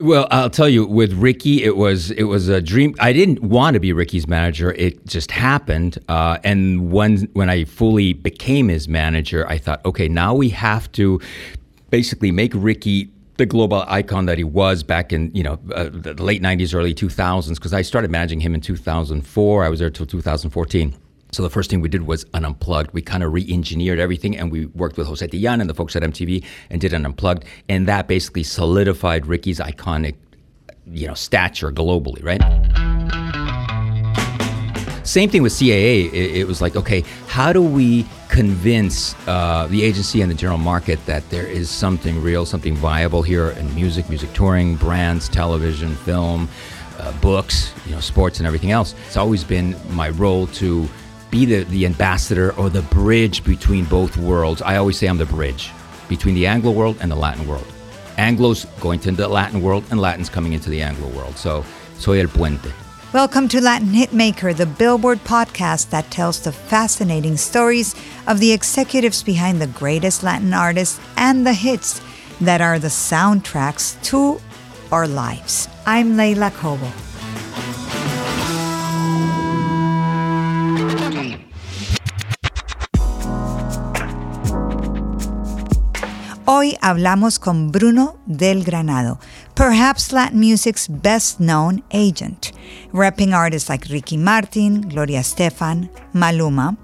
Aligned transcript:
Well, 0.00 0.26
I'll 0.32 0.50
tell 0.50 0.68
you, 0.68 0.84
with 0.86 1.12
Ricky, 1.12 1.62
it 1.62 1.76
was 1.76 2.10
it 2.10 2.24
was 2.24 2.48
a 2.48 2.60
dream. 2.60 2.96
I 2.98 3.12
didn't 3.12 3.42
want 3.42 3.74
to 3.74 3.80
be 3.80 3.92
Ricky's 3.92 4.26
manager; 4.26 4.72
it 4.72 5.06
just 5.06 5.30
happened. 5.30 5.98
Uh, 6.08 6.38
and 6.42 6.90
when 6.90 7.28
when 7.34 7.48
I 7.48 7.62
fully 7.64 8.12
became 8.12 8.66
his 8.66 8.88
manager, 8.88 9.48
I 9.48 9.56
thought, 9.56 9.84
okay, 9.84 10.08
now 10.08 10.34
we 10.34 10.48
have 10.48 10.90
to 10.92 11.20
basically 11.90 12.32
make 12.32 12.50
Ricky 12.56 13.08
the 13.36 13.46
global 13.46 13.84
icon 13.86 14.26
that 14.26 14.36
he 14.36 14.42
was 14.42 14.82
back 14.82 15.12
in 15.12 15.30
you 15.32 15.44
know 15.44 15.60
uh, 15.72 15.90
the 15.92 16.20
late 16.20 16.42
'90s, 16.42 16.74
early 16.74 16.92
2000s. 16.92 17.54
Because 17.54 17.72
I 17.72 17.82
started 17.82 18.10
managing 18.10 18.40
him 18.40 18.52
in 18.52 18.60
2004. 18.60 19.64
I 19.64 19.68
was 19.68 19.78
there 19.78 19.90
till 19.90 20.06
2014. 20.06 20.92
So 21.34 21.42
the 21.42 21.50
first 21.50 21.68
thing 21.68 21.80
we 21.80 21.88
did 21.88 22.06
was 22.06 22.24
an 22.32 22.44
unplugged. 22.44 22.92
We 22.92 23.02
kind 23.02 23.24
of 23.24 23.32
re-engineered 23.32 23.98
everything, 23.98 24.36
and 24.36 24.52
we 24.52 24.66
worked 24.66 24.96
with 24.96 25.08
Jose 25.08 25.26
Tillan 25.26 25.60
and 25.60 25.68
the 25.68 25.74
folks 25.74 25.96
at 25.96 26.04
MTV 26.04 26.44
and 26.70 26.80
did 26.80 26.92
an 26.92 27.04
unplugged, 27.04 27.44
and 27.68 27.88
that 27.88 28.06
basically 28.06 28.44
solidified 28.44 29.26
Ricky's 29.26 29.58
iconic, 29.58 30.14
you 30.86 31.08
know, 31.08 31.14
stature 31.14 31.72
globally, 31.72 32.22
right? 32.22 32.40
Same 35.04 35.28
thing 35.28 35.42
with 35.42 35.52
CAA. 35.52 36.06
It, 36.12 36.36
it 36.36 36.46
was 36.46 36.62
like, 36.62 36.76
okay, 36.76 37.02
how 37.26 37.52
do 37.52 37.60
we 37.60 38.06
convince 38.28 39.16
uh, 39.26 39.66
the 39.68 39.82
agency 39.82 40.22
and 40.22 40.30
the 40.30 40.36
general 40.36 40.58
market 40.58 41.04
that 41.06 41.28
there 41.30 41.48
is 41.48 41.68
something 41.68 42.22
real, 42.22 42.46
something 42.46 42.76
viable 42.76 43.22
here 43.22 43.50
in 43.50 43.74
music, 43.74 44.08
music 44.08 44.32
touring, 44.34 44.76
brands, 44.76 45.28
television, 45.28 45.96
film, 45.96 46.48
uh, 47.00 47.10
books, 47.20 47.74
you 47.86 47.92
know, 47.92 48.00
sports, 48.00 48.38
and 48.38 48.46
everything 48.46 48.70
else? 48.70 48.94
It's 49.08 49.16
always 49.16 49.42
been 49.42 49.74
my 49.90 50.10
role 50.10 50.46
to 50.46 50.88
be 51.34 51.44
the, 51.44 51.64
the 51.64 51.84
ambassador 51.84 52.52
or 52.52 52.70
the 52.70 52.82
bridge 52.82 53.42
between 53.42 53.84
both 53.86 54.16
worlds. 54.16 54.62
I 54.62 54.76
always 54.76 54.96
say 54.96 55.08
I'm 55.08 55.18
the 55.18 55.26
bridge 55.26 55.72
between 56.08 56.36
the 56.36 56.46
Anglo 56.46 56.70
world 56.70 56.96
and 57.00 57.10
the 57.10 57.16
Latin 57.16 57.44
world. 57.48 57.66
Anglo's 58.16 58.66
going 58.78 59.00
to 59.00 59.10
the 59.10 59.26
Latin 59.26 59.60
world, 59.60 59.82
and 59.90 60.00
Latin's 60.00 60.28
coming 60.28 60.52
into 60.52 60.70
the 60.70 60.80
Anglo 60.80 61.08
world. 61.08 61.36
So, 61.36 61.64
soy 61.98 62.20
el 62.20 62.28
puente. 62.28 62.72
Welcome 63.12 63.48
to 63.48 63.60
Latin 63.60 63.88
Hitmaker, 63.88 64.56
the 64.56 64.64
Billboard 64.64 65.18
podcast 65.24 65.90
that 65.90 66.08
tells 66.12 66.38
the 66.38 66.52
fascinating 66.52 67.36
stories 67.36 67.96
of 68.28 68.38
the 68.38 68.52
executives 68.52 69.24
behind 69.24 69.60
the 69.60 69.66
greatest 69.66 70.22
Latin 70.22 70.54
artists 70.54 71.00
and 71.16 71.44
the 71.44 71.54
hits 71.54 72.00
that 72.42 72.60
are 72.60 72.78
the 72.78 72.86
soundtracks 72.86 74.00
to 74.04 74.40
our 74.92 75.08
lives. 75.08 75.68
I'm 75.84 76.16
Leila 76.16 76.52
Cobo. 76.52 76.92
Hoy 86.46 86.76
hablamos 86.82 87.40
con 87.40 87.70
Bruno 87.70 88.18
del 88.26 88.64
Granado, 88.64 89.18
perhaps 89.54 90.12
Latin 90.12 90.40
music's 90.40 90.86
best 90.86 91.40
known 91.40 91.82
agent, 91.90 92.52
repping 92.92 93.32
artists 93.32 93.70
like 93.70 93.88
Ricky 93.88 94.18
Martin, 94.18 94.82
Gloria 94.82 95.20
Estefan, 95.20 95.88
Maluma. 96.12 96.76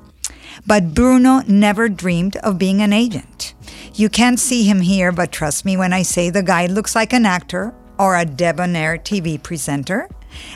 But 0.66 0.94
Bruno 0.94 1.42
never 1.46 1.90
dreamed 1.90 2.36
of 2.36 2.56
being 2.58 2.80
an 2.80 2.94
agent. 2.94 3.52
You 3.92 4.08
can't 4.08 4.40
see 4.40 4.64
him 4.64 4.80
here, 4.80 5.12
but 5.12 5.30
trust 5.30 5.66
me 5.66 5.76
when 5.76 5.92
I 5.92 6.04
say 6.04 6.30
the 6.30 6.42
guy 6.42 6.64
looks 6.64 6.94
like 6.94 7.12
an 7.12 7.26
actor 7.26 7.74
or 7.98 8.16
a 8.16 8.24
debonair 8.24 8.96
TV 8.96 9.40
presenter. 9.42 10.08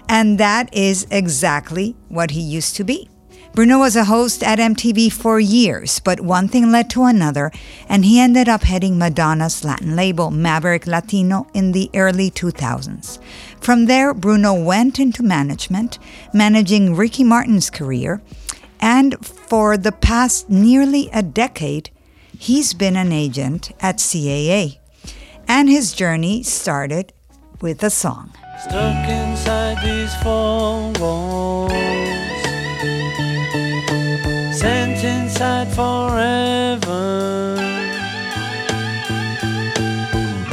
And 0.09 0.39
that 0.39 0.73
is 0.73 1.07
exactly 1.11 1.95
what 2.09 2.31
he 2.31 2.41
used 2.41 2.75
to 2.77 2.84
be. 2.84 3.11
Bruno 3.54 3.78
was 3.78 3.94
a 3.94 4.06
host 4.06 4.42
at 4.42 4.59
MTV 4.59 5.12
for 5.12 5.38
years, 5.38 6.00
but 6.00 6.20
one 6.20 6.48
thing 6.48 6.72
led 6.72 6.91
to 6.91 7.04
another, 7.04 7.53
and 7.88 8.04
he 8.04 8.19
ended 8.19 8.48
up 8.48 8.65
heading 8.65 8.98
Madonna's 8.98 9.62
Latin 9.62 9.94
label, 9.94 10.32
Maverick 10.32 10.88
Latino, 10.88 11.47
in 11.54 11.70
the 11.70 11.88
early 11.94 12.32
2000s. 12.32 13.20
From 13.60 13.87
there, 13.87 14.12
Bruno 14.12 14.53
went 14.54 14.98
into 14.98 15.22
management, 15.22 16.00
managing 16.32 16.97
Ricky 16.97 17.22
Martin's 17.22 17.70
career, 17.70 18.20
and 18.81 19.25
for 19.25 19.76
the 19.76 19.92
past 19.92 20.50
nearly 20.50 21.09
a 21.12 21.22
decade, 21.22 21.91
he's 22.36 22.75
been 22.75 22.97
an 22.97 23.12
agent 23.12 23.71
at 23.78 23.98
CAA. 23.98 24.78
And 25.47 25.69
his 25.69 25.92
journey 25.92 26.42
started 26.42 27.12
with 27.60 27.84
a 27.84 27.91
song. 27.91 28.32
Stuck 28.65 29.09
inside 29.09 29.78
these 29.84 30.12
four 30.25 30.91
walls 30.98 32.14
sent 34.65 35.05
inside 35.05 35.69
forever. 35.75 37.57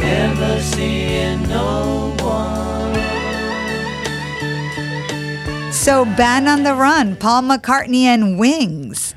Never 0.01 0.59
seeing 0.59 1.43
no 1.47 2.13
one. 2.19 2.93
So, 5.71 6.03
Band 6.03 6.49
on 6.49 6.63
the 6.63 6.75
Run, 6.75 7.15
Paul 7.15 7.43
McCartney 7.43 8.03
and 8.03 8.37
Wings. 8.37 9.10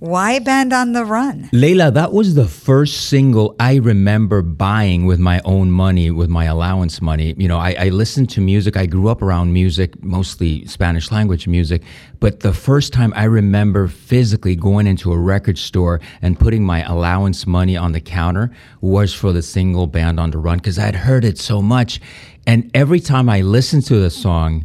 Why 0.00 0.38
Band 0.38 0.72
on 0.72 0.94
the 0.94 1.04
Run? 1.04 1.50
Leila, 1.52 1.90
that 1.90 2.10
was 2.10 2.34
the 2.34 2.48
first 2.48 3.10
single 3.10 3.54
I 3.60 3.74
remember 3.76 4.40
buying 4.40 5.04
with 5.04 5.18
my 5.18 5.42
own 5.44 5.70
money, 5.70 6.10
with 6.10 6.30
my 6.30 6.46
allowance 6.46 7.02
money. 7.02 7.34
You 7.36 7.48
know, 7.48 7.58
I, 7.58 7.76
I, 7.78 7.88
listened 7.90 8.30
to 8.30 8.40
music. 8.40 8.78
I 8.78 8.86
grew 8.86 9.08
up 9.08 9.20
around 9.20 9.52
music, 9.52 10.02
mostly 10.02 10.64
Spanish 10.64 11.10
language 11.10 11.46
music. 11.46 11.82
But 12.18 12.40
the 12.40 12.54
first 12.54 12.94
time 12.94 13.12
I 13.14 13.24
remember 13.24 13.88
physically 13.88 14.56
going 14.56 14.86
into 14.86 15.12
a 15.12 15.18
record 15.18 15.58
store 15.58 16.00
and 16.22 16.40
putting 16.40 16.64
my 16.64 16.82
allowance 16.84 17.46
money 17.46 17.76
on 17.76 17.92
the 17.92 18.00
counter 18.00 18.50
was 18.80 19.12
for 19.12 19.34
the 19.34 19.42
single 19.42 19.86
Band 19.86 20.18
on 20.18 20.30
the 20.30 20.38
Run 20.38 20.56
because 20.56 20.78
I'd 20.78 20.96
heard 20.96 21.26
it 21.26 21.36
so 21.36 21.60
much. 21.60 22.00
And 22.46 22.70
every 22.72 23.00
time 23.00 23.28
I 23.28 23.42
listened 23.42 23.84
to 23.88 23.96
the 23.96 24.08
song, 24.08 24.64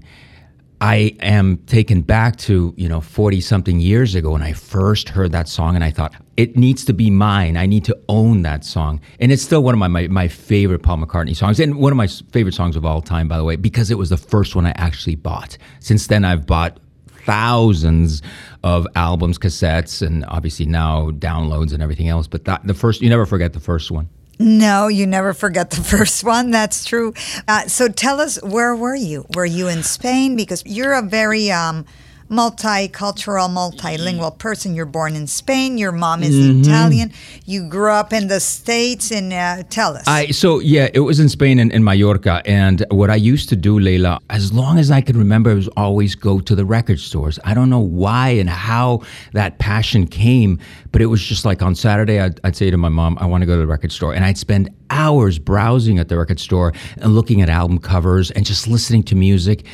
I 0.81 1.15
am 1.21 1.57
taken 1.67 2.01
back 2.01 2.35
to, 2.37 2.73
you 2.75 2.89
know, 2.89 3.01
40 3.01 3.41
something 3.41 3.79
years 3.79 4.13
ago 4.13 4.31
when 4.31 4.41
I 4.41 4.53
first 4.53 5.09
heard 5.09 5.31
that 5.31 5.47
song 5.47 5.75
and 5.75 5.83
I 5.83 5.91
thought, 5.91 6.13
it 6.37 6.57
needs 6.57 6.83
to 6.85 6.93
be 6.93 7.09
mine. 7.09 7.55
I 7.55 7.65
need 7.65 7.85
to 7.85 7.97
own 8.09 8.41
that 8.41 8.65
song. 8.65 8.99
And 9.19 9.31
it's 9.31 9.41
still 9.41 9.63
one 9.63 9.73
of 9.73 9.79
my, 9.79 9.87
my, 9.87 10.07
my, 10.07 10.27
favorite 10.27 10.83
Paul 10.83 10.97
McCartney 10.97 11.35
songs 11.35 11.59
and 11.59 11.75
one 11.75 11.93
of 11.93 11.97
my 11.97 12.07
favorite 12.07 12.53
songs 12.53 12.75
of 12.75 12.85
all 12.85 13.01
time, 13.01 13.27
by 13.27 13.37
the 13.37 13.43
way, 13.43 13.55
because 13.55 13.89
it 13.89 13.97
was 13.97 14.09
the 14.09 14.17
first 14.17 14.55
one 14.55 14.65
I 14.65 14.73
actually 14.75 15.15
bought. 15.15 15.57
Since 15.79 16.07
then, 16.07 16.25
I've 16.25 16.45
bought 16.45 16.79
thousands 17.25 18.21
of 18.63 18.85
albums, 18.95 19.37
cassettes, 19.37 20.05
and 20.05 20.25
obviously 20.27 20.65
now 20.65 21.09
downloads 21.11 21.73
and 21.73 21.81
everything 21.81 22.09
else. 22.09 22.27
But 22.27 22.45
that, 22.45 22.65
the 22.67 22.73
first, 22.73 23.01
you 23.01 23.09
never 23.09 23.25
forget 23.25 23.53
the 23.53 23.59
first 23.59 23.91
one. 23.91 24.09
No, 24.39 24.87
you 24.87 25.07
never 25.07 25.33
forget 25.33 25.71
the 25.71 25.81
first 25.83 26.23
one. 26.23 26.51
That's 26.51 26.85
true. 26.85 27.13
Uh, 27.47 27.67
so 27.67 27.87
tell 27.87 28.19
us, 28.19 28.41
where 28.43 28.75
were 28.75 28.95
you? 28.95 29.25
Were 29.35 29.45
you 29.45 29.67
in 29.67 29.83
Spain? 29.83 30.35
Because 30.35 30.63
you're 30.65 30.93
a 30.93 31.01
very 31.01 31.51
um, 31.51 31.85
multicultural, 32.29 33.49
multilingual 33.49 34.37
person. 34.37 34.75
You're 34.75 34.85
born 34.85 35.15
in 35.15 35.27
Spain. 35.27 35.77
Your 35.77 35.91
mom 35.91 36.23
is 36.23 36.35
mm-hmm. 36.35 36.61
Italian. 36.61 37.13
You 37.45 37.67
grew 37.69 37.91
up 37.91 38.13
in 38.13 38.27
the 38.27 38.39
States. 38.39 39.11
And 39.11 39.31
uh, 39.31 39.63
tell 39.69 39.95
us. 39.95 40.07
I 40.07 40.27
so 40.27 40.59
yeah, 40.59 40.89
it 40.93 41.01
was 41.01 41.19
in 41.19 41.29
Spain 41.29 41.59
and 41.59 41.71
in, 41.71 41.77
in 41.77 41.83
Mallorca. 41.83 42.41
And 42.45 42.85
what 42.89 43.09
I 43.09 43.15
used 43.15 43.49
to 43.49 43.55
do, 43.55 43.79
Leila, 43.79 44.19
as 44.29 44.51
long 44.51 44.79
as 44.79 44.91
I 44.91 45.01
can 45.01 45.17
remember, 45.17 45.53
was 45.53 45.67
always 45.77 46.15
go 46.15 46.39
to 46.39 46.55
the 46.55 46.65
record 46.65 46.99
stores. 46.99 47.39
I 47.43 47.53
don't 47.53 47.69
know 47.69 47.79
why 47.79 48.29
and 48.29 48.49
how 48.49 49.01
that 49.33 49.59
passion 49.59 50.07
came, 50.07 50.59
but 50.91 51.01
it 51.01 51.07
was 51.07 51.23
just 51.23 51.45
like 51.45 51.61
on 51.61 51.75
Saturday, 51.75 52.19
I'd, 52.19 52.39
I'd 52.43 52.55
say 52.55 52.71
to 52.71 52.77
my 52.77 52.89
mom, 52.89 53.17
"I 53.19 53.25
want 53.25 53.41
to 53.41 53.45
go 53.45 53.53
to 53.53 53.61
the 53.61 53.67
record 53.67 53.91
store," 53.91 54.13
and 54.13 54.25
I'd 54.25 54.37
spend 54.37 54.69
hours 54.89 55.39
browsing 55.39 55.99
at 55.99 56.09
the 56.09 56.17
record 56.17 56.39
store 56.39 56.73
and 56.97 57.15
looking 57.15 57.41
at 57.41 57.49
album 57.49 57.79
covers 57.79 58.31
and 58.31 58.45
just 58.45 58.67
listening 58.67 59.03
to 59.03 59.15
music. 59.15 59.65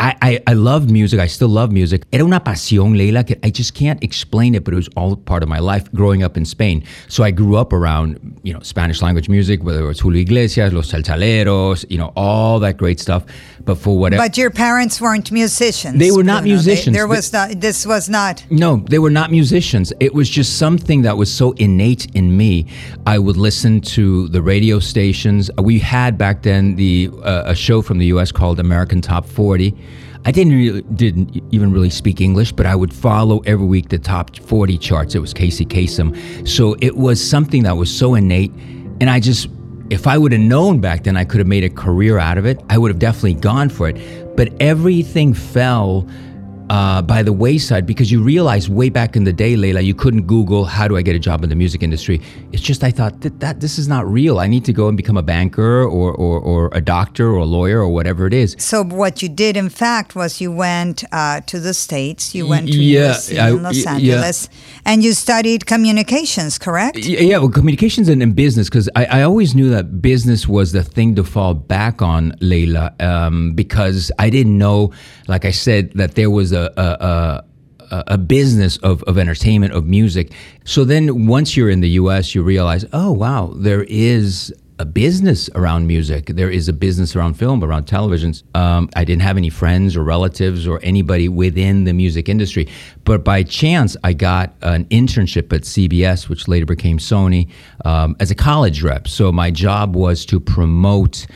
I, 0.00 0.16
I, 0.22 0.42
I 0.46 0.52
loved 0.54 0.90
music. 0.90 1.20
I 1.20 1.26
still 1.26 1.48
love 1.48 1.70
music. 1.70 2.06
Era 2.10 2.24
una 2.24 2.40
pasión, 2.40 2.96
Leila, 2.96 3.22
I 3.42 3.50
just 3.50 3.74
can't 3.74 4.02
explain 4.02 4.54
it, 4.54 4.64
but 4.64 4.72
it 4.72 4.76
was 4.78 4.88
all 4.96 5.14
part 5.14 5.42
of 5.42 5.48
my 5.50 5.58
life 5.58 5.92
growing 5.92 6.22
up 6.22 6.38
in 6.38 6.46
Spain. 6.46 6.84
So 7.08 7.22
I 7.22 7.30
grew 7.30 7.56
up 7.56 7.74
around, 7.74 8.40
you 8.42 8.54
know, 8.54 8.60
Spanish 8.60 9.02
language 9.02 9.28
music, 9.28 9.62
whether 9.62 9.84
it 9.84 9.86
was 9.86 10.00
Julio 10.00 10.22
Iglesias, 10.22 10.72
Los 10.72 10.90
Chalchaleros, 10.90 11.84
you 11.90 11.98
know, 11.98 12.14
all 12.16 12.58
that 12.60 12.78
great 12.78 12.98
stuff. 12.98 13.24
But 13.62 13.76
for 13.76 13.98
whatever. 13.98 14.22
But 14.22 14.38
your 14.38 14.50
parents 14.50 15.02
weren't 15.02 15.30
musicians. 15.30 15.98
They 15.98 16.10
were 16.10 16.24
not 16.24 16.44
musicians. 16.44 16.86
They, 16.86 16.92
there 16.92 17.06
was 17.06 17.30
not, 17.30 17.60
this 17.60 17.84
was 17.84 18.08
not. 18.08 18.42
No, 18.50 18.78
they 18.88 18.98
were 18.98 19.10
not 19.10 19.30
musicians. 19.30 19.92
It 20.00 20.14
was 20.14 20.30
just 20.30 20.56
something 20.56 21.02
that 21.02 21.18
was 21.18 21.30
so 21.30 21.52
innate 21.52 22.06
in 22.14 22.38
me. 22.38 22.66
I 23.06 23.18
would 23.18 23.36
listen 23.36 23.82
to 23.82 24.28
the 24.28 24.40
radio 24.40 24.78
stations. 24.78 25.50
We 25.58 25.78
had 25.78 26.16
back 26.16 26.42
then 26.42 26.76
the 26.76 27.10
uh, 27.22 27.42
a 27.44 27.54
show 27.54 27.82
from 27.82 27.98
the 27.98 28.06
U.S. 28.06 28.32
called 28.32 28.58
American 28.60 29.02
Top 29.02 29.26
40 29.26 29.76
I 30.24 30.32
didn't 30.32 30.52
really, 30.52 30.82
didn't 30.82 31.42
even 31.50 31.72
really 31.72 31.90
speak 31.90 32.20
English, 32.20 32.52
but 32.52 32.66
I 32.66 32.74
would 32.74 32.92
follow 32.92 33.40
every 33.40 33.66
week 33.66 33.88
the 33.88 33.98
top 33.98 34.36
40 34.36 34.76
charts. 34.78 35.14
It 35.14 35.20
was 35.20 35.32
Casey 35.32 35.64
Kasem. 35.64 36.46
So 36.46 36.76
it 36.80 36.96
was 36.96 37.26
something 37.26 37.62
that 37.62 37.76
was 37.76 37.94
so 37.94 38.14
innate. 38.14 38.52
And 39.00 39.08
I 39.08 39.18
just, 39.18 39.48
if 39.88 40.06
I 40.06 40.18
would 40.18 40.32
have 40.32 40.40
known 40.40 40.80
back 40.80 41.04
then 41.04 41.16
I 41.16 41.24
could 41.24 41.38
have 41.38 41.46
made 41.46 41.64
a 41.64 41.70
career 41.70 42.18
out 42.18 42.36
of 42.36 42.44
it, 42.44 42.60
I 42.68 42.76
would 42.76 42.90
have 42.90 42.98
definitely 42.98 43.34
gone 43.34 43.70
for 43.70 43.88
it. 43.88 44.36
But 44.36 44.52
everything 44.60 45.32
fell 45.32 46.06
uh, 46.70 47.02
by 47.02 47.20
the 47.22 47.32
wayside 47.32 47.84
because 47.84 48.12
you 48.12 48.22
realize 48.22 48.70
way 48.70 48.88
back 48.88 49.16
in 49.16 49.24
the 49.24 49.32
day, 49.32 49.56
Leila, 49.56 49.80
you 49.80 49.94
couldn't 50.02 50.22
Google 50.34 50.64
how 50.64 50.86
do 50.88 50.96
I 50.96 51.02
get 51.02 51.16
a 51.16 51.18
job 51.18 51.42
in 51.44 51.48
the 51.50 51.56
music 51.56 51.82
industry. 51.82 52.20
It's 52.52 52.62
just 52.62 52.84
I 52.84 52.92
thought 52.92 53.20
that, 53.22 53.40
that 53.40 53.60
this 53.60 53.74
is 53.76 53.88
not 53.88 54.06
real. 54.06 54.38
I 54.38 54.46
need 54.46 54.64
to 54.66 54.72
go 54.72 54.86
and 54.88 54.96
become 54.96 55.16
a 55.16 55.22
banker 55.22 55.82
or, 55.82 56.12
or, 56.14 56.38
or 56.40 56.70
a 56.72 56.80
doctor 56.80 57.26
or 57.34 57.38
a 57.38 57.44
lawyer 57.58 57.80
or 57.80 57.88
whatever 57.88 58.22
it 58.26 58.32
is. 58.32 58.54
So 58.58 58.84
what 58.84 59.20
you 59.22 59.28
did, 59.28 59.56
in 59.56 59.68
fact, 59.68 60.14
was 60.14 60.40
you 60.40 60.52
went 60.52 61.02
uh, 61.10 61.40
to 61.50 61.58
the 61.58 61.74
states. 61.74 62.22
You 62.36 62.46
went 62.46 62.68
to 62.72 62.78
Yeah, 62.80 63.16
I- 63.32 63.50
in 63.50 63.62
Los 63.64 63.74
y- 63.76 63.82
yeah. 63.98 64.14
Angeles, 64.14 64.48
and 64.84 65.02
you 65.04 65.12
studied 65.12 65.66
communications. 65.66 66.56
Correct? 66.66 66.98
Yeah, 66.98 67.38
well, 67.38 67.48
communications 67.48 68.08
and, 68.08 68.22
and 68.22 68.36
business, 68.36 68.68
because 68.68 68.88
I, 68.94 69.04
I 69.18 69.22
always 69.22 69.54
knew 69.56 69.70
that 69.70 70.00
business 70.00 70.46
was 70.46 70.70
the 70.70 70.84
thing 70.84 71.16
to 71.16 71.24
fall 71.24 71.54
back 71.54 72.00
on, 72.00 72.22
Leila, 72.40 72.94
um, 73.00 73.54
because 73.54 74.12
I 74.20 74.30
didn't 74.30 74.56
know, 74.56 74.92
like 75.26 75.44
I 75.44 75.50
said, 75.50 75.92
that 75.94 76.14
there 76.14 76.30
was 76.30 76.52
a, 76.52 76.59
a, 76.76 76.80
a 76.80 77.44
a 77.90 78.04
a 78.06 78.18
business 78.18 78.76
of, 78.78 79.02
of 79.04 79.18
entertainment, 79.18 79.72
of 79.72 79.84
music. 79.84 80.32
So 80.64 80.84
then 80.84 81.26
once 81.26 81.56
you're 81.56 81.70
in 81.70 81.80
the 81.80 81.90
US, 81.90 82.34
you 82.36 82.42
realize, 82.42 82.84
oh, 82.92 83.10
wow, 83.10 83.52
there 83.56 83.82
is 83.88 84.54
a 84.80 84.84
business 84.86 85.50
around 85.54 85.86
music. 85.86 86.24
There 86.26 86.48
is 86.50 86.66
a 86.66 86.72
business 86.72 87.14
around 87.14 87.34
film, 87.34 87.62
around 87.62 87.86
televisions. 87.86 88.42
Um, 88.56 88.88
I 88.96 89.04
didn't 89.04 89.20
have 89.20 89.36
any 89.36 89.50
friends 89.50 89.94
or 89.94 90.02
relatives 90.02 90.66
or 90.66 90.80
anybody 90.82 91.28
within 91.28 91.84
the 91.84 91.92
music 91.92 92.30
industry. 92.30 92.66
But 93.04 93.22
by 93.22 93.42
chance, 93.42 93.94
I 94.04 94.14
got 94.14 94.54
an 94.62 94.86
internship 94.86 95.52
at 95.52 95.62
CBS, 95.62 96.30
which 96.30 96.48
later 96.48 96.64
became 96.64 96.96
Sony, 96.96 97.50
um, 97.84 98.16
as 98.20 98.30
a 98.30 98.34
college 98.34 98.82
rep. 98.82 99.06
So 99.06 99.30
my 99.30 99.50
job 99.50 99.94
was 99.94 100.24
to 100.26 100.40
promote 100.40 101.26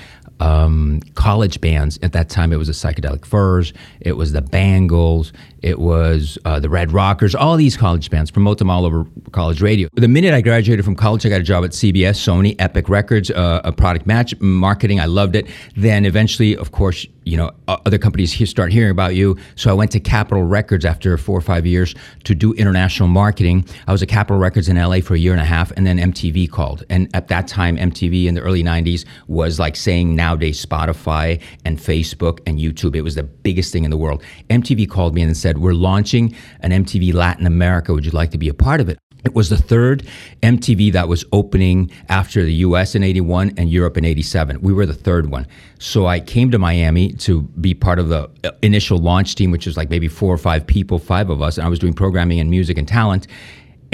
um, 0.41 1.01
college 1.15 1.61
bands. 1.61 1.99
At 2.03 2.13
that 2.13 2.29
time, 2.29 2.53
it 2.53 2.57
was 2.57 2.69
the 2.69 2.75
Psychedelic 2.75 3.25
Furs, 3.25 3.73
it 4.01 4.17
was 4.17 4.33
the 4.33 4.43
Bangles, 4.43 5.33
it 5.65 5.79
was 5.79 6.37
uh, 6.45 6.61
the 6.61 6.69
Red 6.69 6.93
Rockers, 6.93 7.35
all 7.35 7.57
these 7.57 7.77
college 7.77 8.11
bands, 8.11 8.31
promote 8.31 8.59
them 8.59 8.69
all 8.69 8.85
over 8.85 9.07
college 9.33 9.63
radio. 9.63 9.89
The 9.95 10.09
minute 10.09 10.35
I 10.35 10.43
graduated 10.43 10.85
from 10.85 10.95
college, 10.95 11.25
I 11.25 11.31
got 11.31 11.41
a 11.41 11.45
job 11.45 11.65
at 11.65 11.71
CBS, 11.71 12.19
Sony, 12.19 12.55
Epic 12.59 12.91
Records, 12.91 13.31
uh, 13.31 13.63
a 13.65 13.73
product 13.73 14.07
match 14.07 14.39
marketing. 14.41 15.01
I 15.01 15.07
loved 15.07 15.37
it. 15.37 15.49
Then 15.75 16.05
eventually, 16.05 16.55
of 16.55 16.73
course, 16.73 17.07
you 17.25 17.39
know, 17.39 17.51
other 17.67 17.97
companies 17.97 18.51
start 18.51 18.73
hearing 18.73 18.91
about 18.91 19.15
you. 19.15 19.39
So 19.57 19.71
I 19.71 19.73
went 19.73 19.91
to 19.93 20.01
Capitol 20.01 20.43
Records 20.43 20.85
after 20.85 21.17
four 21.17 21.39
or 21.39 21.41
five 21.41 21.65
years 21.67 21.95
to 22.25 22.35
do 22.35 22.53
international 22.53 23.09
marketing. 23.09 23.65
I 23.87 23.93
was 23.93 24.03
at 24.03 24.09
Capitol 24.09 24.39
Records 24.39 24.69
in 24.69 24.77
LA 24.77 25.01
for 25.01 25.15
a 25.15 25.19
year 25.19 25.33
and 25.33 25.41
a 25.41 25.47
half, 25.47 25.71
and 25.73 25.87
then 25.87 25.99
MTV 25.99 26.51
called. 26.51 26.85
And 26.91 27.09
at 27.15 27.29
that 27.29 27.49
time, 27.49 27.79
MTV 27.79 28.27
in 28.27 28.35
the 28.35 28.43
early 28.43 28.63
90s 28.63 29.07
was 29.27 29.59
like 29.59 29.77
saying 29.77 30.15
nowadays 30.25 30.65
Spotify 30.65 31.39
and 31.67 31.79
Facebook 31.79 32.41
and 32.47 32.59
YouTube. 32.59 32.97
It 32.97 33.03
was 33.03 33.15
the 33.15 33.29
biggest 33.47 33.73
thing 33.73 33.85
in 33.85 33.91
the 33.91 34.01
world. 34.05 34.23
MTV 34.49 34.89
called 34.89 35.15
me 35.15 35.21
and 35.21 35.37
said, 35.37 35.59
We're 35.59 35.75
launching 35.91 36.35
an 36.61 36.71
MTV 36.71 37.13
Latin 37.13 37.47
America. 37.47 37.93
Would 37.93 38.07
you 38.07 38.11
like 38.11 38.31
to 38.31 38.39
be 38.39 38.49
a 38.49 38.55
part 38.55 38.81
of 38.81 38.89
it? 38.89 38.99
It 39.25 39.35
was 39.35 39.49
the 39.49 39.57
third 39.57 40.07
MTV 40.43 40.93
that 40.93 41.09
was 41.09 41.25
opening 41.33 41.91
after 42.09 42.43
the 42.43 42.55
US 42.67 42.95
in 42.95 43.03
81 43.03 43.55
and 43.59 43.71
Europe 43.71 43.97
in 43.97 44.05
87. 44.05 44.61
We 44.61 44.73
were 44.73 44.87
the 44.87 45.01
third 45.09 45.31
one. 45.31 45.47
So 45.79 46.07
I 46.07 46.21
came 46.21 46.51
to 46.51 46.59
Miami 46.59 47.13
to 47.27 47.43
be 47.43 47.75
part 47.75 47.99
of 47.99 48.09
the 48.09 48.31
uh, 48.45 48.51
initial 48.63 48.99
launch 48.99 49.35
team, 49.35 49.51
which 49.51 49.67
was 49.67 49.77
like 49.77 49.91
maybe 49.91 50.09
four 50.09 50.33
or 50.33 50.39
five 50.39 50.67
people, 50.67 50.99
five 50.99 51.29
of 51.31 51.43
us. 51.43 51.59
And 51.59 51.67
I 51.67 51.69
was 51.69 51.79
doing 51.79 51.95
programming 51.95 52.41
and 52.41 52.49
music 52.51 52.79
and 52.79 52.89
talent. 52.89 53.27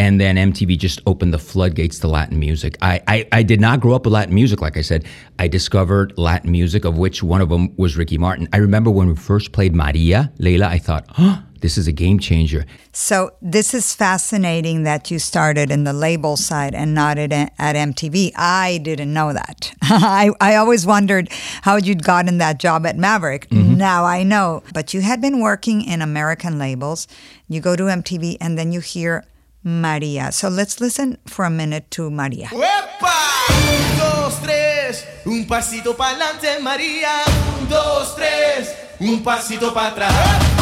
And 0.01 0.19
then 0.19 0.37
MTV 0.37 0.79
just 0.79 1.03
opened 1.05 1.35
the 1.35 1.39
floodgates 1.39 1.99
to 1.99 2.09
Latin 2.09 2.39
music. 2.39 2.79
I, 2.81 3.03
I, 3.07 3.29
I 3.33 3.43
did 3.43 3.61
not 3.61 3.81
grow 3.81 3.95
up 3.95 4.07
with 4.07 4.15
Latin 4.15 4.35
music, 4.35 4.63
like 4.63 4.79
I 4.79 4.81
said. 4.81 5.05
I 5.39 5.47
discovered 5.47 6.17
Latin 6.17 6.51
music, 6.51 6.87
of 6.87 6.97
which 6.97 7.23
one 7.23 7.43
of 7.43 7.51
them 7.51 7.77
was 7.77 7.99
Ricky 7.99 8.17
Martin. 8.17 8.49
I 8.55 8.57
remember 8.57 8.91
when 8.91 9.09
we 9.09 9.15
first 9.15 9.53
played 9.53 9.75
Maria, 9.75 10.33
Leila, 10.39 10.69
I 10.69 10.79
thought, 10.79 11.05
oh, 11.19 11.43
this 11.61 11.77
is 11.77 11.87
a 11.87 11.93
game 11.93 12.19
changer. 12.19 12.65
So 12.93 13.33
this 13.43 13.75
is 13.75 13.95
fascinating 13.95 14.85
that 14.85 15.11
you 15.11 15.19
started 15.19 15.71
in 15.71 15.85
the 15.85 15.93
label 15.93 16.39
side 16.39 16.75
and 16.75 16.95
not 16.95 17.19
at, 17.19 17.31
at 17.33 17.77
MTV. 17.77 18.33
I 18.37 18.81
didn't 18.83 19.13
know 19.13 19.35
that. 19.35 19.75
I, 19.83 20.31
I 20.41 20.57
always 20.57 20.87
wondered 20.87 21.29
how 21.61 21.77
you'd 21.77 22.03
gotten 22.03 22.39
that 22.39 22.59
job 22.59 22.87
at 22.87 22.97
Maverick. 22.97 23.51
Mm-hmm. 23.51 23.77
Now 23.77 24.07
I 24.07 24.23
know. 24.23 24.63
But 24.73 24.95
you 24.95 25.03
had 25.03 25.21
been 25.21 25.41
working 25.41 25.83
in 25.83 26.01
American 26.01 26.59
labels. 26.59 27.07
You 27.49 27.61
go 27.61 27.77
to 27.77 27.83
MTV 27.85 28.39
and 28.41 28.57
then 28.57 28.73
you 28.73 28.81
hear 28.81 29.25
Maria. 29.63 30.33
So 30.33 30.49
let's 30.49 30.81
listen 30.81 31.19
for 31.27 31.45
a 31.45 31.51
minute 31.51 31.91
to 31.93 32.11
Maria. 32.11 32.49
¡Uepa! 32.53 33.13
Un, 33.51 33.99
dos, 33.99 34.41
tres, 34.43 35.05
un 35.27 35.47
pasito 35.47 35.97
para 35.97 36.17
adelante, 36.17 36.61
María. 36.61 37.25
Un, 37.59 37.69
dos, 37.69 38.15
tres, 38.17 38.75
un 39.01 39.23
pasito 39.23 39.73
para 39.75 39.91
atrás. 39.91 40.61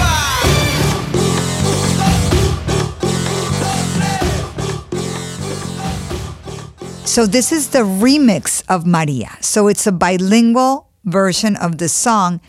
So 7.04 7.26
this 7.26 7.50
is 7.50 7.70
the 7.70 7.80
remix 7.80 8.62
of 8.68 8.86
Maria. 8.86 9.30
So 9.40 9.66
it's 9.66 9.86
a 9.86 9.92
bilingual 9.92 10.88
version 11.04 11.56
of 11.56 11.78
the 11.78 11.88
song. 11.88 12.40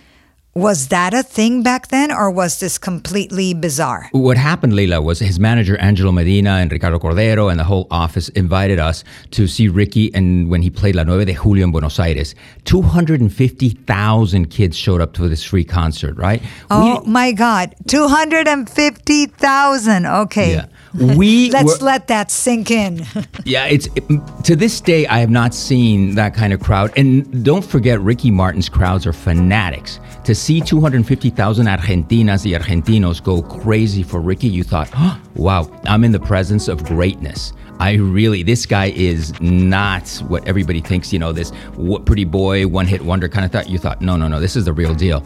Was 0.60 0.90
that 0.90 1.14
a 1.14 1.24
thing 1.24 1.64
back 1.64 1.88
then, 1.88 2.12
or 2.12 2.30
was 2.30 2.60
this 2.60 2.78
completely 2.78 3.54
bizarre? 3.54 4.10
What 4.12 4.36
happened, 4.36 4.74
Leila, 4.74 5.02
was 5.02 5.20
his 5.20 5.40
manager 5.40 5.78
Angelo 5.78 6.12
Medina 6.12 6.52
and 6.62 6.70
Ricardo 6.70 7.00
Cordero 7.00 7.50
and 7.50 7.58
the 7.58 7.64
whole 7.64 7.88
office 7.90 8.28
invited 8.30 8.78
us 8.78 9.06
to 9.32 9.48
see 9.48 9.70
Ricky. 9.70 10.14
And 10.14 10.50
when 10.50 10.62
he 10.62 10.70
played 10.70 10.96
La 10.96 11.04
Nueve 11.04 11.26
de 11.26 11.32
Julio 11.34 11.64
in 11.64 11.72
Buenos 11.72 11.98
Aires, 11.98 12.36
two 12.66 12.82
hundred 12.82 13.22
and 13.22 13.34
fifty 13.34 13.70
thousand 13.70 14.50
kids 14.50 14.76
showed 14.76 15.00
up 15.00 15.14
to 15.14 15.30
this 15.30 15.46
free 15.46 15.64
concert. 15.64 16.18
Right? 16.18 16.42
Oh 16.70 17.04
my 17.06 17.32
God, 17.32 17.74
two 17.88 18.10
hundred 18.10 18.48
and 18.50 18.70
fifty 18.70 19.28
thousand. 19.28 20.06
Okay, 20.06 20.56
Yeah. 20.56 20.66
We 20.94 21.50
let's 21.52 21.80
were- 21.80 21.86
let 21.86 22.08
that 22.08 22.32
sink 22.32 22.72
in. 22.72 23.06
Yeah, 23.46 23.66
it's 23.66 23.88
it, 23.96 24.04
to 24.44 24.56
this 24.56 24.80
day 24.82 25.08
I 25.08 25.20
have 25.20 25.30
not 25.30 25.54
seen 25.56 26.14
that 26.16 26.36
kind 26.36 26.54
of 26.54 26.60
crowd. 26.60 26.92
And 26.98 27.44
don't 27.44 27.66
forget, 27.66 28.00
Ricky 28.02 28.30
Martin's 28.30 28.70
crowds 28.70 29.08
are 29.08 29.14
fanatics. 29.14 30.00
To 30.26 30.36
see 30.36 30.62
250,000 30.62 31.66
Argentinas 31.66 32.46
y 32.46 32.52
Argentinos 32.58 33.24
go 33.24 33.42
crazy 33.42 34.04
for 34.04 34.20
Ricky, 34.20 34.48
you 34.48 34.64
thought, 34.64 34.90
oh, 34.96 35.20
wow, 35.36 35.72
I'm 35.86 36.04
in 36.04 36.12
the 36.12 36.20
presence 36.20 36.68
of 36.68 36.84
greatness. 36.84 37.54
I 37.80 37.94
really, 37.94 38.44
this 38.44 38.66
guy 38.66 38.88
is 38.88 39.40
not 39.40 40.08
what 40.28 40.46
everybody 40.48 40.82
thinks. 40.82 41.12
You 41.14 41.20
know, 41.20 41.32
this 41.32 41.50
what 41.76 42.06
pretty 42.06 42.26
boy, 42.26 42.68
one 42.68 42.86
hit 42.86 43.02
wonder 43.02 43.30
kind 43.30 43.46
of 43.46 43.52
thought. 43.52 43.70
You 43.70 43.80
thought, 43.80 44.02
no, 44.02 44.18
no, 44.18 44.28
no, 44.28 44.40
this 44.40 44.56
is 44.56 44.66
the 44.66 44.74
real 44.74 44.94
deal 44.94 45.24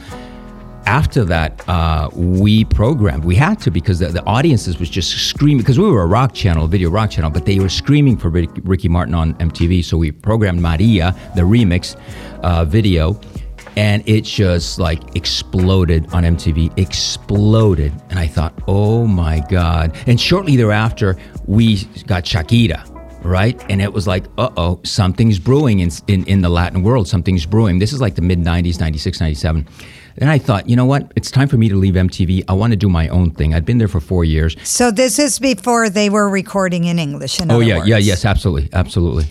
after 0.86 1.24
that, 1.26 1.68
uh, 1.68 2.10
we 2.14 2.66
programmed. 2.66 3.24
We 3.24 3.36
had 3.36 3.60
to 3.62 3.72
because 3.72 4.00
the, 4.00 4.08
the 4.08 4.24
audiences 4.26 4.80
was 4.80 4.90
just 4.90 5.28
screaming 5.28 5.60
because 5.60 5.80
we 5.80 5.90
were 5.90 6.02
a 6.02 6.08
rock 6.08 6.34
channel, 6.34 6.68
video 6.68 6.90
rock 6.90 7.12
channel, 7.12 7.30
but 7.30 7.46
they 7.46 7.60
were 7.60 7.70
screaming 7.70 8.18
for 8.18 8.30
Rick, 8.30 8.50
Ricky 8.64 8.90
Martin 8.90 9.14
on 9.14 9.34
MTV. 9.36 9.84
So 9.84 9.98
we 9.98 10.12
programmed 10.12 10.62
Maria, 10.62 11.16
the 11.36 11.42
remix 11.42 11.96
uh, 12.42 12.66
video, 12.66 13.20
and 13.76 14.08
it 14.08 14.22
just 14.22 14.80
like 14.80 15.16
exploded 15.16 16.14
on 16.14 16.24
MTV, 16.24 16.78
exploded. 16.78 17.94
And 18.10 18.20
I 18.20 18.28
thought, 18.28 18.54
oh 18.68 19.08
my 19.08 19.44
God. 19.50 19.96
And 20.08 20.20
shortly 20.20 20.56
thereafter, 20.56 21.18
we 21.46 21.84
got 22.06 22.24
Shakira 22.24 22.90
right? 23.24 23.64
And 23.70 23.82
it 23.82 23.94
was 23.94 24.06
like, 24.06 24.26
uh 24.38 24.50
oh, 24.58 24.82
something's 24.84 25.40
brewing 25.40 25.80
in, 25.80 25.90
in, 26.08 26.26
in 26.26 26.42
the 26.42 26.50
Latin 26.50 26.84
world. 26.84 27.08
Something's 27.08 27.46
brewing. 27.46 27.80
This 27.80 27.94
is 27.94 28.02
like 28.02 28.16
the 28.16 28.22
mid 28.22 28.40
90s, 28.40 28.80
96, 28.80 29.22
97. 29.22 29.68
Then 30.16 30.30
I 30.30 30.38
thought, 30.38 30.70
you 30.70 30.76
know 30.76 30.86
what? 30.86 31.12
It's 31.16 31.32
time 31.32 31.48
for 31.48 31.58
me 31.58 31.70
to 31.70 31.76
leave 31.76 31.96
MTV. 31.96 32.46
I 32.48 32.54
want 32.54 32.72
to 32.72 32.78
do 32.78 32.90
my 32.90 33.08
own 33.08 33.32
thing. 33.32 33.54
I'd 33.54 33.66
been 33.66 33.78
there 33.80 33.88
for 33.88 34.00
four 34.00 34.24
years. 34.24 34.56
so 34.64 34.92
this 34.92 35.20
is 35.20 35.40
before 35.40 35.90
they 35.90 36.10
were 36.10 36.30
recording 36.30 36.86
in 36.86 37.00
English. 37.00 37.40
In 37.40 37.52
oh, 37.52 37.60
yeah, 37.60 37.84
yeah, 37.84 37.98
yes, 37.98 38.26
absolutely. 38.26 38.70
Absolutely. 38.74 39.26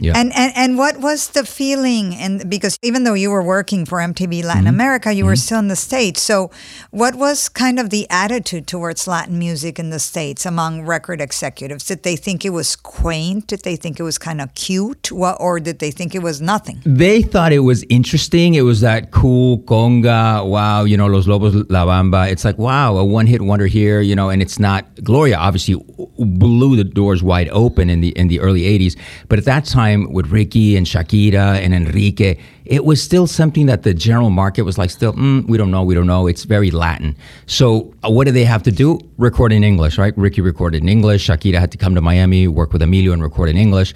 Yeah. 0.00 0.12
And, 0.16 0.32
and 0.34 0.52
and 0.56 0.78
what 0.78 0.98
was 0.98 1.30
the 1.30 1.44
feeling? 1.44 2.14
And 2.14 2.48
because 2.48 2.78
even 2.82 3.04
though 3.04 3.14
you 3.14 3.30
were 3.30 3.42
working 3.42 3.84
for 3.84 3.98
MTV 3.98 4.44
Latin 4.44 4.58
Mm-hmm. 4.58 4.68
America, 4.68 5.12
you 5.12 5.24
were 5.24 5.36
still 5.36 5.58
in 5.58 5.68
the 5.68 5.76
states. 5.76 6.20
So, 6.22 6.50
what 6.90 7.14
was 7.14 7.48
kind 7.48 7.78
of 7.78 7.90
the 7.90 8.06
attitude 8.10 8.66
towards 8.66 9.06
Latin 9.06 9.38
music 9.38 9.78
in 9.78 9.90
the 9.90 9.98
states 9.98 10.44
among 10.46 10.82
record 10.86 11.20
executives? 11.20 11.84
Did 11.86 12.02
they 12.02 12.16
think 12.16 12.44
it 12.44 12.50
was 12.50 12.76
quaint? 12.76 13.46
Did 13.46 13.62
they 13.62 13.76
think 13.76 13.98
it 13.98 14.02
was 14.02 14.18
kind 14.18 14.40
of 14.40 14.52
cute? 14.54 15.10
What, 15.10 15.36
or 15.40 15.58
did 15.60 15.78
they 15.78 15.90
think 15.90 16.14
it 16.14 16.22
was 16.22 16.40
nothing? 16.40 16.82
they 16.84 17.22
thought 17.22 17.52
it 17.52 17.60
was 17.60 17.84
interesting. 17.88 18.54
It 18.54 18.62
was 18.62 18.80
that 18.82 19.10
cool 19.10 19.58
conga. 19.60 20.46
Wow, 20.46 20.84
you 20.84 20.96
know, 20.96 21.06
Los 21.06 21.26
Lobos 21.26 21.54
La 21.70 21.86
Bamba. 21.86 22.30
It's 22.30 22.44
like, 22.44 22.58
wow, 22.58 22.96
a 22.96 23.04
one 23.04 23.26
hit 23.26 23.40
wonder 23.40 23.66
here, 23.66 24.00
you 24.00 24.14
know, 24.14 24.28
and 24.28 24.42
it's 24.42 24.58
not 24.58 24.84
Gloria 25.02 25.38
obviously 25.38 25.76
blew 26.18 26.76
the 26.76 26.84
doors 26.84 27.22
wide 27.22 27.48
open 27.50 27.88
in 27.88 28.00
the 28.00 28.10
in 28.10 28.28
the 28.28 28.40
early 28.40 28.62
80s, 28.62 28.96
but 29.28 29.38
at 29.38 29.44
that 29.46 29.64
time 29.64 29.87
time 29.88 30.12
with 30.12 30.26
Ricky 30.28 30.76
and 30.76 30.86
Shakira 30.86 31.58
and 31.62 31.74
Enrique, 31.74 32.38
it 32.64 32.84
was 32.84 33.02
still 33.02 33.26
something 33.26 33.66
that 33.66 33.82
the 33.82 33.94
general 33.94 34.30
market 34.30 34.62
was 34.62 34.76
like, 34.76 34.90
still, 34.90 35.14
mm, 35.14 35.46
we 35.48 35.56
don't 35.56 35.70
know, 35.70 35.82
we 35.82 35.94
don't 35.94 36.06
know. 36.06 36.26
It's 36.26 36.44
very 36.44 36.70
Latin. 36.70 37.16
So 37.46 37.94
uh, 38.04 38.10
what 38.10 38.24
did 38.24 38.34
they 38.34 38.44
have 38.44 38.62
to 38.64 38.72
do? 38.72 39.00
Record 39.16 39.52
in 39.52 39.64
English, 39.64 39.98
right? 39.98 40.16
Ricky 40.16 40.42
recorded 40.42 40.82
in 40.82 40.88
English. 40.88 41.26
Shakira 41.26 41.58
had 41.58 41.72
to 41.72 41.78
come 41.78 41.94
to 41.94 42.00
Miami, 42.00 42.46
work 42.46 42.72
with 42.72 42.82
Emilio 42.82 43.12
and 43.12 43.22
record 43.22 43.48
in 43.48 43.56
English. 43.56 43.94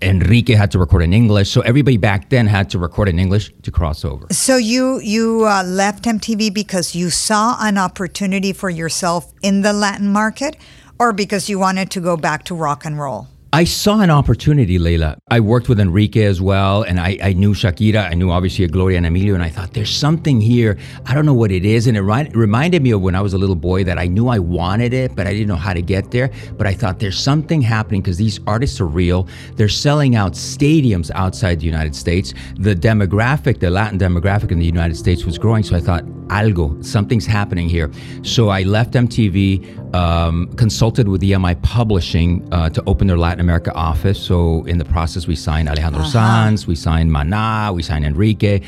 Enrique 0.00 0.54
had 0.54 0.70
to 0.70 0.78
record 0.78 1.02
in 1.02 1.12
English. 1.12 1.50
So 1.50 1.60
everybody 1.60 1.98
back 1.98 2.30
then 2.30 2.46
had 2.46 2.70
to 2.70 2.78
record 2.78 3.08
in 3.08 3.18
English 3.18 3.52
to 3.62 3.70
cross 3.70 4.04
over. 4.04 4.26
So 4.30 4.56
you 4.56 5.00
you 5.00 5.44
uh, 5.46 5.62
left 5.64 6.04
MTV 6.04 6.52
because 6.54 6.94
you 6.94 7.10
saw 7.10 7.56
an 7.60 7.76
opportunity 7.78 8.52
for 8.52 8.70
yourself 8.70 9.32
in 9.42 9.62
the 9.62 9.72
Latin 9.72 10.08
market, 10.08 10.56
or 10.98 11.12
because 11.12 11.50
you 11.50 11.58
wanted 11.58 11.90
to 11.90 12.00
go 12.00 12.16
back 12.16 12.44
to 12.44 12.54
rock 12.54 12.84
and 12.86 12.98
roll? 12.98 13.28
I 13.54 13.62
saw 13.62 14.00
an 14.00 14.10
opportunity, 14.10 14.80
Leila. 14.80 15.16
I 15.30 15.38
worked 15.38 15.68
with 15.68 15.78
Enrique 15.78 16.24
as 16.24 16.40
well, 16.40 16.82
and 16.82 16.98
I, 16.98 17.16
I 17.22 17.34
knew 17.34 17.54
Shakira. 17.54 18.10
I 18.10 18.14
knew 18.14 18.32
obviously 18.32 18.66
Gloria 18.66 18.96
and 18.96 19.06
Emilio, 19.06 19.34
and 19.34 19.44
I 19.44 19.48
thought 19.48 19.74
there's 19.74 19.94
something 19.94 20.40
here. 20.40 20.76
I 21.06 21.14
don't 21.14 21.24
know 21.24 21.34
what 21.34 21.52
it 21.52 21.64
is, 21.64 21.86
and 21.86 21.96
it 21.96 22.00
ri- 22.00 22.28
reminded 22.30 22.82
me 22.82 22.90
of 22.90 23.00
when 23.00 23.14
I 23.14 23.20
was 23.20 23.32
a 23.32 23.38
little 23.38 23.54
boy 23.54 23.84
that 23.84 23.96
I 23.96 24.08
knew 24.08 24.26
I 24.26 24.40
wanted 24.40 24.92
it, 24.92 25.14
but 25.14 25.28
I 25.28 25.32
didn't 25.32 25.46
know 25.46 25.54
how 25.54 25.72
to 25.72 25.82
get 25.82 26.10
there. 26.10 26.32
But 26.58 26.66
I 26.66 26.74
thought 26.74 26.98
there's 26.98 27.16
something 27.16 27.62
happening 27.62 28.00
because 28.00 28.16
these 28.16 28.40
artists 28.44 28.80
are 28.80 28.88
real. 28.88 29.28
They're 29.54 29.68
selling 29.68 30.16
out 30.16 30.32
stadiums 30.32 31.12
outside 31.14 31.60
the 31.60 31.66
United 31.66 31.94
States. 31.94 32.34
The 32.56 32.74
demographic, 32.74 33.60
the 33.60 33.70
Latin 33.70 34.00
demographic 34.00 34.50
in 34.50 34.58
the 34.58 34.66
United 34.66 34.96
States 34.96 35.24
was 35.24 35.38
growing, 35.38 35.62
so 35.62 35.76
I 35.76 35.80
thought 35.80 36.04
algo, 36.28 36.84
something's 36.84 37.26
happening 37.26 37.68
here. 37.68 37.90
So 38.22 38.48
I 38.48 38.62
left 38.62 38.94
MTV, 38.94 39.94
um, 39.94 40.52
consulted 40.56 41.06
with 41.08 41.22
EMI 41.22 41.60
Publishing 41.62 42.48
uh, 42.52 42.70
to 42.70 42.82
open 42.86 43.06
their 43.06 43.18
Latin 43.18 43.43
America 43.44 43.72
office. 43.74 44.18
So 44.30 44.64
in 44.64 44.78
the 44.78 44.84
process, 44.84 45.26
we 45.26 45.36
signed 45.36 45.68
Alejandro 45.68 46.00
uh-huh. 46.00 46.10
Sanz, 46.16 46.66
we 46.66 46.76
signed 46.76 47.12
Mana, 47.12 47.72
we 47.72 47.82
signed 47.82 48.04
Enrique, 48.04 48.60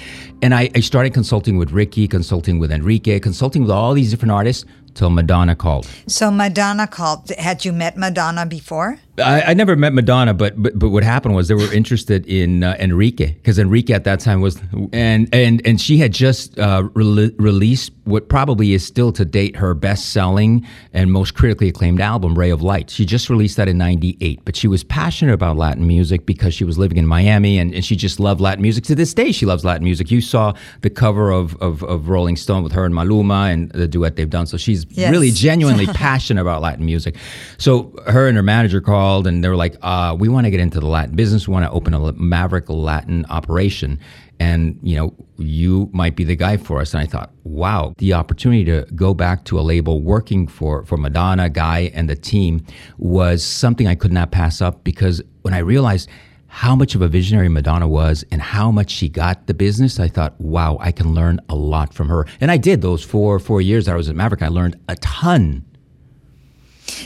and 0.42 0.54
I, 0.54 0.71
I 0.75 0.80
started 0.80 1.12
consulting 1.21 1.56
with 1.61 1.71
Ricky, 1.73 2.06
consulting 2.06 2.59
with 2.59 2.71
Enrique, 2.71 3.18
consulting 3.18 3.62
with 3.62 3.71
all 3.71 3.92
these 3.95 4.11
different 4.12 4.33
artists 4.33 4.64
till 4.95 5.11
Madonna 5.11 5.54
called. 5.54 5.87
So 6.06 6.30
Madonna 6.30 6.87
called. 6.87 7.30
Had 7.49 7.64
you 7.64 7.73
met 7.73 7.97
Madonna 7.97 8.47
before? 8.47 8.99
I, 9.18 9.42
I 9.42 9.54
never 9.54 9.76
met 9.76 9.92
Madonna, 9.94 10.35
but, 10.35 10.61
but 10.62 10.78
but 10.78 10.90
what 10.90 11.02
happened 11.02 11.35
was 11.35 11.49
they 11.49 11.54
were 11.54 11.73
interested 11.73 12.26
in 12.26 12.62
uh, 12.62 12.76
Enrique 12.78 13.32
because 13.32 13.58
Enrique 13.58 13.94
at 13.94 14.04
that 14.04 14.20
time 14.20 14.40
was 14.42 14.61
and 14.92 15.28
and 15.35 15.66
and 15.66 15.80
she 15.80 15.96
had 15.99 16.12
just 16.12 16.58
uh, 16.58 16.82
rele- 16.94 17.35
released 17.38 17.92
what 18.04 18.28
probably 18.28 18.73
is 18.75 18.85
still 18.85 19.12
to 19.12 19.25
date 19.25 19.56
her 19.56 19.73
best 19.75 20.11
selling 20.11 20.66
and 20.92 21.11
most 21.11 21.35
critically 21.35 21.68
acclaimed 21.68 22.00
album, 22.00 22.37
Ray 22.38 22.50
of 22.50 22.61
Light. 22.62 22.90
She 22.90 23.06
just 23.06 23.30
released 23.30 23.56
that 23.56 23.68
in 23.68 23.78
'98, 23.78 24.40
but 24.44 24.54
she 24.54 24.68
was 24.68 24.85
passionate 24.85 25.32
about 25.32 25.56
Latin 25.56 25.87
music 25.87 26.26
because 26.26 26.52
she 26.52 26.64
was 26.64 26.76
living 26.76 26.99
in 26.99 27.06
Miami 27.06 27.58
and, 27.58 27.73
and 27.75 27.85
she 27.85 27.96
just 27.96 28.20
loved 28.20 28.40
Latin 28.42 28.61
music. 28.61 28.85
To 28.85 28.94
this 28.94 29.14
day, 29.14 29.32
she 29.32 29.46
loves 29.46 29.64
Latin 29.64 29.85
music. 29.85 30.11
You 30.11 30.20
saw 30.20 30.52
the 30.82 30.90
cover 30.90 31.30
of 31.30 31.56
of, 31.62 31.82
of 31.85 32.08
Rolling 32.11 32.37
Stone 32.37 32.64
with 32.64 32.73
her 32.73 32.85
and 32.85 32.94
Maluma 32.94 33.50
and 33.52 33.70
the 33.73 33.88
duet 33.88 34.16
they've 34.16 34.28
done. 34.28 34.46
So 34.46 34.56
she's 34.58 34.85
Yes. 34.90 35.11
really 35.11 35.30
genuinely 35.46 35.87
passionate 35.87 36.42
about 36.42 36.61
Latin 36.61 36.85
music. 36.85 37.16
So 37.56 37.94
her 38.06 38.28
and 38.28 38.37
her 38.37 38.42
manager 38.42 38.80
called 38.82 39.05
and 39.26 39.42
they 39.42 39.48
were 39.48 39.56
like, 39.56 39.76
uh, 39.82 40.16
we 40.18 40.28
want 40.28 40.46
to 40.46 40.50
get 40.50 40.60
into 40.60 40.80
the 40.80 40.86
Latin 40.86 41.16
business. 41.16 41.46
We 41.46 41.52
want 41.52 41.64
to 41.64 41.70
open 41.70 41.94
a 41.94 42.12
Maverick 42.12 42.68
Latin 42.68 43.25
operation. 43.28 43.98
And, 44.38 44.78
you 44.82 44.96
know, 44.96 45.14
you 45.38 45.88
might 45.92 46.16
be 46.16 46.25
the 46.25 46.36
guy 46.36 46.56
for 46.56 46.80
us. 46.80 46.92
And 46.92 47.02
I 47.02 47.06
thought, 47.06 47.30
wow, 47.44 47.94
the 47.98 48.12
opportunity 48.12 48.64
to 48.64 48.86
go 48.94 49.14
back 49.14 49.44
to 49.46 49.58
a 49.58 49.62
label 49.62 50.02
working 50.02 50.46
for, 50.46 50.84
for 50.84 50.96
Madonna, 50.96 51.48
Guy, 51.48 51.90
and 51.94 52.08
the 52.08 52.16
team 52.16 52.64
was 52.98 53.42
something 53.42 53.86
I 53.86 53.94
could 53.94 54.12
not 54.12 54.30
pass 54.30 54.60
up 54.60 54.84
because 54.84 55.22
when 55.42 55.54
I 55.54 55.58
realized 55.58 56.08
how 56.48 56.75
much 56.75 56.94
of 56.94 57.02
a 57.02 57.08
visionary 57.08 57.50
Madonna 57.50 57.86
was 57.86 58.25
and 58.30 58.40
how 58.40 58.70
much 58.70 58.90
she 58.90 59.10
got 59.10 59.46
the 59.46 59.52
business, 59.52 60.00
I 60.00 60.08
thought, 60.08 60.40
wow, 60.40 60.78
I 60.80 60.90
can 60.90 61.12
learn 61.12 61.38
a 61.50 61.54
lot 61.54 61.92
from 61.92 62.08
her. 62.08 62.26
And 62.40 62.50
I 62.50 62.56
did 62.56 62.80
those 62.80 63.04
four 63.04 63.38
four 63.38 63.60
years 63.60 63.84
that 63.84 63.92
I 63.92 63.96
was 63.96 64.08
at 64.08 64.16
Maverick. 64.16 64.40
I 64.40 64.48
learned 64.48 64.80
a 64.88 64.96
ton. 64.96 65.65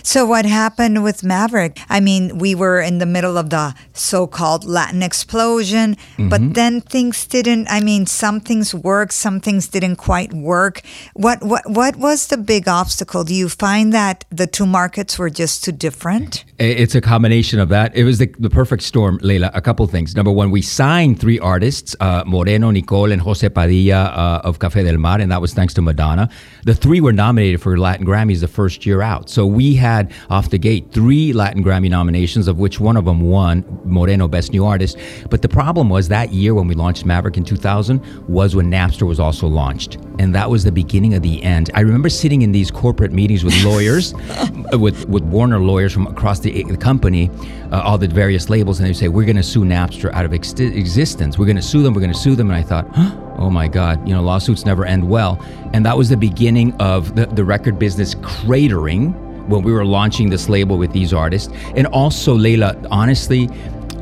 So 0.03 0.25
what 0.27 0.45
happened 0.45 1.03
with 1.03 1.23
Maverick? 1.23 1.79
I 1.89 2.01
mean, 2.01 2.39
we 2.39 2.55
were 2.55 2.81
in 2.81 2.99
the 2.99 3.07
middle 3.07 3.37
of 3.39 3.51
the 3.51 3.75
so-called 3.93 4.65
Latin 4.65 5.03
explosion, 5.03 5.97
Mm-hmm. 6.01 6.29
but 6.29 6.55
then 6.55 6.81
things 6.81 7.27
didn't. 7.27 7.69
I 7.71 7.81
mean, 7.81 8.07
some 8.07 8.41
things 8.41 8.75
worked, 8.75 9.13
some 9.13 9.41
things 9.41 9.69
didn't 9.69 9.97
quite 9.97 10.33
work. 10.33 10.83
What 11.15 11.43
what 11.43 11.63
what 11.69 11.97
was 11.97 12.27
the 12.27 12.37
big 12.37 12.69
obstacle? 12.69 13.25
Do 13.25 13.35
you 13.35 13.49
find 13.49 13.93
that 13.93 14.25
the 14.31 14.47
two 14.47 14.67
markets 14.67 15.19
were 15.19 15.31
just 15.31 15.65
too 15.65 15.73
different? 15.73 16.45
It's 16.61 16.95
a 16.95 17.01
combination 17.01 17.59
of 17.59 17.71
that. 17.71 17.97
It 17.97 18.05
was 18.05 18.19
the, 18.19 18.27
the 18.39 18.51
perfect 18.51 18.83
storm, 18.83 19.19
Leila. 19.23 19.51
A 19.55 19.63
couple 19.63 19.87
things. 19.87 20.15
Number 20.15 20.31
one, 20.31 20.51
we 20.51 20.61
signed 20.61 21.19
three 21.19 21.39
artists, 21.39 21.97
uh, 22.01 22.23
Moreno, 22.27 22.71
Nicole, 22.71 23.13
and 23.13 23.23
Jose 23.23 23.49
Padilla 23.49 24.05
uh, 24.05 24.43
of 24.45 24.59
Café 24.59 24.85
del 24.85 24.99
Mar, 24.99 25.21
and 25.21 25.33
that 25.33 25.41
was 25.41 25.55
thanks 25.55 25.73
to 25.73 25.81
Madonna. 25.81 26.29
The 26.65 26.75
three 26.75 27.01
were 27.01 27.15
nominated 27.15 27.63
for 27.63 27.79
Latin 27.79 28.05
Grammys 28.05 28.41
the 28.41 28.47
first 28.49 28.85
year 28.85 29.01
out. 29.01 29.31
So 29.31 29.47
we 29.47 29.75
had, 29.75 30.13
off 30.29 30.51
the 30.51 30.59
gate, 30.59 30.93
three 30.93 31.33
Latin 31.33 31.65
Grammy 31.65 31.89
nominations, 31.89 32.47
of 32.47 32.59
which 32.59 32.79
one 32.79 32.99
of 32.99 33.07
them 33.07 33.23
won, 33.23 33.65
Moreno 33.87 34.29
Best 34.29 34.53
New 34.53 34.67
Artist. 34.67 34.99
But 35.31 35.41
the 35.41 35.49
problem 35.49 35.89
was 35.89 36.09
that 36.09 36.31
year 36.31 36.53
when 36.53 36.69
we 36.69 36.75
launched 36.75 37.07
Maverick 37.07 37.39
in 37.39 37.45
2000 37.45 38.29
was 38.29 38.55
when 38.55 38.71
Napster 38.71 39.07
was 39.07 39.19
also 39.19 39.47
launched. 39.47 39.95
And 40.19 40.35
that 40.35 40.51
was 40.51 40.65
the 40.65 40.73
beginning 40.73 41.15
of 41.15 41.23
the 41.23 41.43
end. 41.43 41.71
I 41.73 41.81
remember 41.81 42.11
sitting 42.11 42.43
in 42.43 42.53
these 42.53 42.71
corporate 42.71 43.13
meetings 43.13 43.45
with 43.45 43.65
lawyers, 43.65 44.13
with, 44.75 45.09
with 45.09 45.23
Warner 45.23 45.59
lawyers 45.59 45.95
from 45.95 46.07
across 46.07 46.41
the, 46.41 46.50
the 46.51 46.77
company, 46.77 47.31
uh, 47.73 47.81
all 47.81 47.99
the 47.99 48.09
various 48.09 48.49
labels, 48.49 48.81
and 48.81 48.89
they 48.89 48.93
say, 48.93 49.09
We're 49.09 49.25
going 49.25 49.37
to 49.37 49.43
sue 49.43 49.65
Napster 49.65 50.13
out 50.13 50.25
of 50.25 50.33
ex- 50.33 50.59
existence. 50.59 51.39
We're 51.39 51.47
going 51.47 51.57
to 51.57 51.63
sue 51.63 51.83
them. 51.83 51.95
We're 51.95 52.01
going 52.01 52.13
to 52.13 52.19
sue 52.19 52.35
them. 52.35 52.51
And 52.51 52.57
I 52.57 52.63
thought, 52.63 52.89
huh? 52.95 53.17
Oh 53.39 53.51
my 53.51 53.69
God, 53.69 54.07
you 54.07 54.15
know, 54.15 54.23
lawsuits 54.23 54.67
never 54.67 54.85
end 54.85 55.09
well. 55.09 55.41
And 55.73 55.85
that 55.87 55.97
was 55.97 56.09
the 56.09 56.17
beginning 56.17 56.75
of 56.75 57.17
the, 57.17 57.27
the 57.27 57.45
record 57.45 57.79
business 57.79 58.15
cratering 58.17 59.15
when 59.49 59.63
we 59.63 59.73
were 59.73 59.85
launching 59.85 60.31
this 60.31 60.49
label 60.49 60.79
with 60.79 60.93
these 60.93 61.13
artists. 61.13 61.53
And 61.75 61.87
also, 61.89 62.35
Leila, 62.35 62.77
honestly, 62.91 63.49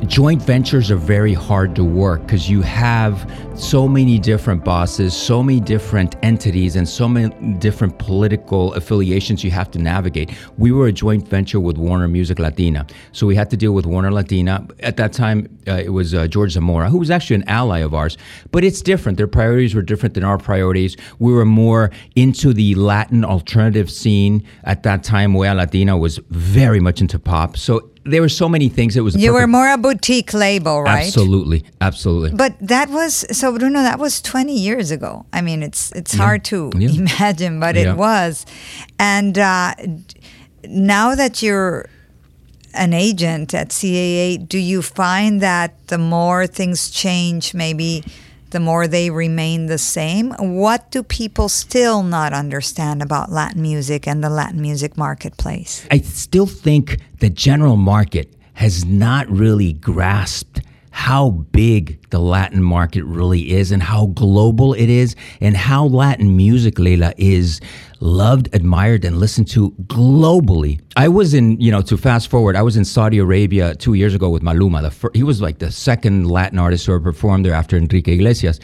joint 0.07 0.40
ventures 0.43 0.90
are 0.90 0.97
very 0.97 1.35
hard 1.35 1.75
to 1.75 1.85
work 1.85 2.23
because 2.23 2.49
you 2.49 2.62
have 2.62 3.31
so 3.57 3.88
many 3.88 4.19
different 4.19 4.64
bosses, 4.64 5.14
so 5.14 5.43
many 5.43 5.59
different 5.59 6.14
entities, 6.23 6.76
and 6.76 6.88
so 6.88 7.09
many 7.09 7.35
different 7.55 7.99
political 7.99 8.73
affiliations 8.75 9.43
you 9.43 9.50
have 9.50 9.71
to 9.73 9.78
navigate. 9.78 10.31
We 10.57 10.71
were 10.71 10.87
a 10.87 10.93
joint 10.93 11.26
venture 11.26 11.59
with 11.59 11.76
Warner 11.76 12.07
Music 12.07 12.38
Latina, 12.38 12.87
so 13.12 13.26
we 13.26 13.35
had 13.35 13.50
to 13.50 13.57
deal 13.57 13.73
with 13.73 13.87
Warner 13.87 14.12
Latina. 14.12 14.67
At 14.81 14.97
that 14.99 15.12
time, 15.12 15.59
uh, 15.67 15.73
it 15.73 15.90
was 15.90 16.14
uh, 16.14 16.28
George 16.28 16.52
Zamora, 16.52 16.88
who 16.88 16.99
was 16.99 17.11
actually 17.11 17.37
an 17.37 17.49
ally 17.49 17.81
of 17.81 17.95
ours, 17.95 18.17
but 18.52 18.62
it's 18.62 18.81
different. 18.81 19.19
Their 19.19 19.26
priorities 19.26 19.75
were 19.75 19.83
different 19.83 20.14
than 20.14 20.25
our 20.25 20.38
priorities. 20.38 20.97
We 21.19 21.33
were 21.33 21.45
more 21.45 21.90
into 22.14 22.52
the 22.52 22.76
Latin 22.76 23.25
alternative 23.25 23.90
scene. 23.90 24.47
At 24.64 24.85
that 24.85 25.02
time, 25.02 25.35
Wea 25.35 25.50
Latina 25.50 25.99
was 25.99 26.19
very 26.31 26.78
much 26.78 27.00
into 27.00 27.19
pop. 27.19 27.57
So 27.57 27.90
there 28.11 28.21
were 28.21 28.29
so 28.29 28.49
many 28.49 28.69
things. 28.69 28.97
It 28.97 29.03
was 29.03 29.15
You 29.17 29.33
were 29.33 29.47
more 29.47 29.69
a 29.73 29.79
boutique 29.79 30.33
label, 30.35 30.83
right? 30.83 31.07
Absolutely, 31.07 31.65
absolutely. 31.81 32.31
But 32.37 32.55
that 32.61 32.88
was 32.91 33.25
so 33.37 33.57
Bruno. 33.57 33.83
That 33.83 33.99
was 33.99 34.21
twenty 34.23 34.59
years 34.59 34.91
ago. 34.91 35.27
I 35.33 35.41
mean, 35.43 35.62
it's 35.62 35.93
it's 35.93 36.15
hard 36.15 36.45
to 36.47 36.71
Yeah. 36.77 36.91
imagine, 36.91 37.61
but 37.61 37.75
Yeah. 37.77 37.93
it 37.93 37.97
was. 37.97 38.47
And 38.99 39.38
uh, 39.38 39.75
now 40.67 41.15
that 41.15 41.43
you're 41.43 41.87
an 42.75 42.93
agent 42.93 43.55
at 43.55 43.69
CAA, 43.71 44.37
do 44.37 44.59
you 44.59 44.83
find 44.83 45.41
that 45.41 45.71
the 45.88 45.99
more 45.99 46.47
things 46.47 46.91
change, 46.91 47.55
maybe 47.55 48.05
the 48.50 48.61
more 48.61 48.87
they 48.87 49.11
remain 49.11 49.67
the 49.67 49.78
same? 49.78 50.33
What 50.38 50.90
do 50.90 51.02
people 51.02 51.49
still 51.49 52.02
not 52.02 52.33
understand 52.33 53.02
about 53.02 53.31
Latin 53.31 53.62
music 53.62 54.07
and 54.07 54.23
the 54.23 54.31
Latin 54.31 54.61
music 54.61 54.97
marketplace? 54.97 55.87
I 55.90 55.99
still 55.99 56.47
think 56.47 56.99
the 57.19 57.31
general 57.31 57.76
market 57.76 58.33
has 58.55 58.85
not 58.85 59.28
really 59.28 59.73
grasped 59.73 60.61
how 60.99 61.31
big 61.31 62.05
the 62.11 62.19
Latin 62.19 62.61
market 62.61 63.05
really 63.05 63.52
is 63.52 63.71
and 63.71 63.81
how 63.81 64.07
global 64.07 64.75
it 64.75 64.90
is 64.90 65.14
and 65.40 65.57
how 65.57 65.87
Latin 65.87 66.37
music, 66.37 66.76
Leila, 66.76 67.14
is 67.17 67.61
loved, 68.00 68.49
admired, 68.52 69.05
and 69.05 69.21
listened 69.21 69.47
to 69.47 69.71
globally. 69.87 70.81
I 70.97 71.07
was 71.07 71.35
in, 71.35 71.61
you 71.61 71.71
know, 71.71 71.83
to 71.83 71.97
fast 71.97 72.28
forward, 72.28 72.57
I 72.57 72.62
was 72.62 72.76
in 72.76 72.85
Saudi 72.85 73.19
Arabia 73.19 73.76
two 73.76 73.95
years 73.95 74.12
ago 74.12 74.28
with 74.28 74.43
Maluma. 74.43 74.83
The 74.83 74.90
fir- 74.90 75.12
he 75.14 75.23
was 75.23 75.40
like 75.40 75.61
the 75.61 75.71
second 75.71 76.28
Latin 76.28 76.59
artist 76.59 76.85
who 76.85 76.95
ever 76.95 77.12
performed 77.12 77.45
there 77.45 77.55
after 77.55 77.76
Enrique 77.76 78.14
Iglesias. 78.14 78.59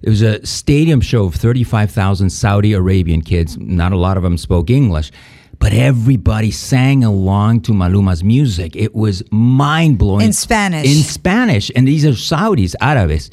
It 0.00 0.08
was 0.08 0.22
a 0.22 0.46
stadium 0.46 1.00
show 1.00 1.24
of 1.24 1.34
35,000 1.34 2.30
Saudi 2.30 2.72
Arabian 2.72 3.20
kids. 3.20 3.58
Not 3.58 3.92
a 3.92 3.96
lot 3.96 4.16
of 4.16 4.22
them 4.22 4.38
spoke 4.38 4.70
English, 4.70 5.10
but 5.58 5.72
everybody 5.72 6.50
sang 6.50 7.04
along 7.04 7.60
to 7.62 7.72
Maluma's 7.72 8.24
music. 8.24 8.76
It 8.76 8.94
was 8.94 9.22
mind 9.30 9.98
blowing. 9.98 10.26
In 10.26 10.32
Spanish. 10.32 10.86
In 10.86 11.02
Spanish. 11.02 11.70
And 11.74 11.86
these 11.86 12.04
are 12.04 12.10
Saudis, 12.10 12.74
Árabes. 12.80 13.30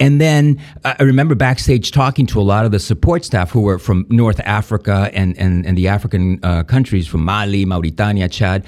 And 0.00 0.18
then 0.18 0.58
uh, 0.84 0.94
I 0.98 1.02
remember 1.02 1.34
backstage 1.34 1.92
talking 1.92 2.26
to 2.26 2.40
a 2.40 2.42
lot 2.42 2.64
of 2.64 2.72
the 2.72 2.78
support 2.78 3.24
staff 3.24 3.50
who 3.50 3.60
were 3.60 3.78
from 3.78 4.06
North 4.08 4.40
Africa 4.40 5.10
and, 5.12 5.36
and, 5.38 5.66
and 5.66 5.76
the 5.76 5.88
African 5.88 6.40
uh, 6.42 6.64
countries, 6.64 7.06
from 7.06 7.24
Mali, 7.24 7.66
Mauritania, 7.66 8.28
Chad. 8.28 8.64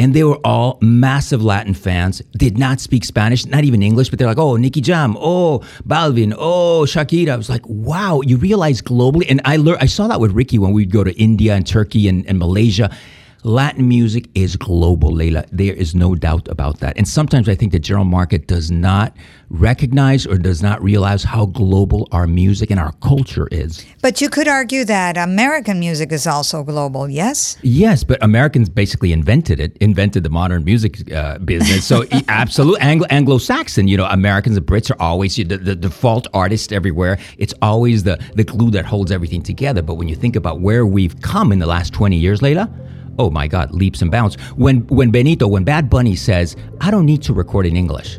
And 0.00 0.14
they 0.14 0.24
were 0.24 0.38
all 0.44 0.78
massive 0.80 1.44
Latin 1.44 1.74
fans. 1.74 2.22
Did 2.32 2.56
not 2.56 2.80
speak 2.80 3.04
Spanish, 3.04 3.44
not 3.44 3.64
even 3.64 3.82
English, 3.82 4.08
but 4.08 4.18
they're 4.18 4.26
like, 4.26 4.38
"Oh, 4.38 4.56
Nicky 4.56 4.80
Jam, 4.80 5.14
oh, 5.20 5.60
Balvin, 5.86 6.34
oh, 6.36 6.86
Shakira." 6.88 7.32
I 7.32 7.36
was 7.36 7.50
like, 7.50 7.68
"Wow!" 7.68 8.22
You 8.22 8.38
realize 8.38 8.80
globally, 8.80 9.26
and 9.28 9.42
I 9.44 9.58
learned, 9.58 9.82
I 9.82 9.86
saw 9.86 10.08
that 10.08 10.18
with 10.18 10.32
Ricky 10.32 10.58
when 10.58 10.72
we'd 10.72 10.90
go 10.90 11.04
to 11.04 11.12
India 11.20 11.54
and 11.54 11.66
Turkey 11.66 12.08
and, 12.08 12.26
and 12.26 12.38
Malaysia. 12.38 12.90
Latin 13.42 13.88
music 13.88 14.28
is 14.34 14.56
global, 14.56 15.10
Leila. 15.12 15.46
There 15.50 15.72
is 15.72 15.94
no 15.94 16.14
doubt 16.14 16.46
about 16.48 16.80
that. 16.80 16.98
And 16.98 17.08
sometimes 17.08 17.48
I 17.48 17.54
think 17.54 17.72
the 17.72 17.78
general 17.78 18.04
market 18.04 18.46
does 18.46 18.70
not 18.70 19.16
recognize 19.48 20.26
or 20.26 20.36
does 20.36 20.62
not 20.62 20.82
realize 20.82 21.24
how 21.24 21.46
global 21.46 22.06
our 22.12 22.26
music 22.26 22.70
and 22.70 22.78
our 22.78 22.92
culture 23.00 23.48
is. 23.50 23.84
But 24.02 24.20
you 24.20 24.28
could 24.28 24.46
argue 24.46 24.84
that 24.84 25.16
American 25.16 25.80
music 25.80 26.12
is 26.12 26.26
also 26.26 26.62
global, 26.62 27.08
yes? 27.08 27.56
Yes, 27.62 28.04
but 28.04 28.22
Americans 28.22 28.68
basically 28.68 29.10
invented 29.12 29.58
it, 29.58 29.74
invented 29.78 30.22
the 30.22 30.30
modern 30.30 30.62
music 30.64 31.10
uh, 31.10 31.38
business. 31.38 31.86
So, 31.86 32.04
absolute 32.28 32.78
Anglo- 32.80 33.08
Anglo-Saxon, 33.08 33.88
you 33.88 33.96
know, 33.96 34.06
Americans 34.06 34.58
and 34.58 34.66
Brits 34.66 34.90
are 34.90 35.00
always 35.00 35.34
the, 35.36 35.44
the 35.44 35.74
default 35.74 36.28
artist 36.34 36.74
everywhere. 36.74 37.18
It's 37.38 37.54
always 37.62 38.02
the, 38.02 38.22
the 38.34 38.44
glue 38.44 38.70
that 38.72 38.84
holds 38.84 39.10
everything 39.10 39.42
together. 39.42 39.80
But 39.80 39.94
when 39.94 40.08
you 40.08 40.14
think 40.14 40.36
about 40.36 40.60
where 40.60 40.84
we've 40.84 41.18
come 41.22 41.52
in 41.52 41.58
the 41.58 41.66
last 41.66 41.94
20 41.94 42.16
years, 42.16 42.42
Leila, 42.42 42.70
oh 43.20 43.28
my 43.28 43.46
God, 43.46 43.70
leaps 43.72 44.00
and 44.00 44.10
bounds. 44.10 44.36
When 44.56 44.78
when 44.88 45.10
Benito, 45.10 45.46
when 45.46 45.64
Bad 45.64 45.90
Bunny 45.90 46.16
says, 46.16 46.56
I 46.80 46.90
don't 46.90 47.04
need 47.04 47.22
to 47.24 47.34
record 47.34 47.66
in 47.66 47.76
English, 47.76 48.18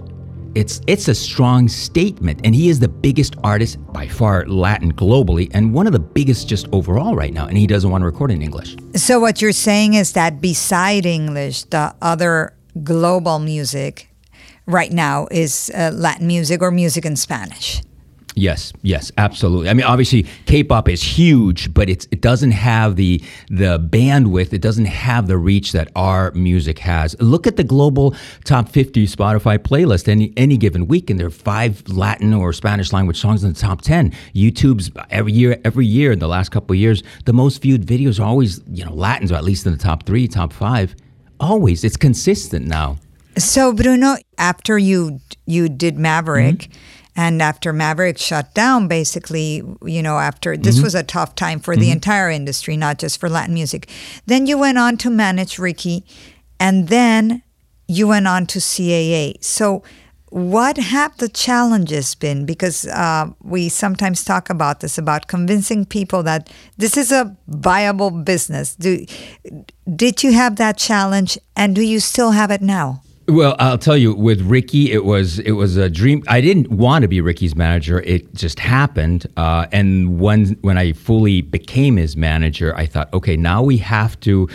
it's 0.53 0.79
it's 0.85 1.07
a 1.07 1.15
strong 1.15 1.67
statement. 1.67 2.41
And 2.43 2.53
he 2.53 2.69
is 2.69 2.79
the 2.79 2.87
biggest 2.87 3.35
artist 3.43 3.79
by 3.91 4.07
far 4.07 4.45
Latin 4.45 4.93
globally 4.93 5.49
and 5.55 5.73
one 5.73 5.87
of 5.87 5.93
the 5.93 6.05
biggest 6.19 6.47
just 6.47 6.67
overall 6.71 7.15
right 7.15 7.33
now. 7.33 7.47
And 7.47 7.57
he 7.57 7.65
doesn't 7.65 7.89
want 7.89 8.03
to 8.03 8.05
record 8.05 8.29
in 8.31 8.41
English. 8.41 8.77
So 8.95 9.19
what 9.19 9.41
you're 9.41 9.59
saying 9.69 9.95
is 9.95 10.13
that 10.13 10.39
beside 10.39 11.05
English, 11.05 11.63
the 11.63 11.95
other 12.01 12.53
global 12.83 13.39
music 13.39 14.09
right 14.67 14.91
now 14.91 15.27
is 15.31 15.71
uh, 15.73 15.91
Latin 15.93 16.27
music 16.27 16.61
or 16.61 16.69
music 16.69 17.05
in 17.05 17.15
Spanish. 17.15 17.81
Yes, 18.35 18.71
yes, 18.81 19.11
absolutely. 19.17 19.69
I 19.69 19.73
mean, 19.73 19.85
obviously, 19.85 20.25
K-pop 20.45 20.87
is 20.87 21.03
huge, 21.03 21.73
but 21.73 21.89
it's 21.89 22.07
it 22.11 22.21
doesn't 22.21 22.51
have 22.51 22.95
the 22.95 23.21
the 23.49 23.77
bandwidth. 23.77 24.53
It 24.53 24.61
doesn't 24.61 24.85
have 24.85 25.27
the 25.27 25.37
reach 25.37 25.73
that 25.73 25.89
our 25.95 26.31
music 26.31 26.79
has. 26.79 27.19
Look 27.19 27.45
at 27.45 27.57
the 27.57 27.63
global 27.63 28.15
top 28.45 28.69
fifty 28.69 29.05
Spotify 29.05 29.57
playlist 29.57 30.07
any 30.07 30.31
any 30.37 30.55
given 30.55 30.87
week, 30.87 31.09
and 31.09 31.19
there 31.19 31.27
are 31.27 31.31
five 31.31 31.87
Latin 31.89 32.33
or 32.33 32.53
Spanish 32.53 32.93
language 32.93 33.19
songs 33.19 33.43
in 33.43 33.51
the 33.51 33.59
top 33.59 33.81
ten. 33.81 34.11
YouTube's 34.33 34.91
every 35.09 35.33
year, 35.33 35.59
every 35.65 35.85
year 35.85 36.13
in 36.13 36.19
the 36.19 36.29
last 36.29 36.49
couple 36.49 36.73
of 36.73 36.79
years, 36.79 37.03
the 37.25 37.33
most 37.33 37.61
viewed 37.61 37.85
videos 37.85 38.19
are 38.19 38.25
always 38.25 38.61
you 38.71 38.85
know 38.85 38.93
Latins, 38.93 39.31
or 39.31 39.35
at 39.35 39.43
least 39.43 39.65
in 39.65 39.73
the 39.73 39.77
top 39.77 40.05
three, 40.05 40.27
top 40.27 40.53
five. 40.53 40.95
Always, 41.39 41.83
it's 41.83 41.97
consistent 41.97 42.65
now. 42.65 42.97
So 43.37 43.73
Bruno, 43.73 44.15
after 44.37 44.77
you 44.77 45.19
you 45.45 45.67
did 45.67 45.97
Maverick. 45.97 46.55
Mm-hmm 46.59 46.97
and 47.15 47.41
after 47.41 47.73
Maverick 47.73 48.17
shut 48.17 48.53
down, 48.53 48.87
basically, 48.87 49.63
you 49.83 50.01
know, 50.01 50.17
after 50.17 50.55
this 50.55 50.75
mm-hmm. 50.75 50.85
was 50.85 50.95
a 50.95 51.03
tough 51.03 51.35
time 51.35 51.59
for 51.59 51.73
mm-hmm. 51.73 51.81
the 51.81 51.91
entire 51.91 52.29
industry, 52.29 52.77
not 52.77 52.99
just 52.99 53.19
for 53.19 53.29
Latin 53.29 53.53
music. 53.53 53.89
Then 54.27 54.45
you 54.45 54.57
went 54.57 54.77
on 54.77 54.97
to 54.97 55.09
manage 55.09 55.59
Ricky, 55.59 56.05
and 56.59 56.87
then 56.87 57.43
you 57.87 58.07
went 58.07 58.27
on 58.27 58.45
to 58.47 58.59
CAA. 58.59 59.43
So, 59.43 59.83
what 60.29 60.77
have 60.77 61.17
the 61.17 61.27
challenges 61.27 62.15
been? 62.15 62.45
Because 62.45 62.87
uh, 62.87 63.31
we 63.41 63.67
sometimes 63.67 64.23
talk 64.23 64.49
about 64.49 64.79
this 64.79 64.97
about 64.97 65.27
convincing 65.27 65.83
people 65.83 66.23
that 66.23 66.49
this 66.77 66.95
is 66.95 67.11
a 67.11 67.35
viable 67.47 68.11
business. 68.11 68.73
Do, 68.75 69.05
did 69.93 70.23
you 70.23 70.31
have 70.31 70.55
that 70.55 70.77
challenge, 70.77 71.37
and 71.57 71.75
do 71.75 71.81
you 71.81 71.99
still 71.99 72.31
have 72.31 72.49
it 72.49 72.61
now? 72.61 73.01
Well, 73.27 73.55
I'll 73.59 73.77
tell 73.77 73.95
you, 73.95 74.13
with 74.13 74.41
Ricky, 74.41 74.91
it 74.91 75.05
was 75.05 75.39
it 75.39 75.51
was 75.51 75.77
a 75.77 75.89
dream. 75.89 76.23
I 76.27 76.41
didn't 76.41 76.71
want 76.71 77.03
to 77.03 77.07
be 77.07 77.21
Ricky's 77.21 77.55
manager; 77.55 78.01
it 78.01 78.33
just 78.33 78.59
happened. 78.59 79.27
Uh, 79.37 79.67
and 79.71 80.19
when 80.19 80.57
when 80.61 80.77
I 80.77 80.93
fully 80.93 81.41
became 81.41 81.97
his 81.97 82.17
manager, 82.17 82.75
I 82.75 82.87
thought, 82.87 83.13
okay, 83.13 83.37
now 83.37 83.61
we 83.61 83.77
have 83.77 84.19
to 84.21 84.49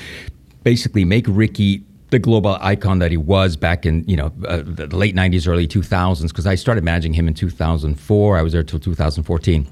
basically 0.64 1.04
make 1.04 1.26
Ricky 1.28 1.84
the 2.10 2.19
global 2.19 2.58
icon 2.60 2.99
that 2.99 3.10
he 3.10 3.17
was 3.17 3.56
back 3.56 3.86
in 3.86 4.04
you 4.08 4.17
know 4.17 4.32
uh, 4.47 4.62
the 4.64 4.88
late 4.95 5.14
'90s, 5.14 5.47
early 5.47 5.69
2000s. 5.69 6.28
Because 6.28 6.47
I 6.47 6.56
started 6.56 6.82
managing 6.82 7.12
him 7.12 7.28
in 7.28 7.34
2004. 7.34 8.36
I 8.36 8.43
was 8.43 8.52
there 8.52 8.64
till 8.64 8.80
2014. 8.80 9.67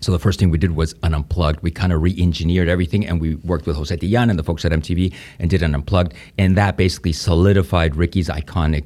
So 0.00 0.12
the 0.12 0.18
first 0.18 0.38
thing 0.38 0.50
we 0.50 0.58
did 0.58 0.76
was 0.76 0.94
an 1.02 1.14
unplugged. 1.14 1.60
We 1.62 1.70
kind 1.70 1.92
of 1.92 2.02
re-engineered 2.02 2.68
everything, 2.68 3.06
and 3.06 3.20
we 3.20 3.36
worked 3.36 3.66
with 3.66 3.76
Jose 3.76 3.96
Tillan 3.96 4.30
and 4.30 4.38
the 4.38 4.44
folks 4.44 4.64
at 4.64 4.72
MTV 4.72 5.12
and 5.38 5.50
did 5.50 5.62
an 5.62 5.74
unplugged, 5.74 6.14
and 6.38 6.56
that 6.56 6.76
basically 6.76 7.12
solidified 7.12 7.96
Ricky's 7.96 8.28
iconic 8.28 8.84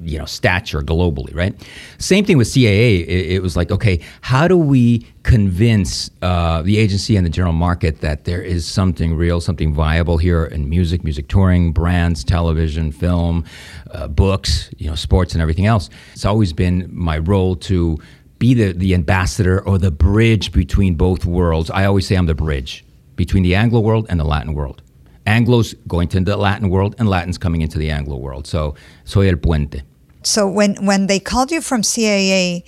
you 0.00 0.18
know 0.18 0.24
stature 0.24 0.80
globally 0.80 1.34
right? 1.34 1.54
Same 1.98 2.24
thing 2.24 2.38
with 2.38 2.48
caa 2.48 3.00
it, 3.00 3.32
it 3.32 3.42
was 3.42 3.56
like 3.56 3.70
okay 3.70 4.00
how 4.20 4.46
do 4.46 4.56
we 4.56 5.04
convince 5.22 6.10
uh, 6.22 6.62
the 6.62 6.78
agency 6.78 7.16
and 7.16 7.26
the 7.26 7.30
general 7.30 7.52
market 7.52 8.00
that 8.00 8.24
there 8.24 8.40
is 8.40 8.66
something 8.66 9.14
real 9.16 9.40
something 9.40 9.74
viable 9.74 10.16
here 10.16 10.44
in 10.44 10.68
music 10.68 11.04
music 11.04 11.28
touring 11.28 11.72
brands 11.72 12.24
television 12.24 12.92
film 12.92 13.44
uh, 13.90 14.06
books 14.08 14.70
you 14.78 14.88
know 14.88 14.94
sports 14.94 15.32
and 15.34 15.42
everything 15.42 15.66
else? 15.66 15.90
It's 16.12 16.24
always 16.24 16.52
been 16.52 16.88
my 16.92 17.18
role 17.18 17.56
to 17.56 17.98
be 18.38 18.54
the, 18.54 18.72
the 18.72 18.94
ambassador 18.94 19.60
or 19.60 19.78
the 19.78 19.90
bridge 19.90 20.52
between 20.52 20.94
both 20.94 21.24
worlds. 21.24 21.70
I 21.70 21.84
always 21.84 22.06
say 22.06 22.16
I'm 22.16 22.26
the 22.26 22.34
bridge 22.34 22.84
between 23.16 23.42
the 23.42 23.54
Anglo 23.54 23.80
world 23.80 24.06
and 24.08 24.20
the 24.20 24.24
Latin 24.24 24.54
world. 24.54 24.82
Anglo's 25.26 25.74
going 25.86 26.08
to 26.08 26.20
the 26.20 26.36
Latin 26.36 26.70
world 26.70 26.94
and 26.98 27.08
Latin's 27.08 27.36
coming 27.36 27.60
into 27.60 27.78
the 27.78 27.90
Anglo 27.90 28.16
world. 28.16 28.46
So, 28.46 28.74
soy 29.04 29.28
el 29.28 29.36
puente. 29.36 29.82
So 30.22 30.48
when, 30.48 30.86
when 30.86 31.06
they 31.06 31.20
called 31.20 31.50
you 31.50 31.60
from 31.60 31.82
CAA, 31.82 32.64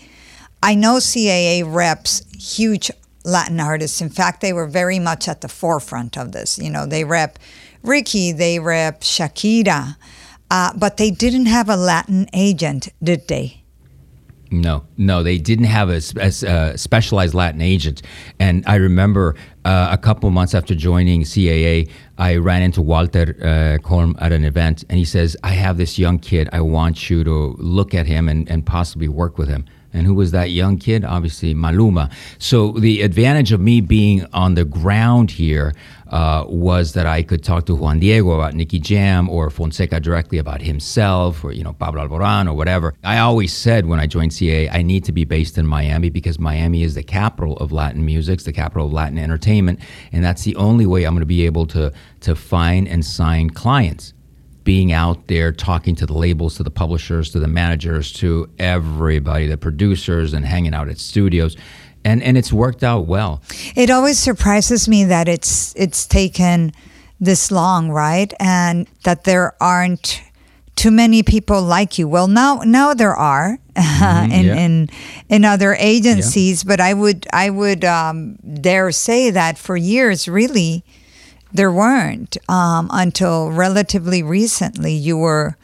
I 0.63 0.75
know 0.75 0.97
CAA 0.97 1.63
reps 1.67 2.23
huge 2.35 2.91
Latin 3.25 3.61
artists. 3.61 4.01
In 4.01 4.09
fact, 4.09 4.41
they 4.41 4.53
were 4.53 4.67
very 4.67 4.99
much 4.99 5.29
at 5.29 5.41
the 5.41 5.49
forefront 5.49 6.17
of 6.19 6.33
this. 6.33 6.59
You 6.59 6.71
know, 6.71 6.87
they 6.87 7.05
rep 7.05 7.39
Ricky, 7.83 8.33
they 8.33 8.59
rep 8.59 9.01
Shakira, 9.01 9.97
uh, 10.51 10.73
but 10.77 10.97
they 10.97 11.11
didn't 11.11 11.47
have 11.47 11.69
a 11.69 11.77
Latin 11.77 12.29
agent, 12.33 12.89
did 13.03 13.29
they? 13.29 13.60
No, 14.53 14.85
no, 14.97 15.23
they 15.23 15.39
didn't 15.39 15.67
have 15.67 15.91
a, 15.91 16.01
a, 16.17 16.73
a 16.73 16.79
specialized 16.79 17.35
Latin 17.35 17.61
agent. 17.61 18.03
And 18.41 18.65
I 18.67 18.77
remember 18.77 19.37
uh, 19.65 19.89
a 19.93 19.99
couple 19.99 20.29
months 20.31 20.55
after 20.55 20.75
joining 20.75 21.23
CAA, 21.23 21.89
I 22.19 22.37
ran 22.37 22.63
into 22.63 22.83
Walter 22.83 23.37
uh, 23.41 23.87
Kolm 23.87 24.17
at 24.21 24.33
an 24.33 24.45
event, 24.45 24.85
and 24.89 24.99
he 24.99 25.05
says, 25.05 25.37
"I 25.45 25.51
have 25.51 25.77
this 25.77 25.99
young 26.01 26.19
kid. 26.19 26.49
I 26.53 26.63
want 26.63 27.09
you 27.09 27.23
to 27.23 27.55
look 27.59 27.95
at 27.95 28.07
him 28.07 28.29
and, 28.29 28.51
and 28.51 28.67
possibly 28.67 29.09
work 29.09 29.39
with 29.39 29.49
him." 29.49 29.67
And 29.93 30.07
who 30.07 30.15
was 30.15 30.31
that 30.31 30.51
young 30.51 30.79
kid? 30.79 31.05
Obviously, 31.05 31.55
Maluma. 31.55 32.13
So 32.39 32.73
the 32.73 33.03
advantage 33.03 33.53
of 33.53 33.61
me 33.61 33.81
being 33.81 34.25
on 34.33 34.55
the 34.55 34.65
ground 34.65 35.33
here 35.33 35.75
uh, 36.09 36.45
was 36.49 36.93
that 36.95 37.07
I 37.07 37.23
could 37.23 37.43
talk 37.45 37.67
to 37.67 37.75
Juan 37.75 38.01
Diego 38.01 38.33
about 38.33 38.55
Nicky 38.55 38.79
Jam 38.79 39.29
or 39.29 39.49
Fonseca 39.51 40.01
directly 40.01 40.39
about 40.39 40.61
himself 40.61 41.45
or, 41.45 41.53
you 41.53 41.63
know, 41.63 41.73
Pablo 41.73 42.07
Alboran 42.07 42.49
or 42.49 42.55
whatever. 42.55 42.95
I 43.05 43.19
always 43.19 43.53
said 43.53 43.87
when 43.87 44.01
I 44.01 44.07
joined 44.07 44.33
CA, 44.33 44.69
I 44.69 44.83
need 44.83 45.05
to 45.05 45.13
be 45.13 45.25
based 45.25 45.57
in 45.57 45.67
Miami 45.67 46.11
because 46.11 46.39
Miami 46.39 46.83
is 46.83 46.95
the 46.95 47.03
capital 47.03 47.57
of 47.59 47.73
Latin 47.73 48.05
music, 48.05 48.35
it's 48.35 48.45
the 48.45 48.53
capital 48.53 48.87
of 48.87 48.93
Latin 48.93 49.19
entertainment. 49.19 49.81
And 50.13 50.25
that's 50.25 50.43
the 50.43 50.57
only 50.57 50.87
way 50.87 51.05
I'm 51.05 51.15
going 51.15 51.21
to 51.21 51.27
be 51.27 51.47
able 51.47 51.67
to, 51.69 51.93
to 52.21 52.35
find 52.35 52.89
and 52.89 53.05
sign 53.05 53.51
clients 53.51 54.13
being 54.65 54.93
out 54.93 55.27
there 55.29 55.53
talking 55.53 55.95
to 55.97 56.07
the 56.07 56.13
labels, 56.13 56.57
to 56.57 56.63
the 56.63 56.71
publishers, 56.71 57.31
to 57.31 57.41
the 57.41 57.49
managers, 57.49 58.13
to 58.15 58.49
everybody, 58.59 59.47
the 59.47 59.57
producers, 59.57 60.33
and 60.33 60.45
hanging 60.45 60.75
out 60.75 60.89
at 60.89 60.99
studios. 60.99 61.57
And, 62.05 62.23
and 62.23 62.39
it's 62.39 62.53
worked 62.53 62.83
out 62.83 63.07
well. 63.07 63.43
It 63.77 63.91
always 63.91 64.19
surprises 64.19 64.89
me 64.89 65.05
that 65.05 65.29
it's 65.29 65.75
it's 65.77 66.07
taken 66.07 66.73
this 67.21 67.51
long, 67.51 67.91
right? 67.91 68.33
And 68.41 68.89
that 69.05 69.25
there 69.25 69.55
aren't 69.61 70.23
too 70.77 70.91
many 70.91 71.23
people 71.23 71.61
like 71.61 71.99
you. 71.99 72.09
Well, 72.09 72.27
now 72.27 72.63
now 72.65 72.95
there 72.95 73.15
are 73.15 73.59
mm-hmm, 73.75 74.33
in, 74.39 74.47
yeah. 74.47 74.55
in 74.55 74.89
in 75.29 75.45
other 75.45 75.75
agencies, 75.75 76.65
yeah. 76.65 76.69
but 76.69 76.81
I 76.81 76.95
would 76.95 77.27
I 77.33 77.51
would 77.51 77.85
um, 77.85 78.37
dare 78.37 78.91
say 78.93 79.31
that 79.31 79.59
for 79.59 79.77
years, 79.77 80.27
really, 80.27 80.83
there 81.53 81.73
weren't 81.73 82.37
um, 82.49 82.89
until 82.93 83.51
relatively 83.51 84.23
recently. 84.23 84.93
You 84.93 85.17
were 85.17 85.57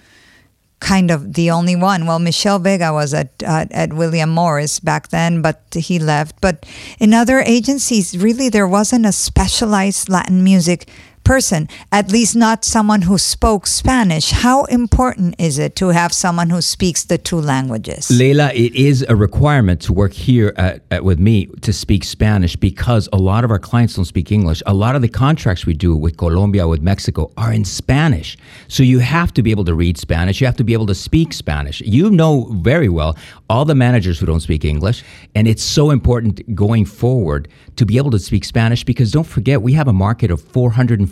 kind 0.81 1.11
of 1.11 1.35
the 1.35 1.51
only 1.51 1.75
one. 1.77 2.07
Well, 2.07 2.18
Michel 2.18 2.59
Vega 2.59 2.92
was 2.92 3.14
at 3.14 3.31
uh, 3.42 3.66
at 3.70 3.92
William 3.92 4.31
Morris 4.31 4.81
back 4.81 5.09
then, 5.09 5.42
but 5.42 5.62
he 5.75 5.99
left. 5.99 6.40
But 6.40 6.66
in 6.99 7.14
other 7.14 7.40
agencies, 7.40 8.16
really, 8.16 8.49
there 8.49 8.68
wasn't 8.68 9.07
a 9.07 9.12
specialized 9.12 10.09
Latin 10.09 10.44
music 10.44 10.88
person, 11.27 11.69
at 11.91 12.12
least 12.12 12.37
not 12.37 12.65
someone 12.65 13.03
who 13.03 13.19
spoke 13.19 13.67
Spanish. 13.67 14.31
How 14.31 14.62
important 14.67 15.35
is 15.39 15.59
it 15.59 15.75
to 15.77 15.89
have 15.89 16.12
someone 16.12 16.51
who 16.51 16.62
speaks 16.62 17.03
the 17.03 17.19
two 17.19 17.41
languages? 17.41 18.09
Leila, 18.11 18.53
it 18.55 18.73
is 18.77 19.05
a 19.09 19.17
requirement 19.17 19.81
to 19.83 19.93
work 19.93 20.12
here 20.12 20.55
at, 20.57 20.83
at, 20.93 21.03
with 21.03 21.19
me 21.19 21.47
to 21.62 21.73
speak 21.73 22.05
Spanish 22.05 22.55
because 22.55 23.09
a 23.12 23.17
lot 23.17 23.43
of 23.43 23.51
our 23.51 23.59
clients 23.59 23.95
don't 23.97 24.05
speak 24.05 24.31
English. 24.31 24.62
A 24.67 24.73
lot 24.75 24.95
of 24.95 25.03
the 25.03 25.09
contracts 25.09 25.67
we 25.67 25.75
do 25.75 25.97
with 25.97 26.17
Colombia, 26.17 26.69
with 26.69 26.81
Mexico, 26.81 27.33
are 27.37 27.53
in 27.53 27.65
Spanish. 27.65 28.39
So 28.69 28.85
you 28.85 29.01
have 29.01 29.35
to 29.35 29.43
be 29.43 29.51
able 29.51 29.65
to 29.65 29.75
read 29.75 29.99
Spanish. 29.99 30.41
You 30.41 30.47
have 30.47 30.57
to 30.59 30.65
be 30.65 30.75
able 30.75 30.87
to 30.87 30.95
speak 30.95 31.33
Spanish. 31.33 31.81
You 31.81 32.09
know 32.09 32.45
very 32.53 32.89
well 32.89 33.17
all 33.51 33.65
the 33.65 33.75
managers 33.75 34.21
who 34.21 34.27
don't 34.27 34.41
speak 34.41 34.65
English, 34.65 35.03
and 35.35 35.49
it's 35.49 35.62
so 35.62 35.91
important 35.91 36.55
going 36.55 36.85
forward 36.85 37.49
to 37.77 37.85
be 37.85 37.97
able 37.97 38.11
to 38.11 38.19
speak 38.19 38.45
Spanish 38.45 38.85
because 38.85 39.11
don't 39.11 39.27
forget 39.27 39.61
we 39.62 39.73
have 39.73 39.89
a 39.89 39.93
market 39.93 40.31
of 40.31 40.41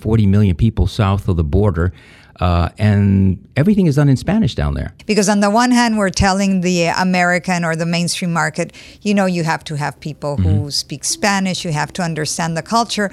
440 0.04 0.26
million 0.26 0.54
people 0.54 0.86
south 0.86 1.28
of 1.28 1.36
the 1.36 1.44
border. 1.44 1.92
Uh, 2.40 2.68
and 2.78 3.38
everything 3.56 3.86
is 3.86 3.94
done 3.96 4.08
in 4.08 4.16
Spanish 4.16 4.54
down 4.56 4.74
there. 4.74 4.92
Because 5.06 5.28
on 5.28 5.38
the 5.40 5.48
one 5.50 5.70
hand, 5.70 5.96
we're 5.96 6.10
telling 6.10 6.60
the 6.62 6.86
American 6.86 7.64
or 7.64 7.76
the 7.76 7.86
mainstream 7.86 8.32
market, 8.32 8.72
you 9.02 9.14
know, 9.14 9.24
you 9.26 9.44
have 9.44 9.62
to 9.64 9.76
have 9.76 9.98
people 10.00 10.36
who 10.36 10.48
Mm-hmm. 10.48 10.68
speak 10.70 11.04
Spanish, 11.04 11.64
you 11.64 11.72
have 11.72 11.92
to 11.92 12.02
understand 12.02 12.56
the 12.56 12.62
culture. 12.62 13.08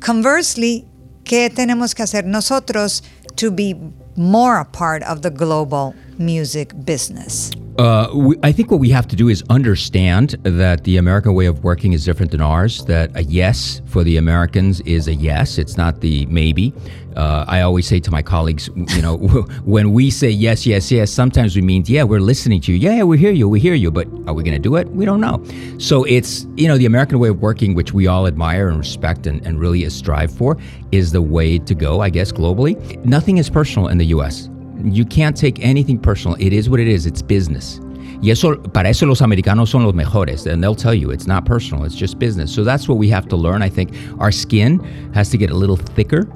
Conversely, 0.00 0.84
¿qué 1.24 1.48
tenemos 1.48 1.94
que 1.94 2.04
hacer 2.04 2.24
nosotros 2.24 3.02
to 3.36 3.50
be 3.52 3.74
more 4.16 4.58
a 4.58 4.64
part 4.64 5.02
of 5.04 5.22
the 5.22 5.30
global 5.30 5.94
music 6.18 6.72
business? 6.84 7.50
Uh, 7.80 8.10
we, 8.12 8.36
I 8.42 8.52
think 8.52 8.70
what 8.70 8.78
we 8.78 8.90
have 8.90 9.08
to 9.08 9.16
do 9.16 9.30
is 9.30 9.42
understand 9.48 10.36
that 10.42 10.84
the 10.84 10.98
American 10.98 11.32
way 11.32 11.46
of 11.46 11.64
working 11.64 11.94
is 11.94 12.04
different 12.04 12.30
than 12.30 12.42
ours. 12.42 12.84
That 12.84 13.10
a 13.16 13.22
yes 13.22 13.80
for 13.86 14.04
the 14.04 14.18
Americans 14.18 14.82
is 14.82 15.08
a 15.08 15.14
yes; 15.14 15.56
it's 15.56 15.78
not 15.78 16.02
the 16.02 16.26
maybe. 16.26 16.74
Uh, 17.16 17.46
I 17.48 17.62
always 17.62 17.88
say 17.88 17.98
to 17.98 18.10
my 18.10 18.20
colleagues, 18.20 18.68
you 18.76 19.00
know, 19.00 19.16
when 19.64 19.94
we 19.94 20.10
say 20.10 20.28
yes, 20.28 20.66
yes, 20.66 20.92
yes, 20.92 21.10
sometimes 21.10 21.56
we 21.56 21.62
mean 21.62 21.82
yeah, 21.86 22.02
we're 22.02 22.20
listening 22.20 22.60
to 22.62 22.72
you. 22.72 22.76
Yeah, 22.76 22.96
yeah, 22.96 23.04
we 23.04 23.16
hear 23.16 23.32
you, 23.32 23.48
we 23.48 23.60
hear 23.60 23.72
you. 23.72 23.90
But 23.90 24.08
are 24.26 24.34
we 24.34 24.42
going 24.42 24.52
to 24.52 24.58
do 24.58 24.76
it? 24.76 24.86
We 24.90 25.06
don't 25.06 25.22
know. 25.22 25.42
So 25.78 26.04
it's 26.04 26.46
you 26.56 26.68
know 26.68 26.76
the 26.76 26.84
American 26.84 27.18
way 27.18 27.30
of 27.30 27.40
working, 27.40 27.72
which 27.72 27.94
we 27.94 28.06
all 28.06 28.26
admire 28.26 28.68
and 28.68 28.76
respect 28.76 29.26
and, 29.26 29.40
and 29.46 29.58
really 29.58 29.88
strive 29.88 30.30
for, 30.30 30.58
is 30.92 31.12
the 31.12 31.22
way 31.22 31.58
to 31.58 31.74
go. 31.74 32.02
I 32.02 32.10
guess 32.10 32.30
globally, 32.30 32.76
nothing 33.06 33.38
is 33.38 33.48
personal 33.48 33.88
in 33.88 33.96
the 33.96 34.06
U.S. 34.08 34.50
You 34.84 35.04
can't 35.04 35.36
take 35.36 35.58
anything 35.60 35.98
personal. 35.98 36.36
It 36.38 36.52
is 36.52 36.68
what 36.68 36.80
it 36.80 36.88
is. 36.88 37.06
It's 37.06 37.22
business. 37.22 37.80
Y 38.22 38.30
eso, 38.30 38.56
para 38.56 38.88
eso 38.90 39.06
los 39.06 39.20
americanos 39.20 39.70
son 39.70 39.84
los 39.84 39.94
mejores. 39.94 40.46
And 40.46 40.62
they'll 40.62 40.74
tell 40.74 40.94
you 40.94 41.10
it's 41.10 41.26
not 41.26 41.46
personal, 41.46 41.84
it's 41.84 41.94
just 41.94 42.18
business. 42.18 42.54
So 42.54 42.64
that's 42.64 42.88
what 42.88 42.98
we 42.98 43.08
have 43.08 43.26
to 43.28 43.36
learn. 43.36 43.62
I 43.62 43.70
think 43.70 43.92
our 44.18 44.30
skin 44.30 44.78
has 45.14 45.30
to 45.30 45.38
get 45.38 45.50
a 45.50 45.54
little 45.54 45.76
thicker. 45.76 46.28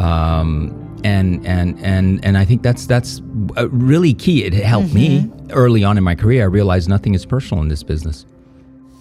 Um, 0.00 0.80
and, 1.04 1.46
and, 1.46 1.78
and, 1.80 2.24
and 2.24 2.36
I 2.36 2.44
think 2.44 2.62
that's, 2.62 2.86
that's 2.86 3.20
uh, 3.56 3.68
really 3.70 4.14
key. 4.14 4.44
It 4.44 4.54
helped 4.54 4.92
me 4.94 5.30
early 5.50 5.84
on 5.84 5.98
in 5.98 6.04
my 6.04 6.14
career. 6.14 6.42
I 6.42 6.46
realized 6.46 6.88
nothing 6.88 7.14
is 7.14 7.26
personal 7.26 7.62
in 7.62 7.68
this 7.68 7.82
business. 7.82 8.26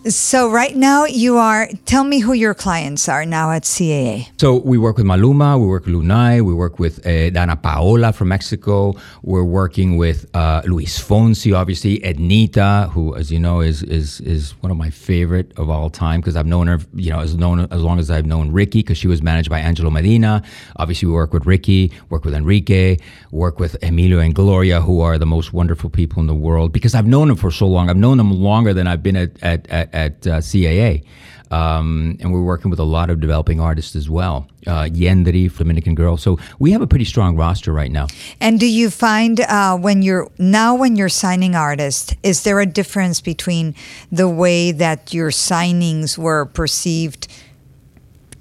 So 0.09 0.49
right 0.49 0.75
now 0.75 1.05
you 1.05 1.37
are 1.37 1.69
tell 1.85 2.03
me 2.03 2.19
who 2.19 2.33
your 2.33 2.53
clients 2.53 3.07
are 3.07 3.25
now 3.25 3.51
at 3.51 3.63
CAA. 3.63 4.29
So 4.37 4.57
we 4.57 4.77
work 4.77 4.97
with 4.97 5.05
Maluma, 5.05 5.57
we 5.57 5.65
work 5.65 5.85
with 5.85 5.95
Lunay, 5.95 6.41
we 6.41 6.53
work 6.53 6.77
with 6.77 6.99
uh, 7.05 7.31
Danna 7.31 7.61
Paola 7.61 8.11
from 8.11 8.27
Mexico. 8.27 8.95
We're 9.21 9.45
working 9.45 9.95
with 9.95 10.29
uh, 10.33 10.61
Luis 10.65 11.01
Fonsi, 11.01 11.55
obviously 11.55 11.99
Ednita, 11.99 12.91
who, 12.91 13.15
as 13.15 13.31
you 13.31 13.39
know, 13.39 13.61
is 13.61 13.81
is 13.83 14.19
is 14.21 14.51
one 14.61 14.71
of 14.71 14.77
my 14.77 14.89
favorite 14.89 15.57
of 15.57 15.69
all 15.69 15.89
time 15.89 16.19
because 16.19 16.35
I've 16.35 16.47
known 16.47 16.67
her, 16.67 16.79
you 16.93 17.09
know, 17.09 17.21
as 17.21 17.37
known 17.37 17.61
as 17.71 17.81
long 17.81 17.97
as 17.97 18.11
I've 18.11 18.25
known 18.25 18.51
Ricky 18.51 18.79
because 18.79 18.97
she 18.97 19.07
was 19.07 19.21
managed 19.21 19.49
by 19.49 19.59
Angelo 19.59 19.89
Medina. 19.89 20.43
Obviously, 20.75 21.07
we 21.07 21.13
work 21.13 21.31
with 21.31 21.45
Ricky, 21.45 21.93
work 22.09 22.25
with 22.25 22.33
Enrique, 22.33 22.97
work 23.31 23.57
with 23.57 23.81
Emilio 23.81 24.19
and 24.19 24.35
Gloria, 24.35 24.81
who 24.81 24.99
are 24.99 25.17
the 25.17 25.25
most 25.25 25.53
wonderful 25.53 25.89
people 25.89 26.19
in 26.19 26.27
the 26.27 26.35
world 26.35 26.73
because 26.73 26.93
I've 26.93 27.07
known 27.07 27.29
them 27.29 27.37
for 27.37 27.51
so 27.51 27.67
long. 27.67 27.89
I've 27.89 27.95
known 27.95 28.17
them 28.17 28.31
longer 28.33 28.73
than 28.73 28.85
I've 28.85 29.01
been 29.01 29.15
at 29.15 29.41
at 29.41 29.65
at, 29.69 29.92
at 29.93 30.25
uh, 30.27 30.39
CAA. 30.39 31.03
Um, 31.51 32.17
and 32.19 32.33
we're 32.33 32.41
working 32.41 32.71
with 32.71 32.79
a 32.79 32.83
lot 32.83 33.11
of 33.11 33.19
developing 33.19 33.59
artists 33.59 33.95
as 33.95 34.09
well. 34.09 34.47
Uh, 34.65 34.85
Yendry, 34.85 35.55
Dominican 35.55 35.93
Girl. 35.93 36.17
So 36.17 36.39
we 36.57 36.71
have 36.71 36.81
a 36.81 36.87
pretty 36.87 37.05
strong 37.05 37.35
roster 37.35 37.71
right 37.71 37.91
now. 37.91 38.07
And 38.41 38.59
do 38.59 38.65
you 38.65 38.89
find 38.89 39.39
uh, 39.41 39.77
when 39.77 40.01
you're 40.01 40.31
now 40.39 40.73
when 40.73 40.95
you're 40.95 41.09
signing 41.09 41.55
artists, 41.55 42.15
is 42.23 42.41
there 42.41 42.59
a 42.59 42.65
difference 42.65 43.21
between 43.21 43.75
the 44.11 44.27
way 44.27 44.71
that 44.71 45.13
your 45.13 45.29
signings 45.29 46.17
were 46.17 46.45
perceived 46.45 47.27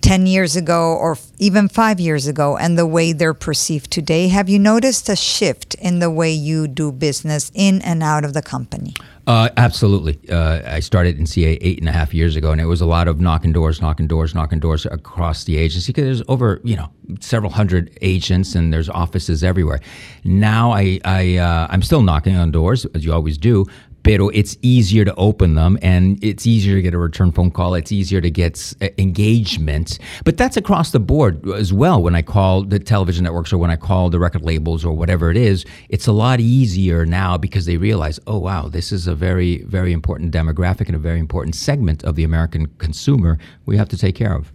10 0.02 0.26
years 0.26 0.56
ago 0.56 0.94
or 0.96 1.16
even 1.38 1.68
five 1.68 1.98
years 1.98 2.26
ago 2.26 2.56
and 2.56 2.76
the 2.76 2.86
way 2.86 3.12
they're 3.12 3.34
perceived 3.34 3.90
today? 3.90 4.28
Have 4.28 4.48
you 4.48 4.58
noticed 4.58 5.08
a 5.08 5.16
shift 5.16 5.74
in 5.76 6.00
the 6.00 6.10
way 6.10 6.30
you 6.30 6.68
do 6.68 6.92
business 6.92 7.50
in 7.54 7.80
and 7.82 8.02
out 8.02 8.24
of 8.24 8.34
the 8.34 8.42
company? 8.42 8.94
Uh, 9.26 9.48
absolutely. 9.56 10.18
Uh, 10.28 10.60
I 10.66 10.80
started 10.80 11.16
in 11.16 11.26
CA 11.26 11.52
eight 11.60 11.78
and 11.78 11.88
a 11.88 11.92
half 11.92 12.12
years 12.12 12.34
ago, 12.34 12.50
and 12.50 12.60
it 12.60 12.64
was 12.64 12.80
a 12.80 12.86
lot 12.86 13.06
of 13.06 13.20
knocking 13.20 13.52
doors, 13.52 13.80
knocking 13.80 14.08
doors, 14.08 14.34
knocking 14.34 14.58
doors 14.58 14.84
across 14.84 15.44
the 15.44 15.58
agency 15.58 15.92
because 15.92 16.04
there's 16.04 16.22
over 16.28 16.60
you 16.64 16.74
know 16.74 16.90
several 17.20 17.52
hundred 17.52 17.96
agents 18.02 18.56
and 18.56 18.72
there's 18.72 18.88
offices 18.88 19.44
everywhere. 19.44 19.80
Now 20.24 20.72
I 20.72 20.98
I 21.04 21.36
uh, 21.36 21.68
I'm 21.70 21.82
still 21.82 22.02
knocking 22.02 22.36
on 22.36 22.50
doors 22.50 22.84
as 22.94 23.04
you 23.04 23.12
always 23.12 23.38
do. 23.38 23.66
Pero 24.02 24.28
it's 24.28 24.56
easier 24.62 25.04
to 25.04 25.14
open 25.14 25.54
them 25.54 25.78
and 25.82 26.22
it's 26.22 26.46
easier 26.46 26.74
to 26.74 26.82
get 26.82 26.94
a 26.94 26.98
return 26.98 27.32
phone 27.32 27.50
call. 27.50 27.74
It's 27.74 27.92
easier 27.92 28.20
to 28.20 28.30
get 28.30 28.74
engagement. 28.98 29.98
But 30.24 30.36
that's 30.36 30.56
across 30.56 30.90
the 30.90 31.00
board 31.00 31.48
as 31.50 31.72
well. 31.72 32.02
When 32.02 32.14
I 32.14 32.22
call 32.22 32.62
the 32.62 32.78
television 32.78 33.24
networks 33.24 33.52
or 33.52 33.58
when 33.58 33.70
I 33.70 33.76
call 33.76 34.10
the 34.10 34.18
record 34.18 34.42
labels 34.42 34.84
or 34.84 34.92
whatever 34.92 35.30
it 35.30 35.36
is, 35.36 35.64
it's 35.88 36.06
a 36.06 36.12
lot 36.12 36.40
easier 36.40 37.06
now 37.06 37.36
because 37.36 37.66
they 37.66 37.76
realize, 37.76 38.18
oh, 38.26 38.38
wow, 38.38 38.68
this 38.68 38.92
is 38.92 39.06
a 39.06 39.14
very, 39.14 39.62
very 39.62 39.92
important 39.92 40.32
demographic 40.32 40.86
and 40.86 40.96
a 40.96 40.98
very 40.98 41.18
important 41.18 41.54
segment 41.54 42.04
of 42.04 42.16
the 42.16 42.24
American 42.24 42.66
consumer 42.78 43.38
we 43.66 43.76
have 43.76 43.88
to 43.88 43.96
take 43.96 44.14
care 44.14 44.34
of. 44.34 44.52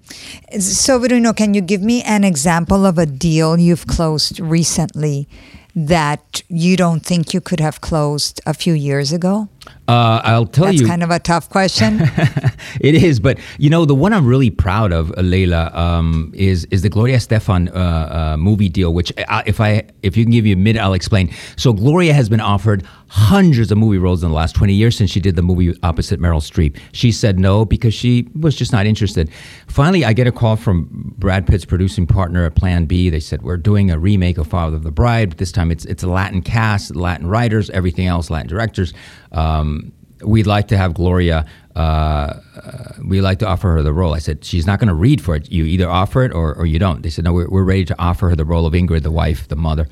So, 0.60 1.00
Bruno, 1.00 1.34
can 1.34 1.54
you 1.54 1.62
give 1.62 1.82
me 1.82 2.04
an 2.04 2.24
example 2.24 2.86
of 2.86 2.98
a 2.98 3.06
deal 3.06 3.58
you've 3.58 3.88
closed 3.88 4.40
recently 4.40 5.28
that 5.78 6.42
you 6.48 6.76
don't 6.76 7.06
think 7.06 7.36
you 7.36 7.40
could 7.40 7.60
have 7.60 7.82
closed 7.82 8.42
a 8.48 8.54
few 8.56 8.74
years 8.74 9.14
ago? 9.14 9.48
Uh, 9.88 10.22
I'll 10.24 10.46
tell 10.46 10.66
That's 10.66 10.76
you. 10.76 10.80
That's 10.82 10.90
kind 10.90 11.04
of 11.04 11.12
a 11.12 11.20
tough 11.20 11.50
question. 11.50 12.00
it 12.82 12.96
is, 12.96 13.20
but 13.20 13.40
you 13.58 13.70
know 13.70 13.86
the 13.86 13.96
one 13.96 14.14
I'm 14.14 14.26
really 14.26 14.50
proud 14.50 14.92
of, 14.92 15.12
uh, 15.18 15.22
Leila, 15.22 15.72
um, 15.74 16.32
is 16.36 16.66
is 16.66 16.82
the 16.82 16.90
Gloria 16.90 17.18
Estefan 17.18 17.70
uh, 17.74 17.74
uh, 17.74 18.38
movie 18.38 18.70
deal. 18.70 18.94
Which, 18.94 19.14
I, 19.30 19.44
if 19.46 19.62
I 19.62 19.84
if 20.04 20.18
you 20.18 20.26
can 20.26 20.32
give 20.32 20.44
me 20.44 20.52
a 20.52 20.58
minute, 20.58 20.82
I'll 20.82 20.94
explain. 20.94 21.34
So 21.56 21.74
Gloria 21.74 22.14
has 22.14 22.28
been 22.28 22.42
offered 22.42 22.84
hundreds 23.10 23.72
of 23.72 23.78
movie 23.78 23.98
roles 23.98 24.22
in 24.22 24.30
the 24.30 24.36
last 24.36 24.54
20 24.56 24.74
years 24.74 24.98
since 24.98 25.10
she 25.10 25.20
did 25.20 25.36
the 25.36 25.42
movie 25.42 25.74
opposite 25.84 26.20
Meryl 26.20 26.42
Streep. 26.42 26.78
She 26.92 27.12
said 27.12 27.40
no 27.40 27.64
because 27.64 27.94
she 27.94 28.28
was 28.36 28.56
just 28.56 28.74
not 28.74 28.86
interested. 28.86 29.30
Finally, 29.68 30.04
I 30.04 30.14
get 30.14 30.28
a 30.28 30.32
call 30.32 30.56
from 30.58 31.14
Brad 31.18 31.48
Pitt's 31.48 31.66
producing 31.66 32.06
partner 32.06 32.46
at 32.46 32.56
Plan 32.56 32.86
B. 32.86 33.10
They 33.10 33.20
said 33.20 33.42
we're 33.42 33.58
doing 33.58 33.90
a 33.92 33.98
remake 33.98 34.38
of 34.38 34.48
Father 34.48 34.76
of 34.76 34.84
the 34.84 34.92
Bride. 34.92 35.30
But 35.30 35.38
this 35.38 35.52
time 35.52 35.72
it's 35.72 35.86
it's 35.86 36.04
a 36.04 36.08
Latin 36.08 36.42
cast, 36.42 36.96
Latin 36.96 37.28
writers, 37.28 37.70
everything 37.70 38.08
else, 38.08 38.30
Latin 38.30 38.48
directors. 38.48 38.94
Um, 39.60 39.92
we'd 40.24 40.48
like 40.48 40.68
to 40.70 40.78
have 40.78 40.94
Gloria. 40.94 41.46
Uh, 41.76 41.80
uh, 41.80 42.94
we'd 43.06 43.22
like 43.22 43.38
to 43.40 43.48
offer 43.48 43.72
her 43.74 43.84
the 43.84 43.94
role. 43.94 44.16
I 44.16 44.20
said 44.20 44.44
she's 44.44 44.66
not 44.66 44.80
going 44.80 44.88
to 44.88 44.96
read 44.96 45.22
for 45.22 45.36
it. 45.36 45.52
You 45.52 45.66
either 45.66 45.88
offer 45.88 46.24
it 46.24 46.34
or, 46.34 46.56
or 46.56 46.66
you 46.66 46.80
don't. 46.80 47.04
They 47.04 47.10
said 47.10 47.26
no. 47.26 47.34
We're, 47.34 47.50
we're 47.50 47.64
ready 47.64 47.86
to 47.86 47.96
offer 48.02 48.30
her 48.30 48.36
the 48.36 48.46
role 48.46 48.66
of 48.66 48.74
Ingrid, 48.74 49.04
the 49.04 49.12
wife, 49.12 49.48
the 49.48 49.56
mother 49.56 49.88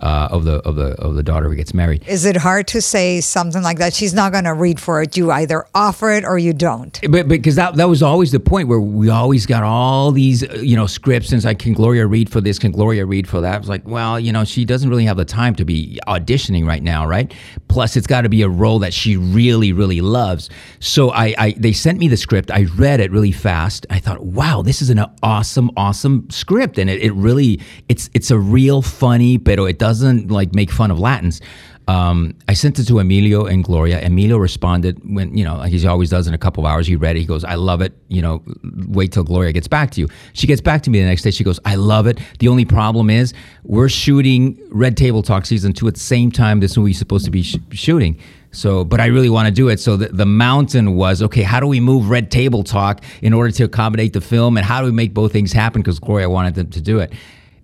uh, 0.00 0.28
of 0.30 0.44
the 0.44 0.56
of 0.66 0.76
the 0.76 0.92
of 1.00 1.14
the 1.14 1.22
daughter 1.22 1.48
who 1.48 1.54
gets 1.54 1.74
married. 1.74 2.06
Is 2.06 2.24
it 2.24 2.36
hard 2.36 2.66
to 2.68 2.80
say 2.80 3.20
something 3.20 3.62
like 3.62 3.78
that? 3.78 3.94
She's 3.94 4.14
not 4.14 4.32
going 4.32 4.44
to 4.44 4.54
read 4.54 4.80
for 4.80 5.02
it. 5.02 5.16
You 5.16 5.30
either 5.30 5.66
offer 5.74 6.10
it 6.10 6.24
or 6.24 6.38
you 6.38 6.52
don't. 6.52 6.98
But 7.08 7.28
because 7.28 7.56
that 7.56 7.76
that 7.76 7.88
was 7.88 8.02
always 8.02 8.32
the 8.32 8.40
point 8.40 8.68
where 8.68 8.80
we 8.80 9.08
always 9.08 9.46
got 9.46 9.62
all 9.62 10.12
these 10.12 10.42
uh, 10.42 10.54
you 10.62 10.76
know 10.76 10.86
scripts 10.86 11.32
and 11.32 11.42
like 11.44 11.58
can 11.58 11.72
Gloria 11.72 12.06
read 12.06 12.30
for 12.30 12.40
this? 12.40 12.58
Can 12.58 12.72
Gloria 12.72 13.06
read 13.06 13.28
for 13.28 13.40
that? 13.40 13.54
I 13.54 13.58
was 13.58 13.68
like, 13.68 13.86
well, 13.86 14.18
you 14.18 14.32
know, 14.32 14.44
she 14.44 14.64
doesn't 14.64 14.88
really 14.88 15.04
have 15.04 15.16
the 15.16 15.24
time 15.24 15.54
to 15.56 15.64
be 15.64 15.98
auditioning 16.06 16.66
right 16.66 16.82
now, 16.82 17.06
right? 17.06 17.32
Plus, 17.68 17.96
it's 17.96 18.06
got 18.06 18.22
to 18.22 18.28
be 18.28 18.42
a 18.42 18.48
role 18.48 18.78
that 18.80 18.92
she 18.92 19.16
really 19.16 19.72
really 19.72 20.00
loves. 20.00 20.50
So 20.80 21.10
I, 21.10 21.34
I 21.38 21.54
they 21.56 21.72
sent 21.72 21.98
me 21.98 22.08
the 22.08 22.16
script. 22.16 22.50
I 22.50 22.66
read 22.76 23.00
it 23.00 23.10
really 23.10 23.32
fast. 23.32 23.86
I 23.90 23.98
thought, 23.98 24.24
wow, 24.24 24.62
this 24.62 24.82
is 24.82 24.90
an 24.90 25.04
awesome 25.22 25.70
awesome 25.76 26.28
script, 26.30 26.78
and 26.78 26.88
it, 26.90 27.02
it 27.02 27.12
really 27.12 27.60
it's 27.88 28.10
it's 28.14 28.30
a 28.30 28.38
real 28.38 28.82
funny, 28.82 29.36
but 29.36 29.58
it 29.58 29.78
doesn't 29.88 30.30
like 30.30 30.54
make 30.54 30.70
fun 30.70 30.90
of 30.90 30.98
Latins. 30.98 31.40
Um, 31.88 32.34
I 32.46 32.52
sent 32.52 32.78
it 32.78 32.84
to 32.88 32.98
Emilio 32.98 33.46
and 33.46 33.64
Gloria. 33.64 34.04
Emilio 34.04 34.36
responded 34.36 35.00
when, 35.02 35.34
you 35.34 35.42
know, 35.42 35.56
like 35.56 35.72
he 35.72 35.86
always 35.86 36.10
does 36.10 36.26
in 36.26 36.34
a 36.34 36.38
couple 36.38 36.66
of 36.66 36.70
hours. 36.70 36.86
He 36.86 36.96
read 36.96 37.16
it. 37.16 37.20
He 37.20 37.24
goes, 37.24 37.44
I 37.44 37.54
love 37.54 37.80
it. 37.80 37.94
You 38.08 38.20
know, 38.20 38.42
wait 38.88 39.12
till 39.12 39.24
Gloria 39.24 39.52
gets 39.52 39.68
back 39.68 39.90
to 39.92 40.00
you. 40.02 40.08
She 40.34 40.46
gets 40.46 40.60
back 40.60 40.82
to 40.82 40.90
me 40.90 41.00
the 41.00 41.06
next 41.06 41.22
day. 41.22 41.30
She 41.30 41.44
goes, 41.44 41.58
I 41.64 41.76
love 41.76 42.06
it. 42.06 42.18
The 42.40 42.48
only 42.48 42.66
problem 42.66 43.08
is 43.08 43.32
we're 43.64 43.88
shooting 43.88 44.60
Red 44.70 44.98
Table 44.98 45.22
Talk 45.22 45.46
season 45.46 45.72
two 45.72 45.88
at 45.88 45.94
the 45.94 46.00
same 46.00 46.30
time 46.30 46.60
this 46.60 46.76
movie's 46.76 46.98
supposed 46.98 47.24
to 47.24 47.30
be 47.30 47.42
sh- 47.42 47.56
shooting. 47.70 48.20
So, 48.50 48.84
but 48.84 49.00
I 49.00 49.06
really 49.06 49.30
want 49.30 49.46
to 49.46 49.52
do 49.52 49.68
it. 49.70 49.80
So 49.80 49.96
the, 49.96 50.08
the 50.08 50.26
mountain 50.26 50.94
was 50.94 51.22
okay. 51.22 51.42
How 51.42 51.58
do 51.58 51.66
we 51.66 51.80
move 51.80 52.10
Red 52.10 52.30
Table 52.30 52.64
Talk 52.64 53.02
in 53.22 53.32
order 53.32 53.50
to 53.52 53.64
accommodate 53.64 54.12
the 54.12 54.20
film, 54.20 54.58
and 54.58 54.66
how 54.66 54.80
do 54.80 54.86
we 54.86 54.92
make 54.92 55.14
both 55.14 55.32
things 55.32 55.52
happen? 55.52 55.80
Because 55.80 55.98
Gloria 55.98 56.28
wanted 56.28 56.54
them 56.54 56.68
to 56.70 56.82
do 56.82 56.98
it, 56.98 57.14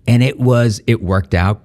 and 0.07 0.23
it 0.23 0.41
was 0.41 0.81
it 0.87 1.03
worked 1.03 1.35
out. 1.35 1.61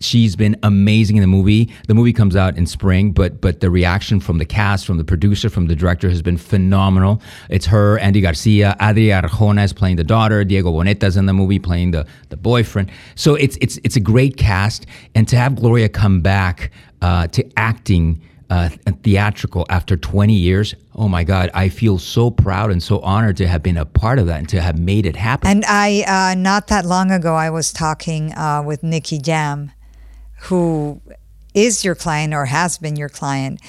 She's 0.00 0.34
been 0.34 0.56
amazing 0.62 1.16
in 1.16 1.20
the 1.20 1.26
movie. 1.26 1.72
The 1.86 1.94
movie 1.94 2.12
comes 2.12 2.34
out 2.34 2.56
in 2.56 2.66
spring, 2.66 3.12
but 3.12 3.40
but 3.40 3.60
the 3.60 3.70
reaction 3.70 4.18
from 4.18 4.38
the 4.38 4.46
cast, 4.46 4.86
from 4.86 4.96
the 4.96 5.04
producer, 5.04 5.50
from 5.50 5.66
the 5.66 5.76
director 5.76 6.08
has 6.08 6.22
been 6.22 6.38
phenomenal. 6.38 7.20
It's 7.50 7.66
her, 7.66 7.98
Andy 7.98 8.20
Garcia, 8.22 8.76
Adria 8.80 9.20
Arjona 9.22 9.64
is 9.64 9.72
playing 9.74 9.96
the 9.96 10.04
daughter, 10.04 10.42
Diego 10.42 10.72
Boneta's 10.72 11.16
in 11.16 11.26
the 11.26 11.34
movie 11.34 11.58
playing 11.58 11.90
the 11.90 12.06
the 12.30 12.36
boyfriend. 12.36 12.90
So 13.14 13.34
it's 13.34 13.58
it's 13.60 13.78
it's 13.84 13.96
a 13.96 14.00
great 14.00 14.36
cast, 14.36 14.86
and 15.14 15.28
to 15.28 15.36
have 15.36 15.56
Gloria 15.56 15.88
come 15.88 16.22
back 16.22 16.70
uh, 17.02 17.26
to 17.28 17.44
acting 17.58 18.22
uh, 18.50 18.68
theatrical 19.02 19.64
after 19.70 19.96
20 19.96 20.34
years. 20.34 20.74
Oh 20.94 21.08
my 21.08 21.24
God, 21.24 21.50
I 21.54 21.68
feel 21.68 21.98
so 21.98 22.30
proud 22.30 22.70
and 22.70 22.82
so 22.82 22.98
honored 23.00 23.36
to 23.38 23.46
have 23.46 23.62
been 23.62 23.76
a 23.76 23.84
part 23.84 24.18
of 24.18 24.26
that 24.26 24.38
and 24.38 24.48
to 24.48 24.60
have 24.60 24.78
made 24.78 25.06
it 25.06 25.16
happen. 25.16 25.48
And 25.48 25.64
I, 25.66 26.04
uh, 26.06 26.34
not 26.34 26.66
that 26.66 26.84
long 26.84 27.10
ago, 27.10 27.34
I 27.34 27.48
was 27.50 27.72
talking 27.72 28.32
uh, 28.34 28.62
with 28.66 28.82
Nicky 28.82 29.18
Jam, 29.18 29.70
who 30.42 31.00
is 31.54 31.84
your 31.84 31.94
client 31.94 32.34
or 32.34 32.46
has 32.46 32.78
been 32.78 32.96
your 32.96 33.08
client. 33.08 33.60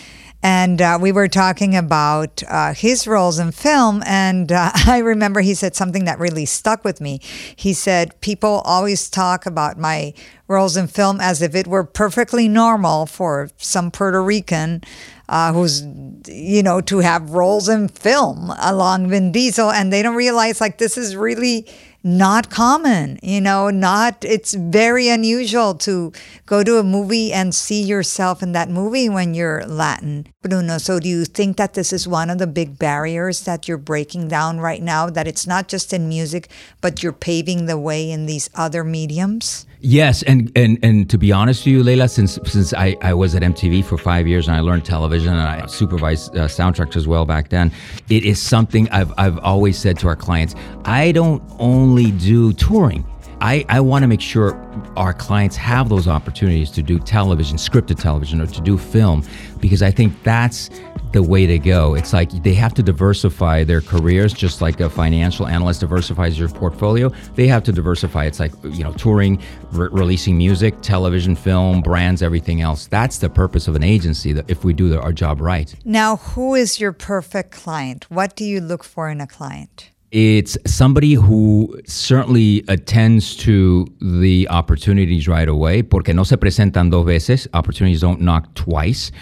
And 0.43 0.81
uh, 0.81 0.97
we 0.99 1.11
were 1.11 1.27
talking 1.27 1.75
about 1.75 2.41
uh, 2.47 2.73
his 2.73 3.05
roles 3.05 3.37
in 3.37 3.51
film. 3.51 4.01
And 4.05 4.51
uh, 4.51 4.71
I 4.87 4.99
remember 4.99 5.41
he 5.41 5.53
said 5.53 5.75
something 5.75 6.05
that 6.05 6.19
really 6.19 6.45
stuck 6.45 6.83
with 6.83 6.99
me. 6.99 7.19
He 7.55 7.73
said, 7.73 8.19
People 8.21 8.61
always 8.65 9.09
talk 9.09 9.45
about 9.45 9.77
my 9.77 10.13
roles 10.47 10.75
in 10.75 10.87
film 10.87 11.21
as 11.21 11.41
if 11.41 11.53
it 11.55 11.67
were 11.67 11.83
perfectly 11.83 12.47
normal 12.47 13.05
for 13.05 13.49
some 13.57 13.91
Puerto 13.91 14.21
Rican 14.21 14.81
uh, 15.29 15.53
who's, 15.53 15.83
you 16.27 16.63
know, 16.63 16.81
to 16.81 16.99
have 16.99 17.29
roles 17.29 17.69
in 17.69 17.87
film 17.87 18.51
along 18.59 19.09
Vin 19.09 19.31
Diesel. 19.31 19.71
And 19.71 19.93
they 19.93 20.01
don't 20.01 20.15
realize, 20.15 20.59
like, 20.59 20.77
this 20.77 20.97
is 20.97 21.15
really 21.15 21.67
not 22.03 22.49
common, 22.49 23.19
you 23.21 23.41
know, 23.41 23.69
not, 23.69 24.23
it's 24.23 24.53
very 24.53 25.09
unusual 25.09 25.75
to 25.75 26.11
go 26.45 26.63
to 26.63 26.77
a 26.77 26.83
movie 26.83 27.31
and 27.31 27.53
see 27.53 27.81
yourself 27.81 28.41
in 28.41 28.53
that 28.53 28.69
movie 28.69 29.09
when 29.09 29.33
you're 29.33 29.65
Latin. 29.65 30.30
Bruno, 30.43 30.79
so 30.79 30.99
do 30.99 31.07
you 31.07 31.23
think 31.23 31.57
that 31.57 31.75
this 31.75 31.93
is 31.93 32.07
one 32.07 32.31
of 32.31 32.39
the 32.39 32.47
big 32.47 32.79
barriers 32.79 33.41
that 33.41 33.67
you're 33.67 33.77
breaking 33.77 34.27
down 34.27 34.59
right 34.59 34.81
now? 34.81 35.07
That 35.07 35.27
it's 35.27 35.45
not 35.45 35.67
just 35.67 35.93
in 35.93 36.09
music, 36.09 36.49
but 36.81 37.03
you're 37.03 37.13
paving 37.13 37.67
the 37.67 37.77
way 37.77 38.09
in 38.09 38.25
these 38.25 38.49
other 38.55 38.83
mediums? 38.83 39.67
Yes, 39.81 40.23
and, 40.23 40.51
and 40.55 40.79
and 40.81 41.07
to 41.11 41.19
be 41.19 41.31
honest 41.31 41.61
with 41.61 41.73
you, 41.73 41.83
Leila, 41.83 42.07
since 42.07 42.39
since 42.45 42.73
I, 42.73 42.97
I 43.03 43.13
was 43.13 43.35
at 43.35 43.43
MTV 43.43 43.85
for 43.85 43.99
five 43.99 44.27
years 44.27 44.47
and 44.47 44.57
I 44.57 44.61
learned 44.61 44.83
television 44.83 45.31
and 45.31 45.41
I 45.41 45.67
supervised 45.67 46.35
uh, 46.35 46.47
soundtracks 46.47 46.95
as 46.95 47.07
well 47.07 47.25
back 47.25 47.49
then, 47.49 47.71
it 48.09 48.25
is 48.25 48.41
something 48.41 48.89
I've 48.89 49.13
I've 49.19 49.37
always 49.39 49.77
said 49.77 49.99
to 49.99 50.07
our 50.07 50.15
clients. 50.15 50.55
I 50.85 51.11
don't 51.11 51.43
only 51.59 52.09
do 52.09 52.51
touring. 52.53 53.05
I, 53.41 53.65
I 53.69 53.79
want 53.79 54.03
to 54.03 54.07
make 54.07 54.21
sure 54.21 54.55
our 54.95 55.13
clients 55.13 55.55
have 55.55 55.89
those 55.89 56.07
opportunities 56.07 56.69
to 56.71 56.83
do 56.83 56.99
television, 56.99 57.57
scripted 57.57 57.99
television, 57.99 58.39
or 58.39 58.45
to 58.45 58.61
do 58.61 58.77
film, 58.77 59.25
because 59.59 59.81
I 59.81 59.89
think 59.89 60.21
that's 60.21 60.69
the 61.11 61.23
way 61.23 61.47
to 61.47 61.57
go. 61.57 61.95
It's 61.95 62.13
like 62.13 62.29
they 62.43 62.53
have 62.53 62.73
to 62.75 62.83
diversify 62.83 63.63
their 63.63 63.81
careers, 63.81 64.31
just 64.31 64.61
like 64.61 64.79
a 64.79 64.89
financial 64.89 65.47
analyst 65.47 65.79
diversifies 65.79 66.37
your 66.37 66.49
portfolio. 66.49 67.09
They 67.35 67.47
have 67.47 67.63
to 67.63 67.71
diversify. 67.71 68.25
It's 68.25 68.39
like, 68.39 68.53
you 68.63 68.83
know, 68.83 68.93
touring, 68.93 69.41
re- 69.71 69.89
releasing 69.91 70.37
music, 70.37 70.79
television, 70.81 71.35
film, 71.35 71.81
brands, 71.81 72.21
everything 72.21 72.61
else. 72.61 72.87
That's 72.87 73.17
the 73.17 73.29
purpose 73.29 73.67
of 73.67 73.75
an 73.75 73.83
agency 73.83 74.33
that 74.33 74.49
if 74.49 74.63
we 74.63 74.73
do 74.73 74.87
the, 74.87 75.01
our 75.01 75.11
job 75.11 75.41
right. 75.41 75.73
Now, 75.83 76.17
who 76.17 76.53
is 76.53 76.79
your 76.79 76.93
perfect 76.93 77.51
client? 77.51 78.05
What 78.09 78.35
do 78.35 78.45
you 78.45 78.61
look 78.61 78.83
for 78.83 79.09
in 79.09 79.19
a 79.19 79.27
client? 79.27 79.89
It's 80.11 80.57
somebody 80.65 81.13
who 81.13 81.79
certainly 81.85 82.65
attends 82.67 83.33
to 83.37 83.87
the 84.01 84.45
opportunities 84.49 85.25
right 85.25 85.47
away, 85.47 85.83
porque 85.83 86.09
no 86.09 86.25
se 86.25 86.35
presentan 86.35 86.89
dos 86.89 87.05
veces. 87.05 87.47
Opportunities 87.53 88.01
don't 88.01 88.19
knock 88.19 88.53
twice. 88.53 89.13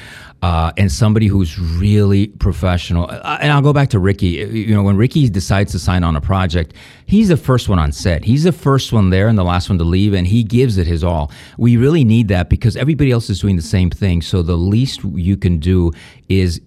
Uh, 0.42 0.72
and 0.78 0.90
somebody 0.90 1.28
who's 1.28 1.60
really 1.60 2.28
professional. 2.28 3.08
Uh, 3.10 3.38
and 3.42 3.52
I'll 3.52 3.62
go 3.62 3.74
back 3.74 3.90
to 3.90 4.00
Ricky. 4.00 4.28
You 4.28 4.74
know, 4.74 4.82
when 4.82 4.96
Ricky 4.96 5.30
decides 5.30 5.74
to 5.74 5.80
sign 5.80 6.04
on 6.04 6.16
a 6.16 6.22
project, 6.22 6.74
he's 7.06 7.28
the 7.28 7.38
first 7.38 7.68
one 7.68 7.78
on 7.78 7.92
set. 7.92 8.24
He's 8.24 8.46
the 8.46 8.54
first 8.54 8.94
one 8.94 9.10
there 9.10 9.28
and 9.28 9.38
the 9.38 9.44
last 9.44 9.70
one 9.70 9.78
to 9.80 9.84
leave, 9.84 10.14
and 10.14 10.26
he 10.26 10.44
gives 10.44 10.78
it 10.78 10.88
his 10.88 11.04
all. 11.04 11.30
We 11.58 11.76
really 11.76 12.06
need 12.06 12.30
that 12.30 12.50
because 12.50 12.78
everybody 12.78 13.12
else 13.12 13.30
is 13.30 13.42
doing 13.42 13.58
the 13.58 13.62
same 13.62 13.90
thing. 13.90 14.22
So 14.22 14.42
the 14.42 14.56
least 14.56 15.04
you 15.04 15.36
can 15.36 15.60
do 15.60 15.92
is, 16.30 16.62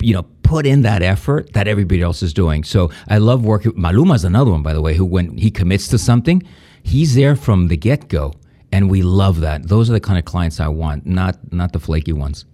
you 0.00 0.14
know, 0.14 0.26
put 0.48 0.64
in 0.64 0.80
that 0.80 1.02
effort 1.02 1.52
that 1.52 1.68
everybody 1.68 2.00
else 2.00 2.22
is 2.22 2.32
doing. 2.32 2.64
So 2.64 2.90
I 3.06 3.18
love 3.18 3.44
working. 3.44 3.72
Maluma's 3.72 4.24
another 4.24 4.50
one, 4.50 4.62
by 4.62 4.72
the 4.72 4.80
way, 4.80 4.94
who 4.94 5.04
when 5.04 5.36
he 5.36 5.50
commits 5.50 5.88
to 5.88 5.98
something, 5.98 6.42
he's 6.82 7.14
there 7.14 7.36
from 7.36 7.68
the 7.68 7.76
get 7.76 8.08
go, 8.08 8.32
and 8.72 8.90
we 8.90 9.02
love 9.02 9.40
that. 9.40 9.68
Those 9.68 9.90
are 9.90 9.92
the 9.92 10.00
kind 10.00 10.18
of 10.18 10.24
clients 10.24 10.58
I 10.58 10.68
want, 10.68 11.04
not 11.04 11.36
not 11.52 11.74
the 11.74 11.78
flaky 11.78 12.14
ones. 12.14 12.46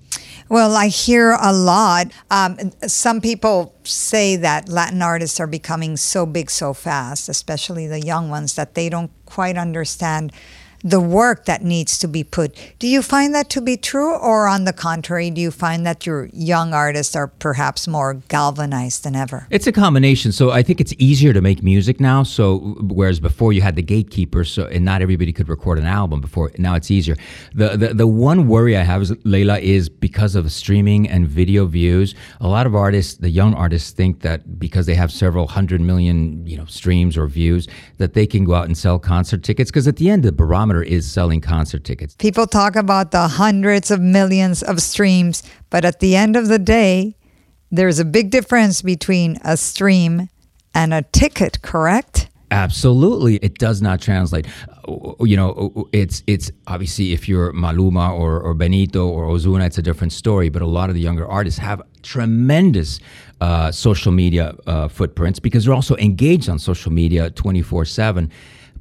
Well, 0.49 0.75
I 0.77 0.89
hear 0.89 1.39
a 1.41 1.53
lot. 1.53 2.11
Um, 2.31 2.59
some 2.87 3.21
people 3.21 3.75
say 3.85 4.37
that 4.37 4.69
Latin 4.69 5.01
artists 5.01 5.39
are 5.39 5.47
becoming 5.47 5.97
so 5.97 6.27
big 6.27 6.51
so 6.51 6.75
fast, 6.75 7.29
especially 7.29 7.87
the 7.87 8.01
young 8.01 8.29
ones, 8.29 8.57
that 8.57 8.75
they 8.75 8.89
don't 8.89 9.13
quite 9.25 9.57
understand 9.57 10.33
the 10.85 11.01
work 11.01 11.47
that 11.47 11.65
needs 11.65 11.99
to 11.99 12.07
be 12.07 12.23
put. 12.23 12.55
Do 12.79 12.87
you 12.87 13.01
find 13.01 13.35
that 13.35 13.49
to 13.51 13.63
be 13.63 13.79
true, 13.79 14.15
or 14.15 14.47
on 14.47 14.65
the 14.65 14.73
contrary, 14.73 15.31
do 15.31 15.41
you 15.41 15.51
find 15.51 15.87
that 15.87 16.05
your 16.05 16.29
young 16.35 16.75
artists 16.75 17.17
are 17.17 17.29
perhaps 17.29 17.89
more 17.89 18.15
galvanized 18.29 19.03
than 19.03 19.17
ever? 19.17 19.47
It's 19.51 19.67
a 19.67 19.73
combination. 19.73 20.31
So 20.31 20.51
I 20.51 20.63
think 20.63 20.83
it's 20.83 20.93
easier 20.99 21.33
to 21.33 21.41
make 21.41 21.63
music 21.63 22.01
now. 22.01 22.23
So 22.23 22.77
whereas 22.81 23.19
before 23.19 23.55
you 23.55 23.63
had 23.63 23.77
the 23.77 23.83
gatekeepers, 23.83 24.53
so 24.53 24.67
and 24.67 24.85
not 24.85 25.01
everybody 25.01 25.33
could 25.33 25.49
record 25.49 25.79
an 25.79 25.87
album 25.87 26.21
before. 26.21 26.51
Now 26.59 26.75
it's 26.75 26.91
easier. 26.91 27.17
The 27.55 27.77
the, 27.77 27.95
the 27.95 28.07
one 28.07 28.47
worry 28.47 28.77
I 28.77 28.83
have 28.83 29.01
is 29.01 29.13
Leila 29.25 29.61
is 29.61 29.89
because 29.89 30.35
of 30.35 30.53
streaming 30.53 31.09
and 31.09 31.27
video 31.27 31.65
views. 31.65 32.15
A 32.43 32.49
lot 32.49 32.67
of 32.67 32.75
artists, 32.75 33.15
the 33.15 33.31
young 33.31 33.55
artists, 33.55 33.91
think 33.91 34.21
that 34.21 34.59
because 34.59 34.85
they 34.85 34.95
have 34.95 35.11
several 35.11 35.47
hundred 35.47 35.81
million 35.81 36.47
you 36.47 36.59
know 36.59 36.67
streams 36.67 37.17
or 37.17 37.27
views, 37.27 37.69
that 37.97 38.13
they 38.13 38.27
can 38.27 38.45
go 38.45 38.53
out 38.53 38.67
and 38.67 38.77
sell 38.77 38.99
concert 38.99 39.43
tickets. 39.43 39.71
Because 39.71 39.89
at 39.89 39.97
the 39.97 40.11
end, 40.11 40.23
the 40.23 40.33
barometer 40.33 40.74
is 40.83 41.11
selling 41.11 41.41
concert 41.41 41.85
tickets. 41.85 42.15
People 42.17 42.47
talk 42.47 42.77
about 42.77 43.11
the 43.11 43.29
hundreds 43.29 43.91
of 43.91 44.01
millions 44.01 44.63
of 44.63 44.81
streams, 44.81 45.43
but 45.71 45.85
at 45.85 46.01
the 46.01 46.17
end 46.17 46.37
of 46.37 46.49
the 46.49 46.59
day, 46.59 47.17
there's 47.71 47.99
a 47.99 48.05
big 48.05 48.31
difference 48.31 48.83
between 48.83 49.39
a 49.45 49.57
stream 49.57 50.29
and 50.75 50.95
a 50.95 51.03
ticket, 51.03 51.63
correct? 51.63 52.29
Absolutely, 52.51 53.37
it 53.37 53.59
does 53.59 53.83
not 53.83 54.01
translate. 54.01 54.47
Uh, 54.87 55.15
You 55.25 55.37
know, 55.37 55.89
it's 55.93 56.23
it's 56.27 56.53
obviously 56.67 57.13
if 57.13 57.29
you're 57.29 57.53
Maluma 57.53 58.13
or, 58.13 58.41
or 58.41 58.55
Benito 58.55 59.09
or 59.09 59.27
Ozuna, 59.27 59.67
it's 59.67 59.79
a 59.79 59.83
different 59.83 60.13
story. 60.13 60.51
But 60.51 60.63
a 60.63 60.67
lot 60.67 60.89
of 60.89 60.95
the 60.95 61.01
younger 61.01 61.27
artists 61.27 61.59
have 61.59 61.83
tremendous 62.03 63.01
uh, 63.41 63.73
social 63.73 64.13
media 64.13 64.55
uh, 64.67 64.89
footprints 64.89 65.41
because 65.41 65.65
they're 65.65 65.75
also 65.75 65.97
engaged 65.97 66.49
on 66.49 66.59
social 66.59 66.93
media 66.93 67.31
24 67.31 67.87
seven. 67.87 68.31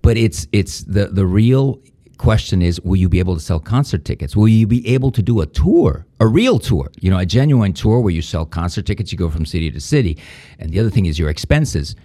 But 0.04 0.18
it's 0.18 0.48
it's 0.52 0.82
the 0.84 1.08
the 1.08 1.26
real 1.26 1.82
question 2.18 2.62
is 2.62 2.80
will 2.82 2.96
you 2.96 3.10
be 3.10 3.18
able 3.20 3.34
to 3.34 3.42
sell 3.42 3.60
concert 3.60 4.06
tickets 4.06 4.36
will 4.36 4.48
you 4.48 4.68
be 4.68 4.88
able 4.88 5.12
to 5.12 5.22
do 5.22 5.42
a 5.42 5.48
tour 5.48 6.06
a 6.20 6.28
real 6.28 6.60
tour 6.60 6.90
you 7.02 7.10
know 7.10 7.18
a 7.18 7.26
genuine 7.26 7.74
tour 7.74 8.00
where 8.00 8.14
you 8.14 8.22
sell 8.22 8.46
concert 8.46 8.86
tickets 8.86 9.12
you 9.12 9.18
go 9.18 9.30
from 9.30 9.46
city 9.46 9.70
to 9.72 9.82
city 9.82 10.18
and 10.60 10.72
the 10.72 10.80
other 10.80 10.92
thing 10.92 11.08
is 11.08 11.18
your 11.18 11.30
expenses 11.30 11.96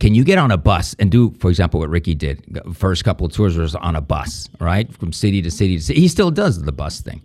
can 0.00 0.14
you 0.14 0.24
get 0.24 0.38
on 0.38 0.50
a 0.50 0.56
bus 0.56 0.94
and 0.98 1.10
do, 1.10 1.34
for 1.40 1.48
example, 1.48 1.80
what 1.80 1.90
Ricky 1.90 2.14
did? 2.14 2.60
First 2.72 3.04
couple 3.04 3.26
of 3.26 3.32
tours 3.32 3.56
was 3.56 3.74
on 3.74 3.96
a 3.96 4.00
bus, 4.00 4.48
right, 4.60 4.92
from 4.94 5.12
city 5.12 5.42
to 5.42 5.50
city 5.50 5.76
to 5.76 5.82
city. 5.82 6.00
He 6.00 6.08
still 6.08 6.30
does 6.30 6.62
the 6.62 6.72
bus 6.72 7.00
thing, 7.00 7.22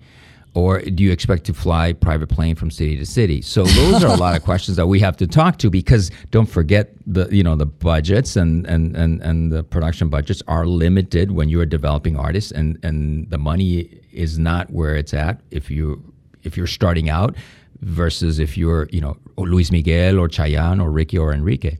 or 0.56 0.82
do 0.82 1.04
you 1.04 1.12
expect 1.12 1.46
to 1.46 1.54
fly 1.54 1.94
private 1.94 2.28
plane 2.28 2.56
from 2.56 2.70
city 2.70 2.96
to 2.98 3.06
city? 3.06 3.42
So 3.42 3.64
those 3.64 4.04
are 4.04 4.14
a 4.14 4.18
lot 4.18 4.36
of 4.36 4.44
questions 4.50 4.78
that 4.78 4.88
we 4.88 5.00
have 5.00 5.18
to 5.18 5.28
talk 5.28 5.58
to 5.60 5.70
because 5.70 6.12
don't 6.32 6.46
forget 6.46 6.94
the 7.08 7.28
you 7.32 7.44
know 7.44 7.56
the 7.56 7.66
budgets 7.66 8.36
and 8.36 8.66
and 8.68 8.96
and 8.96 9.22
and 9.22 9.52
the 9.52 9.64
production 9.64 10.10
budgets 10.10 10.44
are 10.48 10.66
limited 10.68 11.32
when 11.32 11.50
you're 11.50 11.64
a 11.64 11.70
developing 11.70 12.18
artist, 12.18 12.52
and 12.52 12.78
and 12.84 13.30
the 13.30 13.38
money 13.38 13.90
is 14.12 14.38
not 14.38 14.70
where 14.72 14.96
it's 14.96 15.14
at 15.14 15.42
if 15.50 15.72
you 15.72 16.14
if 16.44 16.56
you're 16.56 16.68
starting 16.68 17.10
out 17.10 17.36
versus 17.82 18.40
if 18.40 18.58
you're 18.58 18.88
you 18.92 19.02
know 19.02 19.18
Luis 19.38 19.72
Miguel 19.72 20.20
or 20.20 20.28
Chayanne 20.28 20.82
or 20.82 20.92
Ricky 20.92 21.18
or 21.18 21.34
Enrique. 21.34 21.78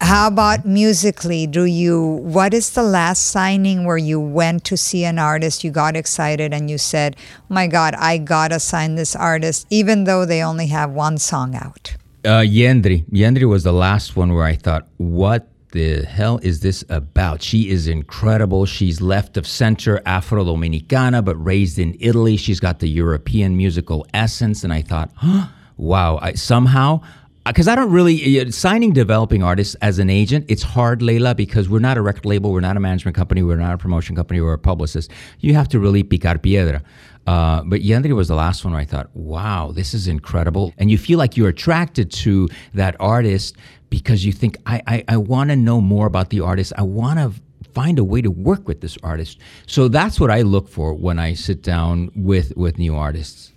How 0.00 0.26
about 0.26 0.66
musically? 0.66 1.46
Do 1.46 1.64
you 1.64 2.02
what 2.22 2.52
is 2.52 2.70
the 2.70 2.82
last 2.82 3.26
signing 3.26 3.84
where 3.84 3.96
you 3.96 4.20
went 4.20 4.64
to 4.64 4.76
see 4.76 5.04
an 5.04 5.18
artist, 5.18 5.64
you 5.64 5.70
got 5.70 5.96
excited 5.96 6.52
and 6.52 6.68
you 6.68 6.78
said, 6.78 7.16
oh 7.18 7.44
"My 7.48 7.66
god, 7.66 7.94
I 7.94 8.18
got 8.18 8.48
to 8.48 8.60
sign 8.60 8.96
this 8.96 9.16
artist 9.16 9.66
even 9.70 10.04
though 10.04 10.24
they 10.26 10.42
only 10.42 10.66
have 10.68 10.90
one 10.90 11.18
song 11.18 11.54
out." 11.54 11.96
Uh, 12.24 12.40
Yendry. 12.40 13.04
Yendry 13.10 13.46
was 13.46 13.64
the 13.64 13.72
last 13.72 14.16
one 14.16 14.32
where 14.32 14.46
I 14.46 14.54
thought, 14.54 14.88
what 14.96 15.46
the 15.72 16.04
hell 16.04 16.38
is 16.42 16.60
this 16.60 16.82
about? 16.88 17.42
She 17.42 17.68
is 17.68 17.86
incredible. 17.86 18.64
She's 18.64 19.02
left 19.02 19.36
of 19.36 19.46
center, 19.46 20.00
Afro 20.06 20.42
Dominicana, 20.42 21.22
but 21.22 21.36
raised 21.36 21.78
in 21.78 21.94
Italy. 22.00 22.38
She's 22.38 22.60
got 22.60 22.78
the 22.78 22.88
European 22.88 23.58
musical 23.58 24.06
essence. 24.14 24.64
And 24.64 24.72
I 24.72 24.80
thought, 24.80 25.10
huh, 25.16 25.48
wow, 25.76 26.18
I, 26.22 26.32
somehow, 26.32 27.02
because 27.46 27.68
I 27.68 27.74
don't 27.74 27.90
really 27.90 28.50
signing 28.50 28.92
developing 28.92 29.42
artists 29.42 29.74
as 29.76 29.98
an 29.98 30.08
agent. 30.08 30.46
It's 30.48 30.62
hard, 30.62 31.02
Leila, 31.02 31.34
because 31.34 31.68
we're 31.68 31.78
not 31.78 31.98
a 31.98 32.02
record 32.02 32.24
label, 32.24 32.52
we're 32.52 32.60
not 32.60 32.76
a 32.76 32.80
management 32.80 33.16
company, 33.16 33.42
we're 33.42 33.56
not 33.56 33.74
a 33.74 33.78
promotion 33.78 34.16
company, 34.16 34.40
we're 34.40 34.54
a 34.54 34.58
publicist. 34.58 35.10
You 35.40 35.54
have 35.54 35.68
to 35.68 35.78
really 35.78 36.02
picar 36.02 36.40
piedra. 36.40 36.82
Uh, 37.26 37.62
but 37.64 37.80
Yendry 37.80 38.14
was 38.14 38.28
the 38.28 38.34
last 38.34 38.64
one 38.64 38.72
where 38.72 38.82
I 38.82 38.84
thought, 38.84 39.14
wow, 39.14 39.72
this 39.72 39.94
is 39.94 40.08
incredible. 40.08 40.74
And 40.78 40.90
you 40.90 40.98
feel 40.98 41.18
like 41.18 41.36
you're 41.36 41.48
attracted 41.48 42.10
to 42.12 42.48
that 42.74 42.96
artist 43.00 43.56
because 43.88 44.24
you 44.24 44.32
think, 44.32 44.58
I, 44.66 44.82
I, 44.86 45.04
I 45.08 45.16
want 45.16 45.50
to 45.50 45.56
know 45.56 45.80
more 45.80 46.06
about 46.06 46.30
the 46.30 46.40
artist. 46.40 46.72
I 46.76 46.82
want 46.82 47.18
to 47.18 47.40
find 47.72 47.98
a 47.98 48.04
way 48.04 48.22
to 48.22 48.30
work 48.30 48.68
with 48.68 48.80
this 48.80 48.98
artist. 49.02 49.38
So 49.66 49.88
that's 49.88 50.20
what 50.20 50.30
I 50.30 50.42
look 50.42 50.68
for 50.68 50.94
when 50.94 51.18
I 51.18 51.34
sit 51.34 51.62
down 51.62 52.10
with, 52.14 52.56
with 52.56 52.78
new 52.78 52.94
artists. 52.94 53.53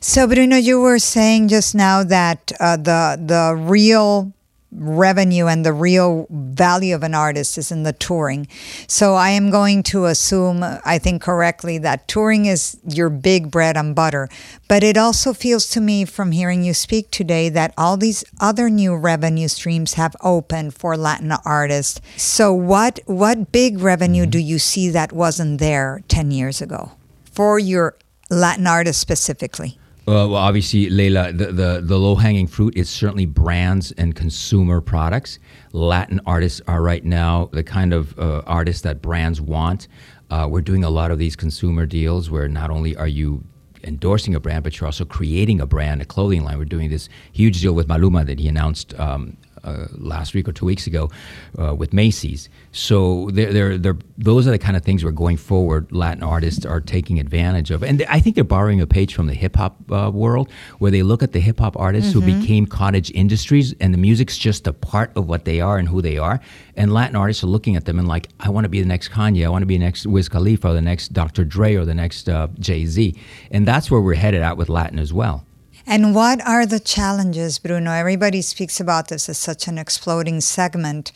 So, 0.00 0.26
Bruno, 0.26 0.56
you 0.56 0.80
were 0.80 0.98
saying 0.98 1.48
just 1.48 1.74
now 1.74 2.02
that 2.04 2.52
uh, 2.60 2.76
the 2.76 3.18
the 3.20 3.54
real 3.56 4.32
revenue 4.70 5.46
and 5.46 5.64
the 5.64 5.72
real 5.72 6.26
value 6.30 6.94
of 6.94 7.02
an 7.02 7.14
artist 7.14 7.56
is 7.56 7.72
in 7.72 7.82
the 7.84 7.92
touring. 7.92 8.46
So 8.86 9.14
I 9.14 9.30
am 9.30 9.50
going 9.50 9.82
to 9.84 10.06
assume, 10.06 10.62
I 10.62 10.98
think 10.98 11.22
correctly, 11.22 11.78
that 11.78 12.06
touring 12.06 12.46
is 12.46 12.78
your 12.86 13.08
big 13.08 13.50
bread 13.50 13.76
and 13.76 13.94
butter. 13.94 14.28
But 14.68 14.82
it 14.82 14.96
also 14.98 15.32
feels 15.32 15.68
to 15.70 15.80
me 15.80 16.04
from 16.04 16.32
hearing 16.32 16.62
you 16.62 16.74
speak 16.74 17.10
today 17.10 17.48
that 17.48 17.72
all 17.78 17.96
these 17.96 18.24
other 18.40 18.68
new 18.68 18.94
revenue 18.94 19.48
streams 19.48 19.94
have 19.94 20.14
opened 20.22 20.74
for 20.74 20.96
Latin 20.96 21.32
artists. 21.44 22.00
So 22.16 22.52
what 22.52 23.00
what 23.06 23.52
big 23.52 23.78
revenue 23.78 24.26
do 24.26 24.38
you 24.38 24.58
see 24.58 24.90
that 24.90 25.12
wasn't 25.12 25.60
there 25.60 26.02
10 26.08 26.30
years 26.30 26.60
ago 26.60 26.92
for 27.32 27.58
your 27.58 27.96
Latin 28.30 28.66
artists 28.66 29.00
specifically? 29.00 29.78
Uh, 30.08 30.24
well, 30.24 30.36
obviously, 30.36 30.88
Leila, 30.88 31.32
the, 31.32 31.52
the, 31.52 31.80
the 31.82 31.98
low 31.98 32.14
hanging 32.14 32.46
fruit 32.46 32.74
is 32.76 32.88
certainly 32.88 33.26
brands 33.26 33.92
and 33.92 34.14
consumer 34.14 34.80
products. 34.80 35.38
Latin 35.72 36.18
artists 36.24 36.62
are 36.66 36.80
right 36.80 37.04
now 37.04 37.50
the 37.52 37.62
kind 37.62 37.92
of 37.92 38.18
uh, 38.18 38.40
artists 38.46 38.80
that 38.82 39.02
brands 39.02 39.38
want. 39.38 39.86
Uh, 40.30 40.46
we're 40.50 40.62
doing 40.62 40.82
a 40.82 40.88
lot 40.88 41.10
of 41.10 41.18
these 41.18 41.36
consumer 41.36 41.84
deals 41.84 42.30
where 42.30 42.48
not 42.48 42.70
only 42.70 42.96
are 42.96 43.06
you 43.06 43.44
endorsing 43.84 44.34
a 44.34 44.40
brand, 44.40 44.64
but 44.64 44.78
you're 44.80 44.86
also 44.86 45.04
creating 45.04 45.60
a 45.60 45.66
brand, 45.66 46.00
a 46.00 46.04
clothing 46.04 46.42
line. 46.42 46.58
We're 46.58 46.64
doing 46.64 46.88
this 46.88 47.08
huge 47.32 47.60
deal 47.60 47.74
with 47.74 47.86
Maluma 47.86 48.24
that 48.26 48.38
he 48.38 48.48
announced 48.48 48.98
um, 48.98 49.36
uh, 49.64 49.86
last 49.92 50.34
week 50.34 50.48
or 50.48 50.52
two 50.52 50.66
weeks 50.66 50.86
ago 50.86 51.10
uh, 51.58 51.74
with 51.74 51.92
Macy's. 51.92 52.48
So 52.72 53.30
they're, 53.32 53.52
they're, 53.52 53.78
they're, 53.78 53.96
those 54.16 54.46
are 54.46 54.50
the 54.50 54.58
kind 54.58 54.76
of 54.76 54.82
things 54.82 55.02
where 55.02 55.12
going 55.12 55.36
forward, 55.36 55.90
Latin 55.92 56.22
artists 56.22 56.64
are 56.64 56.80
taking 56.80 57.18
advantage 57.18 57.70
of. 57.70 57.82
And 57.82 58.04
I 58.08 58.20
think 58.20 58.34
they're 58.34 58.44
borrowing 58.44 58.80
a 58.80 58.86
page 58.86 59.14
from 59.14 59.26
the 59.26 59.34
hip 59.34 59.56
hop 59.56 59.76
uh, 59.90 60.10
world 60.12 60.50
where 60.78 60.90
they 60.90 61.02
look 61.02 61.22
at 61.22 61.32
the 61.32 61.40
hip 61.40 61.58
hop 61.60 61.76
artists 61.78 62.12
mm-hmm. 62.12 62.28
who 62.28 62.40
became 62.40 62.66
cottage 62.66 63.10
industries 63.12 63.74
and 63.80 63.92
the 63.92 63.98
music's 63.98 64.38
just 64.38 64.66
a 64.66 64.72
part 64.72 65.10
of 65.16 65.28
what 65.28 65.44
they 65.44 65.60
are 65.60 65.78
and 65.78 65.88
who 65.88 66.02
they 66.02 66.18
are. 66.18 66.40
And 66.76 66.92
Latin 66.92 67.16
artists 67.16 67.42
are 67.42 67.48
looking 67.48 67.76
at 67.76 67.84
them 67.84 67.98
and 67.98 68.06
like, 68.06 68.28
I 68.40 68.50
want 68.50 68.64
to 68.64 68.68
be 68.68 68.80
the 68.80 68.88
next 68.88 69.10
Kanye, 69.10 69.44
I 69.44 69.48
want 69.48 69.62
to 69.62 69.66
be 69.66 69.76
the 69.76 69.84
next 69.84 70.06
Wiz 70.06 70.28
Khalifa 70.28 70.68
or 70.68 70.74
the 70.74 70.82
next 70.82 71.12
Dr. 71.12 71.44
Dre 71.44 71.74
or 71.74 71.84
the 71.84 71.94
next 71.94 72.28
uh, 72.28 72.48
Jay 72.58 72.86
Z. 72.86 73.14
And 73.50 73.66
that's 73.66 73.90
where 73.90 74.00
we're 74.00 74.14
headed 74.14 74.42
out 74.42 74.56
with 74.56 74.68
Latin 74.68 74.98
as 74.98 75.12
well. 75.12 75.44
And 75.90 76.14
what 76.14 76.46
are 76.46 76.66
the 76.66 76.80
challenges, 76.80 77.58
Bruno? 77.58 77.90
Everybody 77.92 78.42
speaks 78.42 78.78
about 78.78 79.08
this 79.08 79.26
as 79.30 79.38
such 79.38 79.66
an 79.68 79.78
exploding 79.78 80.42
segment. 80.42 81.12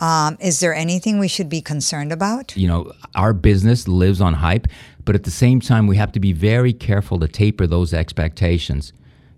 Um, 0.00 0.38
is 0.40 0.60
there 0.60 0.72
anything 0.72 1.18
we 1.18 1.26
should 1.26 1.48
be 1.48 1.60
concerned 1.60 2.12
about? 2.12 2.56
You 2.56 2.68
know, 2.68 2.92
our 3.16 3.32
business 3.32 3.88
lives 3.88 4.20
on 4.20 4.34
hype, 4.34 4.68
but 5.04 5.16
at 5.16 5.24
the 5.24 5.32
same 5.32 5.58
time, 5.58 5.88
we 5.88 5.96
have 5.96 6.12
to 6.12 6.20
be 6.20 6.32
very 6.32 6.72
careful 6.72 7.18
to 7.18 7.26
taper 7.26 7.66
those 7.66 7.92
expectations. 7.92 8.92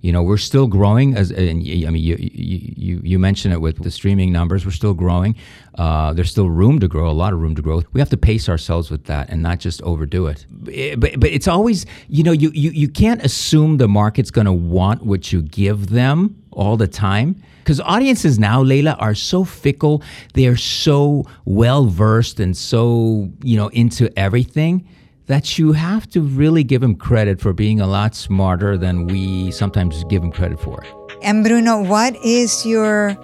You 0.05 0.12
know, 0.12 0.23
we're 0.23 0.37
still 0.37 0.67
growing. 0.67 1.17
As 1.17 1.31
and 1.31 1.61
I 1.61 1.88
mean, 1.90 1.97
you 1.97 2.17
you 2.21 3.01
you 3.03 3.19
mentioned 3.19 3.55
it 3.55 3.62
with 3.62 3.83
the 3.83 3.90
streaming 3.90 4.33
numbers. 4.33 4.67
We're 4.67 4.73
still 4.73 4.93
growing. 4.93 5.35
Uh, 5.79 6.12
there's 6.12 6.31
still 6.31 6.51
room 6.51 6.79
to 6.81 6.88
grow. 6.88 7.11
A 7.11 7.19
lot 7.25 7.33
of 7.33 7.40
room 7.40 7.55
to 7.55 7.62
grow. 7.62 7.81
We 7.95 8.01
have 8.03 8.11
to 8.11 8.19
pace 8.19 8.47
ourselves 8.51 8.90
with 8.90 9.05
that 9.05 9.31
and 9.31 9.43
not 9.43 9.61
just 9.61 9.81
overdo 9.81 10.27
it. 10.27 10.45
But 10.51 11.19
but 11.19 11.31
it's 11.31 11.49
always 11.49 11.87
you 12.09 12.23
know 12.23 12.33
you 12.33 12.51
you, 12.51 12.71
you 12.73 12.90
can't 12.90 13.25
assume 13.25 13.79
the 13.79 13.88
market's 13.88 14.31
going 14.31 14.45
to 14.45 14.53
want 14.53 15.07
what 15.07 15.33
you 15.33 15.40
give 15.40 15.88
them 15.88 16.37
all 16.51 16.77
the 16.77 16.87
time 16.87 17.43
because 17.61 17.81
audiences 17.81 18.38
now 18.38 18.61
Leila 18.61 18.97
are 19.01 19.14
so 19.14 19.43
fickle 19.43 20.03
they're 20.35 20.57
so 20.57 21.25
well 21.47 21.87
versed 21.87 22.38
and 22.38 22.57
so 22.57 23.31
you 23.43 23.57
know 23.57 23.69
into 23.69 24.07
everything 24.17 24.87
that 25.27 25.59
you 25.59 25.73
have 25.73 26.09
to 26.11 26.21
really 26.21 26.63
give 26.63 26.83
him 26.83 26.95
credit 26.95 27.41
for 27.41 27.53
being 27.53 27.81
a 27.81 27.87
lot 27.87 28.15
smarter 28.15 28.77
than 28.77 29.07
we 29.07 29.51
sometimes 29.51 30.05
give 30.05 30.23
him 30.23 30.31
credit 30.31 30.61
for. 30.61 30.85
And 31.23 31.43
Bruno, 31.43 31.83
what 31.83 32.17
is 32.25 32.67
your 32.67 33.17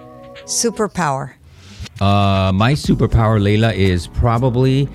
superpower? 0.45 1.33
Uh, 1.99 2.51
my 2.53 2.73
superpower, 2.73 3.41
Leila, 3.41 3.73
is 3.73 4.07
probably 4.07 4.89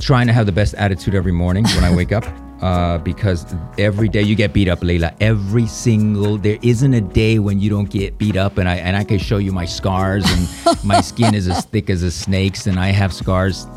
trying 0.00 0.28
to 0.28 0.32
have 0.32 0.46
the 0.46 0.52
best 0.52 0.74
attitude 0.74 1.14
every 1.14 1.32
morning 1.32 1.64
when 1.74 1.84
I 1.84 1.94
wake 1.94 2.12
up. 2.12 2.24
Uh, 2.58 2.98
because 2.98 3.54
every 3.78 4.08
day 4.08 4.20
you 4.20 4.34
get 4.34 4.52
beat 4.52 4.66
up, 4.66 4.82
Leila. 4.82 5.14
Every 5.20 5.68
single 5.68 6.36
there 6.36 6.58
isn't 6.60 6.92
a 6.92 7.00
day 7.00 7.38
when 7.38 7.60
you 7.60 7.70
don't 7.70 7.88
get 7.88 8.18
beat 8.18 8.36
up, 8.36 8.58
and 8.58 8.68
I 8.68 8.78
and 8.78 8.96
I 8.96 9.04
can 9.04 9.20
show 9.20 9.38
you 9.38 9.52
my 9.52 9.64
scars, 9.64 10.24
and 10.26 10.84
my 10.84 11.00
skin 11.12 11.36
is 11.36 11.46
as 11.46 11.64
thick 11.66 11.88
as 11.88 12.02
a 12.02 12.10
snake's, 12.10 12.66
and 12.66 12.76
I 12.80 12.88
have 12.88 13.12
scars 13.12 13.68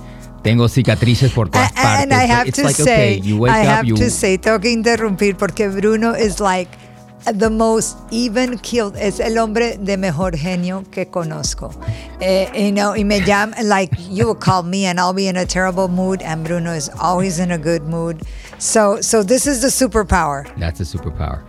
Tengo 0.44 0.68
cicatrices 0.68 1.32
por 1.32 1.50
todas 1.50 1.72
partes. 1.72 2.04
And 2.04 2.14
I 2.14 2.26
have 2.26 2.48
it's 2.48 2.58
to 2.58 2.66
like, 2.66 2.76
say, 2.76 3.18
okay, 3.18 3.20
you 3.22 3.38
wake 3.38 3.54
I 3.54 3.62
up, 3.62 3.68
have 3.68 3.86
you... 3.86 3.96
to 3.96 4.10
say, 4.10 4.38
tengo 4.38 4.60
que 4.60 4.72
interrumpir 4.72 5.38
porque 5.38 5.70
Bruno 5.70 6.14
is 6.14 6.40
like 6.40 6.70
the 7.26 7.50
most 7.50 7.98
even 8.10 8.58
killed. 8.58 8.96
Es 8.98 9.20
el 9.20 9.38
hombre 9.38 9.78
de 9.78 9.98
mejor 9.98 10.36
genio 10.36 10.84
que 10.92 11.06
conozco. 11.06 11.72
Eh, 12.20 12.50
you 12.56 12.72
know, 12.72 12.96
y 12.96 13.04
me 13.04 13.20
llama, 13.22 13.56
like, 13.64 13.92
you 14.10 14.26
will 14.26 14.36
call 14.36 14.64
me 14.64 14.86
and 14.86 15.00
I'll 15.00 15.14
be 15.14 15.28
in 15.28 15.38
a 15.38 15.46
terrible 15.46 15.88
mood, 15.88 16.24
and 16.24 16.44
Bruno 16.44 16.74
is 16.74 16.90
always 17.00 17.38
in 17.38 17.52
a 17.52 17.58
good 17.60 17.84
mood. 17.84 18.24
So, 18.58 19.00
so 19.02 19.22
this 19.22 19.46
is 19.46 19.62
the 19.62 19.68
superpower. 19.68 20.48
That's 20.58 20.80
a 20.80 20.84
superpower. 20.84 21.44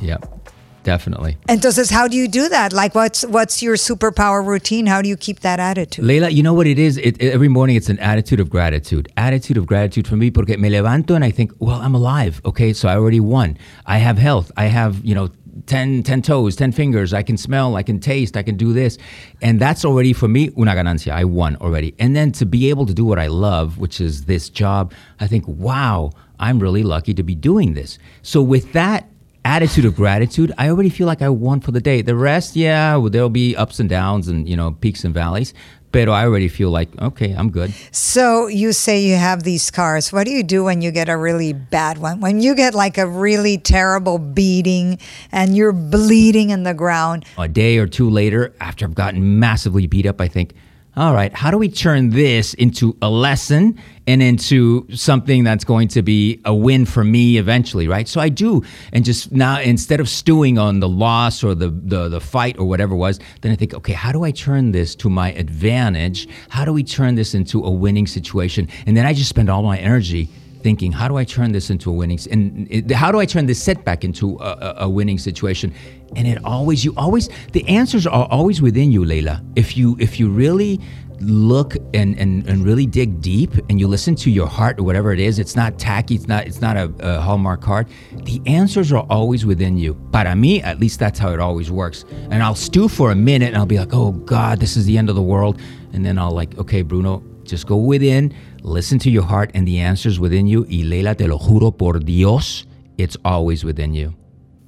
Yep. 0.00 0.41
Definitely. 0.84 1.36
Entonces, 1.48 1.90
how 1.90 2.08
do 2.08 2.16
you 2.16 2.28
do 2.28 2.48
that? 2.48 2.72
Like, 2.72 2.94
what's 2.94 3.24
what's 3.26 3.62
your 3.62 3.76
superpower 3.76 4.44
routine? 4.44 4.86
How 4.86 5.00
do 5.02 5.08
you 5.08 5.16
keep 5.16 5.40
that 5.40 5.60
attitude? 5.60 6.04
Leila, 6.04 6.30
you 6.30 6.42
know 6.42 6.54
what 6.54 6.66
it 6.66 6.78
is? 6.78 6.98
It, 6.98 7.22
every 7.22 7.48
morning, 7.48 7.76
it's 7.76 7.88
an 7.88 7.98
attitude 8.00 8.40
of 8.40 8.50
gratitude. 8.50 9.08
Attitude 9.16 9.56
of 9.56 9.66
gratitude 9.66 10.08
for 10.08 10.16
me, 10.16 10.30
porque 10.30 10.58
me 10.58 10.70
levanto 10.70 11.14
and 11.14 11.24
I 11.24 11.30
think, 11.30 11.52
well, 11.58 11.80
I'm 11.80 11.94
alive. 11.94 12.40
Okay, 12.44 12.72
so 12.72 12.88
I 12.88 12.96
already 12.96 13.20
won. 13.20 13.56
I 13.86 13.98
have 13.98 14.18
health. 14.18 14.50
I 14.56 14.66
have, 14.66 15.04
you 15.04 15.14
know, 15.14 15.30
10, 15.66 16.02
10 16.02 16.22
toes, 16.22 16.56
10 16.56 16.72
fingers. 16.72 17.12
I 17.12 17.22
can 17.22 17.36
smell, 17.36 17.76
I 17.76 17.82
can 17.82 18.00
taste, 18.00 18.36
I 18.36 18.42
can 18.42 18.56
do 18.56 18.72
this. 18.72 18.98
And 19.40 19.60
that's 19.60 19.84
already 19.84 20.12
for 20.12 20.28
me 20.28 20.50
una 20.58 20.72
ganancia. 20.72 21.12
I 21.12 21.24
won 21.24 21.56
already. 21.56 21.94
And 21.98 22.16
then 22.16 22.32
to 22.32 22.46
be 22.46 22.70
able 22.70 22.86
to 22.86 22.94
do 22.94 23.04
what 23.04 23.18
I 23.18 23.26
love, 23.26 23.78
which 23.78 24.00
is 24.00 24.24
this 24.24 24.48
job, 24.48 24.92
I 25.20 25.26
think, 25.26 25.46
wow, 25.46 26.10
I'm 26.40 26.58
really 26.58 26.82
lucky 26.82 27.14
to 27.14 27.22
be 27.22 27.34
doing 27.34 27.74
this. 27.74 27.98
So 28.22 28.42
with 28.42 28.72
that 28.72 29.08
attitude 29.44 29.84
of 29.84 29.96
gratitude, 29.96 30.52
I 30.58 30.68
already 30.68 30.90
feel 30.90 31.06
like 31.06 31.22
I 31.22 31.28
won 31.28 31.60
for 31.60 31.72
the 31.72 31.80
day. 31.80 32.02
The 32.02 32.16
rest, 32.16 32.56
yeah, 32.56 32.96
well, 32.96 33.10
there'll 33.10 33.28
be 33.28 33.56
ups 33.56 33.80
and 33.80 33.88
downs 33.88 34.28
and 34.28 34.48
you 34.48 34.56
know 34.56 34.72
peaks 34.72 35.04
and 35.04 35.14
valleys. 35.14 35.54
But 35.90 36.08
I 36.08 36.24
already 36.24 36.48
feel 36.48 36.70
like 36.70 36.88
okay, 37.00 37.32
I'm 37.32 37.50
good. 37.50 37.74
So 37.90 38.46
you 38.46 38.72
say 38.72 39.02
you 39.02 39.16
have 39.16 39.42
these 39.42 39.62
scars. 39.62 40.10
What 40.10 40.24
do 40.24 40.30
you 40.30 40.42
do 40.42 40.64
when 40.64 40.80
you 40.80 40.90
get 40.90 41.10
a 41.10 41.16
really 41.18 41.52
bad 41.52 41.98
one? 41.98 42.20
When 42.20 42.40
you 42.40 42.54
get 42.54 42.74
like 42.74 42.96
a 42.96 43.06
really 43.06 43.58
terrible 43.58 44.18
beating 44.18 44.98
and 45.32 45.54
you're 45.54 45.72
bleeding 45.72 46.48
in 46.48 46.62
the 46.62 46.72
ground. 46.72 47.26
A 47.36 47.46
day 47.46 47.76
or 47.76 47.86
two 47.86 48.08
later, 48.08 48.54
after 48.58 48.86
I've 48.86 48.94
gotten 48.94 49.38
massively 49.38 49.86
beat 49.86 50.06
up, 50.06 50.20
I 50.20 50.28
think, 50.28 50.54
all 50.94 51.14
right, 51.14 51.32
how 51.32 51.50
do 51.50 51.56
we 51.56 51.70
turn 51.70 52.10
this 52.10 52.52
into 52.52 52.94
a 53.00 53.08
lesson 53.08 53.78
and 54.06 54.22
into 54.22 54.86
something 54.94 55.42
that's 55.42 55.64
going 55.64 55.88
to 55.88 56.02
be 56.02 56.38
a 56.44 56.54
win 56.54 56.84
for 56.84 57.02
me 57.02 57.38
eventually, 57.38 57.88
right? 57.88 58.06
So 58.06 58.20
I 58.20 58.28
do, 58.28 58.62
and 58.92 59.02
just 59.02 59.32
now 59.32 59.58
instead 59.58 60.00
of 60.00 60.08
stewing 60.08 60.58
on 60.58 60.80
the 60.80 60.88
loss 60.88 61.42
or 61.42 61.54
the 61.54 61.70
the, 61.70 62.10
the 62.10 62.20
fight 62.20 62.58
or 62.58 62.66
whatever 62.66 62.94
was, 62.94 63.18
then 63.40 63.52
I 63.52 63.56
think, 63.56 63.72
okay, 63.72 63.94
how 63.94 64.12
do 64.12 64.24
I 64.24 64.32
turn 64.32 64.72
this 64.72 64.94
to 64.96 65.08
my 65.08 65.32
advantage? 65.32 66.28
How 66.50 66.66
do 66.66 66.74
we 66.74 66.84
turn 66.84 67.14
this 67.14 67.34
into 67.34 67.64
a 67.64 67.70
winning 67.70 68.06
situation? 68.06 68.68
And 68.84 68.94
then 68.94 69.06
I 69.06 69.14
just 69.14 69.30
spend 69.30 69.48
all 69.48 69.62
my 69.62 69.78
energy 69.78 70.28
thinking, 70.62 70.92
how 70.92 71.08
do 71.08 71.16
I 71.16 71.24
turn 71.24 71.52
this 71.52 71.70
into 71.70 71.90
a 71.90 71.92
winning? 71.92 72.18
And 72.30 72.90
how 72.90 73.12
do 73.12 73.18
I 73.18 73.26
turn 73.26 73.46
this 73.46 73.62
setback 73.62 74.04
into 74.04 74.38
a, 74.40 74.74
a, 74.78 74.88
winning 74.88 75.18
situation? 75.18 75.74
And 76.16 76.26
it 76.26 76.38
always, 76.44 76.84
you 76.84 76.94
always, 76.96 77.28
the 77.52 77.66
answers 77.68 78.06
are 78.06 78.26
always 78.30 78.62
within 78.62 78.92
you, 78.92 79.04
Leila. 79.04 79.42
If 79.56 79.76
you 79.76 79.96
if 79.98 80.20
you 80.20 80.30
really 80.30 80.80
look 81.22 81.76
and, 81.94 82.18
and, 82.18 82.46
and 82.48 82.64
really 82.64 82.86
dig 82.86 83.20
deep 83.20 83.54
and 83.70 83.78
you 83.78 83.86
listen 83.86 84.14
to 84.16 84.30
your 84.30 84.46
heart 84.46 84.78
or 84.78 84.82
whatever 84.82 85.12
it 85.12 85.20
is 85.20 85.38
it's 85.38 85.54
not 85.54 85.78
tacky 85.78 86.16
it's 86.16 86.26
not 86.26 86.46
it's 86.46 86.60
not 86.60 86.76
a, 86.76 86.92
a 86.98 87.20
hallmark 87.20 87.60
card 87.60 87.86
the 88.24 88.42
answers 88.46 88.92
are 88.92 89.06
always 89.08 89.46
within 89.46 89.76
you 89.76 89.94
para 90.10 90.34
me 90.34 90.60
at 90.62 90.80
least 90.80 90.98
that's 90.98 91.20
how 91.20 91.30
it 91.30 91.38
always 91.38 91.70
works 91.70 92.04
and 92.30 92.42
i'll 92.42 92.56
stew 92.56 92.88
for 92.88 93.12
a 93.12 93.14
minute 93.14 93.48
and 93.48 93.56
i'll 93.56 93.66
be 93.66 93.78
like 93.78 93.94
oh 93.94 94.10
god 94.10 94.58
this 94.58 94.76
is 94.76 94.84
the 94.84 94.98
end 94.98 95.08
of 95.08 95.14
the 95.14 95.22
world 95.22 95.60
and 95.92 96.04
then 96.04 96.18
i'll 96.18 96.32
like 96.32 96.58
okay 96.58 96.82
bruno 96.82 97.22
just 97.44 97.66
go 97.66 97.76
within 97.76 98.34
listen 98.62 98.98
to 99.00 99.10
your 99.10 99.24
heart 99.24 99.50
and 99.54 99.66
the 99.66 99.78
answers 99.78 100.18
within 100.18 100.46
you. 100.46 100.62
Y 100.68 100.82
leila 100.84 101.16
te 101.16 101.26
lo 101.26 101.38
juro 101.38 101.76
por 101.76 101.98
dios 101.98 102.64
it's 102.98 103.16
always 103.24 103.64
within 103.64 103.94
you. 103.94 104.14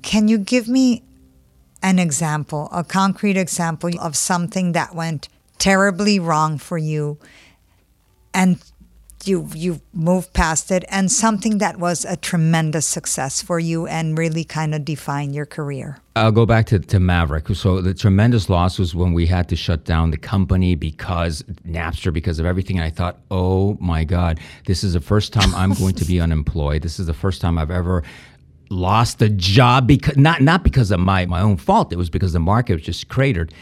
Can 0.02 0.28
you 0.28 0.38
give 0.38 0.68
me 0.68 1.02
an 1.82 1.98
example, 1.98 2.68
a 2.72 2.82
concrete 2.82 3.36
example 3.36 3.90
of 4.00 4.16
something 4.16 4.72
that 4.72 4.94
went 4.94 5.28
terribly 5.58 6.18
wrong 6.18 6.58
for 6.58 6.78
you 6.78 7.18
and 8.34 8.58
you 9.26 9.48
you 9.54 9.80
moved 9.92 10.32
past 10.32 10.70
it 10.70 10.84
and 10.88 11.10
something 11.10 11.58
that 11.58 11.78
was 11.78 12.04
a 12.04 12.16
tremendous 12.16 12.86
success 12.86 13.42
for 13.42 13.58
you 13.58 13.86
and 13.86 14.18
really 14.18 14.44
kind 14.44 14.74
of 14.74 14.84
defined 14.84 15.34
your 15.34 15.46
career? 15.46 15.98
I'll 16.16 16.32
go 16.32 16.46
back 16.46 16.66
to, 16.66 16.78
to 16.78 17.00
Maverick. 17.00 17.48
So 17.48 17.80
the 17.80 17.94
tremendous 17.94 18.48
loss 18.48 18.78
was 18.78 18.94
when 18.94 19.12
we 19.12 19.26
had 19.26 19.48
to 19.48 19.56
shut 19.56 19.84
down 19.84 20.10
the 20.12 20.16
company 20.16 20.74
because 20.76 21.42
Napster, 21.66 22.12
because 22.12 22.38
of 22.38 22.46
everything. 22.46 22.78
And 22.78 22.84
I 22.84 22.90
thought, 22.90 23.18
oh 23.30 23.76
my 23.80 24.04
God, 24.04 24.38
this 24.66 24.84
is 24.84 24.92
the 24.92 25.00
first 25.00 25.32
time 25.32 25.54
I'm 25.54 25.74
going 25.82 25.94
to 25.94 26.04
be 26.04 26.20
unemployed. 26.20 26.82
This 26.82 27.00
is 27.00 27.06
the 27.06 27.14
first 27.14 27.40
time 27.40 27.58
I've 27.58 27.70
ever 27.70 28.04
lost 28.70 29.20
a 29.22 29.28
job 29.28 29.86
because 29.86 30.16
not 30.16 30.40
not 30.40 30.64
because 30.64 30.90
of 30.90 31.00
my 31.00 31.26
my 31.26 31.40
own 31.40 31.56
fault. 31.56 31.92
It 31.92 31.96
was 31.96 32.10
because 32.10 32.32
the 32.32 32.40
market 32.40 32.74
was 32.74 32.82
just 32.82 33.08
cratered. 33.08 33.52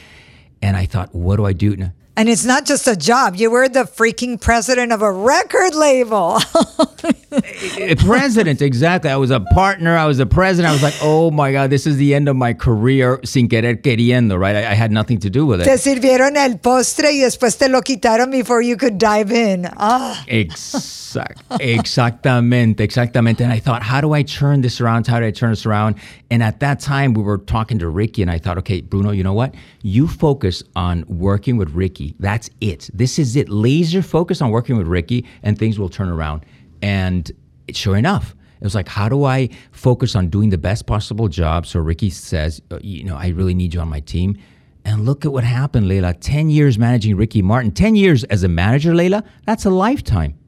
And 0.60 0.76
I 0.76 0.86
thought, 0.86 1.14
what 1.14 1.36
do 1.36 1.44
I 1.44 1.52
do 1.52 1.76
now? 1.76 1.92
And 2.16 2.28
it's 2.28 2.44
not 2.44 2.66
just 2.66 2.86
a 2.86 2.96
job. 2.96 3.36
You 3.36 3.50
were 3.50 3.68
the 3.68 3.84
freaking 3.84 4.40
president 4.40 4.92
of 4.92 5.02
a 5.02 5.10
record 5.10 5.74
label. 5.74 6.38
President, 7.98 8.60
exactly. 8.60 9.10
I 9.10 9.16
was 9.16 9.30
a 9.30 9.40
partner. 9.40 9.96
I 9.96 10.06
was 10.06 10.18
a 10.18 10.26
president. 10.26 10.70
I 10.70 10.72
was 10.72 10.82
like, 10.82 10.94
oh 11.02 11.30
my 11.30 11.52
God, 11.52 11.70
this 11.70 11.86
is 11.86 11.96
the 11.96 12.14
end 12.14 12.28
of 12.28 12.36
my 12.36 12.52
career 12.52 13.20
sin 13.24 13.48
querer 13.48 13.74
queriendo, 13.76 14.38
right? 14.38 14.56
I, 14.56 14.72
I 14.72 14.74
had 14.74 14.92
nothing 14.92 15.18
to 15.20 15.30
do 15.30 15.46
with 15.46 15.60
it. 15.60 15.64
te 15.64 15.78
sirvieron 15.78 16.36
el 16.36 16.58
postre 16.58 17.12
y 17.12 17.20
después 17.20 17.58
te 17.58 17.68
lo 17.68 17.80
quitaron 17.80 18.30
before 18.30 18.60
you 18.60 18.76
could 18.76 18.98
dive 18.98 19.32
in. 19.32 19.68
Ah. 19.76 20.22
Exact, 20.28 21.42
exactamente, 21.60 22.80
exactamente. 22.80 23.42
And 23.42 23.52
I 23.52 23.58
thought, 23.58 23.82
how 23.82 24.00
do 24.00 24.12
I 24.12 24.22
turn 24.22 24.60
this 24.60 24.80
around? 24.80 25.06
How 25.06 25.20
do 25.20 25.26
I 25.26 25.30
turn 25.30 25.50
this 25.50 25.66
around? 25.66 25.96
And 26.30 26.42
at 26.42 26.60
that 26.60 26.80
time, 26.80 27.14
we 27.14 27.22
were 27.22 27.38
talking 27.38 27.78
to 27.78 27.88
Ricky, 27.88 28.22
and 28.22 28.30
I 28.30 28.38
thought, 28.38 28.58
okay, 28.58 28.80
Bruno, 28.80 29.10
you 29.10 29.22
know 29.22 29.34
what? 29.34 29.54
You 29.82 30.06
focus 30.08 30.62
on 30.76 31.04
working 31.08 31.56
with 31.56 31.70
Ricky. 31.70 32.14
That's 32.18 32.50
it. 32.60 32.90
This 32.92 33.18
is 33.18 33.36
it. 33.36 33.48
Laser 33.48 34.02
focus 34.02 34.40
on 34.40 34.50
working 34.50 34.76
with 34.76 34.86
Ricky, 34.86 35.26
and 35.42 35.58
things 35.58 35.78
will 35.78 35.88
turn 35.88 36.08
around. 36.08 36.44
And 36.82 37.30
sure 37.72 37.96
enough, 37.96 38.34
it 38.60 38.64
was 38.64 38.74
like, 38.74 38.88
how 38.88 39.08
do 39.08 39.24
I 39.24 39.48
focus 39.72 40.14
on 40.14 40.28
doing 40.28 40.50
the 40.50 40.58
best 40.58 40.86
possible 40.86 41.28
job? 41.28 41.66
So 41.66 41.80
Ricky 41.80 42.10
says, 42.10 42.62
uh, 42.70 42.78
you 42.80 43.04
know, 43.04 43.16
I 43.16 43.28
really 43.28 43.54
need 43.54 43.74
you 43.74 43.80
on 43.80 43.88
my 43.88 44.00
team. 44.00 44.36
And 44.84 45.04
look 45.04 45.24
at 45.24 45.32
what 45.32 45.44
happened, 45.44 45.88
Leila. 45.88 46.14
10 46.14 46.48
years 46.48 46.78
managing 46.78 47.16
Ricky 47.16 47.42
Martin. 47.42 47.72
10 47.72 47.96
years 47.96 48.24
as 48.24 48.42
a 48.42 48.48
manager, 48.48 48.94
Leila, 48.94 49.24
that's 49.46 49.64
a 49.64 49.70
lifetime. 49.70 50.38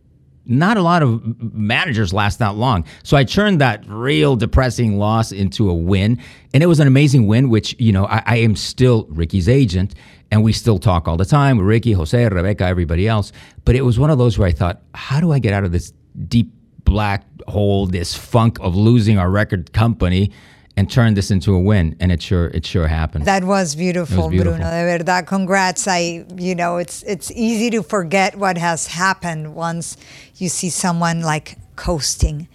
Not 0.46 0.76
a 0.76 0.82
lot 0.82 1.02
of 1.02 1.42
managers 1.54 2.12
last 2.12 2.38
that 2.38 2.54
long. 2.54 2.84
So 3.02 3.16
I 3.16 3.24
turned 3.24 3.60
that 3.60 3.82
real 3.88 4.36
depressing 4.36 4.98
loss 4.98 5.32
into 5.32 5.70
a 5.70 5.74
win. 5.74 6.20
And 6.52 6.62
it 6.62 6.66
was 6.66 6.80
an 6.80 6.86
amazing 6.86 7.26
win, 7.26 7.48
which, 7.48 7.74
you 7.80 7.92
know, 7.92 8.06
I, 8.06 8.22
I 8.26 8.36
am 8.36 8.54
still 8.54 9.06
Ricky's 9.08 9.48
agent. 9.48 9.94
And 10.30 10.44
we 10.44 10.52
still 10.52 10.78
talk 10.78 11.08
all 11.08 11.16
the 11.16 11.24
time 11.24 11.60
Ricky, 11.60 11.92
Jose, 11.92 12.28
Rebecca, 12.28 12.64
everybody 12.64 13.08
else. 13.08 13.32
But 13.64 13.74
it 13.74 13.82
was 13.82 13.98
one 13.98 14.10
of 14.10 14.18
those 14.18 14.38
where 14.38 14.46
I 14.46 14.52
thought, 14.52 14.82
how 14.94 15.20
do 15.20 15.32
I 15.32 15.40
get 15.40 15.52
out 15.52 15.64
of 15.64 15.72
this 15.72 15.92
deep 16.28 16.52
black 16.84 17.24
hole, 17.48 17.86
this 17.86 18.14
funk 18.14 18.58
of 18.60 18.76
losing 18.76 19.18
our 19.18 19.30
record 19.30 19.72
company 19.72 20.30
and 20.76 20.90
turn 20.90 21.14
this 21.14 21.30
into 21.30 21.54
a 21.54 21.60
win? 21.60 21.96
And 22.00 22.10
it 22.10 22.22
sure, 22.22 22.48
it 22.48 22.66
sure 22.66 22.88
happened. 22.88 23.26
That 23.26 23.44
was 23.44 23.74
beautiful, 23.74 24.28
beautiful. 24.28 24.58
Bruno. 24.58 24.70
De 24.70 24.98
verdad, 24.98 25.26
congrats. 25.26 25.86
I, 25.88 26.24
you 26.36 26.54
know, 26.54 26.78
it's 26.78 27.02
it's 27.04 27.30
easy 27.32 27.70
to 27.70 27.82
forget 27.82 28.36
what 28.36 28.58
has 28.58 28.86
happened 28.86 29.54
once 29.54 29.96
you 30.36 30.48
see 30.48 30.70
someone 30.70 31.20
like 31.22 31.56
coasting. 31.76 32.48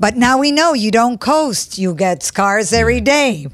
But 0.00 0.16
now 0.16 0.38
we 0.38 0.50
know 0.50 0.72
you 0.72 0.90
don't 0.90 1.20
coast. 1.20 1.76
You 1.76 1.94
get 1.94 2.22
scars 2.22 2.72
every 2.72 3.02
day. 3.02 3.48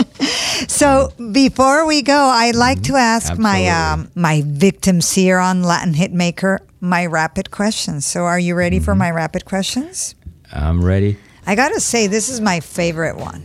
so 0.66 1.12
before 1.30 1.86
we 1.86 2.00
go, 2.00 2.16
I'd 2.16 2.56
like 2.56 2.82
to 2.84 2.96
ask 2.96 3.36
my 3.38 3.68
um, 3.68 4.10
my 4.14 4.42
victims 4.46 5.12
here 5.12 5.38
on 5.38 5.62
Latin 5.62 5.92
Hitmaker 5.92 6.60
my 6.84 7.06
rapid 7.06 7.50
questions. 7.50 8.06
So 8.06 8.24
are 8.24 8.38
you 8.38 8.54
ready 8.54 8.78
for 8.78 8.94
my 8.94 9.10
rapid 9.10 9.44
questions? 9.44 10.14
I'm 10.52 10.84
ready. 10.84 11.16
I 11.46 11.54
gotta 11.54 11.80
say, 11.80 12.06
this 12.06 12.28
is 12.28 12.40
my 12.40 12.60
favorite 12.60 13.16
one. 13.16 13.44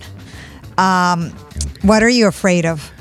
Um, 0.77 1.31
what 1.81 2.03
are 2.03 2.09
you 2.09 2.27
afraid 2.27 2.65
of? 2.65 2.91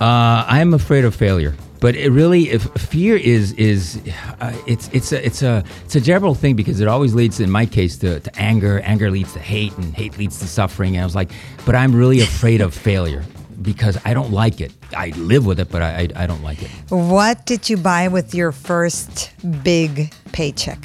Uh, 0.00 0.44
I'm 0.46 0.74
afraid 0.74 1.04
of 1.04 1.14
failure. 1.14 1.54
But 1.80 1.96
it 1.96 2.10
really, 2.10 2.50
if 2.50 2.62
fear 2.80 3.16
is 3.16 3.52
is, 3.52 4.00
uh, 4.40 4.56
it's 4.66 4.88
it's 4.94 5.12
a 5.12 5.26
it's 5.26 5.42
a 5.42 5.62
it's 5.84 5.94
a 5.94 6.00
general 6.00 6.34
thing 6.34 6.56
because 6.56 6.80
it 6.80 6.88
always 6.88 7.14
leads, 7.14 7.40
in 7.40 7.50
my 7.50 7.66
case, 7.66 7.98
to, 7.98 8.20
to 8.20 8.38
anger. 8.38 8.80
Anger 8.80 9.10
leads 9.10 9.34
to 9.34 9.38
hate, 9.38 9.76
and 9.76 9.94
hate 9.94 10.16
leads 10.16 10.38
to 10.38 10.46
suffering. 10.46 10.96
And 10.96 11.02
I 11.02 11.04
was 11.04 11.14
like, 11.14 11.30
but 11.66 11.74
I'm 11.74 11.94
really 11.94 12.22
afraid 12.22 12.62
of 12.62 12.72
failure 12.72 13.22
because 13.62 13.98
I 14.04 14.14
don't 14.14 14.32
like 14.32 14.60
it. 14.60 14.72
I 14.96 15.08
live 15.16 15.46
with 15.46 15.60
it, 15.60 15.70
but 15.70 15.82
I 15.82 15.94
I, 16.16 16.24
I 16.24 16.26
don't 16.26 16.42
like 16.42 16.62
it. 16.62 16.70
What 16.90 17.46
did 17.46 17.68
you 17.70 17.76
buy 17.76 18.08
with 18.08 18.34
your 18.34 18.52
first 18.52 19.32
big 19.62 20.12
paycheck? 20.32 20.78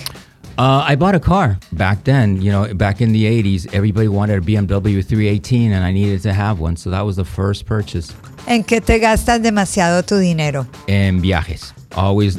Uh, 0.57 0.83
I 0.85 0.95
bought 0.95 1.15
a 1.15 1.21
car 1.21 1.57
back 1.71 2.03
then. 2.03 2.41
You 2.41 2.51
know, 2.51 2.73
back 2.73 2.99
in 3.01 3.13
the 3.13 3.23
'80s, 3.25 3.73
everybody 3.73 4.09
wanted 4.09 4.43
a 4.43 4.45
BMW 4.45 5.03
318, 5.05 5.71
and 5.71 5.85
I 5.85 5.91
needed 5.93 6.21
to 6.23 6.33
have 6.33 6.59
one, 6.59 6.75
so 6.75 6.89
that 6.89 7.05
was 7.05 7.15
the 7.15 7.23
first 7.23 7.65
purchase. 7.65 8.13
¿En 8.45 8.63
qué 8.63 8.81
te 8.81 8.99
gastas 8.99 9.41
demasiado 9.41 10.05
tu 10.05 10.19
dinero? 10.19 10.67
en 10.87 11.21
viajes. 11.21 11.73
Always 11.95 12.37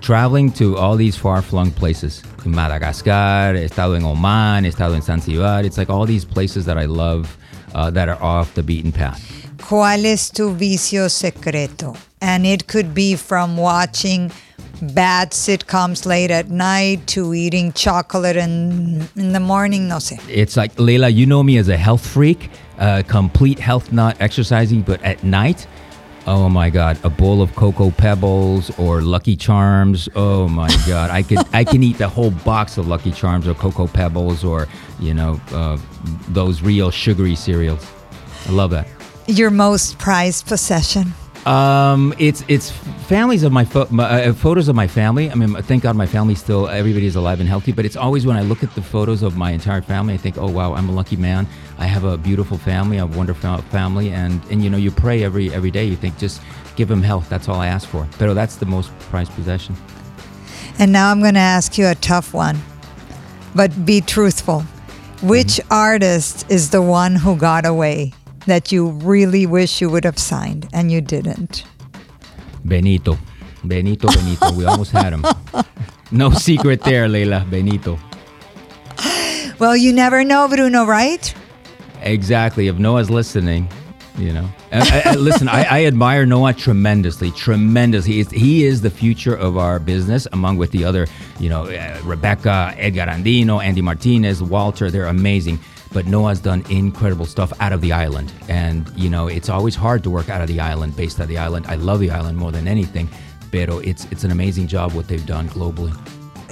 traveling 0.00 0.50
to 0.52 0.76
all 0.76 0.96
these 0.96 1.16
far-flung 1.16 1.70
places. 1.70 2.22
In 2.44 2.52
Madagascar, 2.52 3.54
he 3.54 3.64
estado 3.64 3.94
en 3.96 4.04
Oman, 4.04 4.64
he 4.64 4.70
estado 4.70 4.94
en 4.94 5.02
Zanzibar. 5.02 5.64
It's 5.64 5.76
like 5.78 5.90
all 5.90 6.06
these 6.06 6.24
places 6.24 6.64
that 6.64 6.78
I 6.78 6.86
love 6.86 7.36
uh, 7.74 7.90
that 7.90 8.08
are 8.08 8.20
off 8.22 8.54
the 8.54 8.62
beaten 8.62 8.92
path. 8.92 9.20
¿Cuál 9.68 10.06
es 10.06 10.30
tu 10.30 10.54
vicio 10.54 11.10
secreto? 11.10 11.94
And 12.22 12.46
it 12.46 12.68
could 12.68 12.94
be 12.94 13.16
from 13.16 13.58
watching 13.58 14.32
bad 14.80 15.32
sitcoms 15.32 16.06
late 16.06 16.30
at 16.30 16.48
night 16.48 17.06
to 17.08 17.34
eating 17.34 17.74
chocolate 17.74 18.36
in, 18.36 19.06
in 19.14 19.32
the 19.34 19.40
morning, 19.40 19.86
no 19.86 19.96
sé. 19.96 20.18
It's 20.26 20.56
like, 20.56 20.72
Leila, 20.78 21.10
you 21.10 21.26
know 21.26 21.42
me 21.42 21.58
as 21.58 21.68
a 21.68 21.76
health 21.76 22.06
freak, 22.06 22.48
uh, 22.78 23.02
complete 23.06 23.58
health 23.58 23.92
nut, 23.92 24.16
exercising, 24.20 24.80
but 24.80 25.02
at 25.02 25.22
night, 25.22 25.66
oh 26.26 26.48
my 26.48 26.70
God, 26.70 26.98
a 27.04 27.10
bowl 27.10 27.42
of 27.42 27.54
Cocoa 27.54 27.90
Pebbles 27.90 28.70
or 28.78 29.02
Lucky 29.02 29.36
Charms. 29.36 30.08
Oh 30.16 30.48
my 30.48 30.74
God, 30.86 31.10
I 31.10 31.22
could 31.22 31.40
I 31.52 31.62
can 31.64 31.82
eat 31.82 31.98
the 31.98 32.08
whole 32.08 32.30
box 32.30 32.78
of 32.78 32.88
Lucky 32.88 33.12
Charms 33.12 33.46
or 33.46 33.52
Cocoa 33.52 33.86
Pebbles 33.86 34.44
or, 34.44 34.66
you 34.98 35.12
know, 35.12 35.38
uh, 35.52 35.76
those 36.28 36.62
real 36.62 36.90
sugary 36.90 37.34
cereals. 37.34 37.86
I 38.46 38.52
love 38.52 38.70
that. 38.70 38.88
Your 39.28 39.50
most 39.50 39.98
prized 39.98 40.46
possession? 40.46 41.12
Um, 41.44 42.14
it's 42.18 42.42
it's 42.48 42.70
families 42.70 43.42
of 43.42 43.52
my, 43.52 43.66
pho- 43.66 43.86
my 43.90 44.24
uh, 44.24 44.32
photos 44.32 44.68
of 44.68 44.74
my 44.74 44.86
family. 44.86 45.30
I 45.30 45.34
mean, 45.34 45.54
thank 45.64 45.82
God 45.82 45.96
my 45.96 46.06
family 46.06 46.34
still 46.34 46.66
everybody's 46.66 47.14
alive 47.14 47.38
and 47.38 47.46
healthy. 47.46 47.72
But 47.72 47.84
it's 47.84 47.94
always 47.94 48.24
when 48.24 48.38
I 48.38 48.40
look 48.40 48.62
at 48.62 48.74
the 48.74 48.80
photos 48.80 49.22
of 49.22 49.36
my 49.36 49.50
entire 49.50 49.82
family, 49.82 50.14
I 50.14 50.16
think, 50.16 50.38
oh 50.38 50.48
wow, 50.48 50.72
I'm 50.72 50.88
a 50.88 50.92
lucky 50.92 51.16
man. 51.16 51.46
I 51.76 51.84
have 51.84 52.04
a 52.04 52.16
beautiful 52.16 52.56
family, 52.56 52.96
a 52.96 53.04
wonderful 53.04 53.58
family, 53.70 54.12
and 54.12 54.42
and 54.50 54.64
you 54.64 54.70
know 54.70 54.78
you 54.78 54.90
pray 54.90 55.22
every 55.24 55.52
every 55.52 55.70
day. 55.70 55.84
You 55.84 55.96
think 55.96 56.16
just 56.16 56.40
give 56.74 56.88
them 56.88 57.02
health. 57.02 57.28
That's 57.28 57.50
all 57.50 57.60
I 57.60 57.66
ask 57.66 57.86
for. 57.86 58.08
But 58.18 58.32
that's 58.32 58.56
the 58.56 58.66
most 58.66 58.98
prized 59.10 59.32
possession. 59.32 59.76
And 60.78 60.90
now 60.90 61.10
I'm 61.10 61.20
going 61.20 61.34
to 61.34 61.40
ask 61.40 61.76
you 61.76 61.86
a 61.86 61.94
tough 61.94 62.32
one, 62.32 62.56
but 63.54 63.84
be 63.84 64.00
truthful. 64.00 64.62
Which 65.20 65.60
artist 65.70 66.46
is 66.48 66.70
the 66.70 66.80
one 66.80 67.16
who 67.16 67.36
got 67.36 67.66
away 67.66 68.14
that 68.48 68.72
you 68.72 68.88
really 68.90 69.46
wish 69.46 69.80
you 69.80 69.88
would 69.88 70.04
have 70.04 70.18
signed 70.18 70.68
and 70.72 70.90
you 70.90 71.00
didn't? 71.00 71.64
Benito, 72.64 73.16
Benito, 73.64 74.08
Benito. 74.08 74.52
we 74.52 74.64
almost 74.64 74.90
had 74.92 75.12
him. 75.12 75.24
No 76.10 76.30
secret 76.30 76.82
there, 76.82 77.08
Leila. 77.08 77.46
Benito. 77.50 77.98
Well, 79.58 79.76
you 79.76 79.92
never 79.92 80.24
know, 80.24 80.48
Bruno, 80.48 80.84
right? 80.86 81.34
Exactly. 82.02 82.68
If 82.68 82.78
Noah's 82.78 83.10
listening, 83.10 83.68
You 84.18 84.32
know, 84.32 84.48
I, 84.72 85.02
I, 85.04 85.14
listen. 85.14 85.48
I, 85.48 85.62
I, 85.62 85.84
admire 85.84 86.26
Noah 86.26 86.52
tremendously, 86.52 87.30
tremendously. 87.30 88.14
He 88.14 88.20
is, 88.20 88.30
he 88.30 88.64
is 88.64 88.80
the 88.80 88.90
future 88.90 89.34
of 89.36 89.56
our 89.56 89.78
business, 89.78 90.26
among 90.32 90.56
with 90.56 90.72
the 90.72 90.84
other, 90.84 91.06
you 91.38 91.48
know, 91.48 91.66
uh, 91.66 92.00
Rebecca, 92.02 92.74
Edgar 92.76 93.06
Andino, 93.06 93.62
Andy 93.62 93.80
Martinez, 93.80 94.42
Walter. 94.42 94.90
They're 94.90 95.06
amazing. 95.06 95.60
But 95.92 96.06
Noah's 96.06 96.40
done 96.40 96.64
incredible 96.70 97.24
stuff 97.24 97.52
out 97.60 97.72
of 97.72 97.80
the 97.80 97.92
island, 97.92 98.32
and 98.48 98.90
you 98.96 99.08
know, 99.08 99.28
it's 99.28 99.48
always 99.48 99.74
hard 99.74 100.02
to 100.04 100.10
work 100.10 100.28
out 100.28 100.40
of 100.40 100.48
the 100.48 100.60
island, 100.60 100.96
based 100.96 101.18
out 101.18 101.24
of 101.24 101.28
the 101.28 101.38
island. 101.38 101.66
I 101.66 101.76
love 101.76 102.00
the 102.00 102.10
island 102.10 102.36
more 102.36 102.52
than 102.52 102.68
anything, 102.68 103.08
pero 103.50 103.78
it's 103.78 104.04
it's 104.10 104.24
an 104.24 104.30
amazing 104.30 104.66
job 104.66 104.92
what 104.92 105.08
they've 105.08 105.26
done 105.26 105.48
globally. 105.48 105.96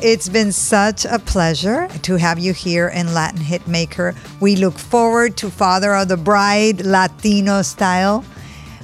It's 0.02 0.28
been 0.28 0.52
such 0.52 1.06
a 1.06 1.18
pleasure 1.18 1.88
to 2.02 2.16
have 2.16 2.38
you 2.38 2.52
here 2.52 2.88
in 2.88 3.14
Latin 3.14 3.40
Hitmaker. 3.40 4.14
We 4.40 4.54
look 4.56 4.78
forward 4.78 5.38
to 5.38 5.50
Father 5.50 5.94
of 5.94 6.08
the 6.08 6.18
Bride 6.18 6.84
Latino 6.84 7.62
style. 7.62 8.22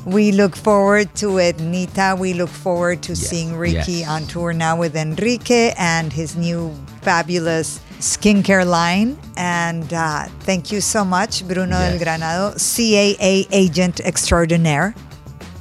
We 0.07 0.32
look 0.32 0.57
forward 0.57 1.14
to 1.16 1.38
it, 1.38 1.61
Nita. 1.61 2.16
We 2.18 2.32
look 2.32 2.48
forward 2.48 3.03
to 3.03 3.12
yes, 3.12 3.20
seeing 3.20 3.57
Ricky 3.57 4.00
yes. 4.00 4.09
on 4.09 4.26
tour 4.26 4.55
now 4.55 4.78
with 4.78 4.96
Enrique 4.96 5.74
and 5.76 6.11
his 6.11 6.34
new 6.34 6.74
fabulous 7.03 7.81
skincare 8.03 8.66
line. 8.66 9.16
And 9.36 9.92
uh, 9.92 10.26
thank 10.40 10.70
you 10.70 10.80
so 10.80 11.05
much, 11.05 11.46
Bruno 11.46 11.78
yes. 11.78 11.92
del 11.92 12.00
Granado, 12.00 12.55
CAA 12.57 13.46
agent 13.50 14.00
extraordinaire. 14.00 14.94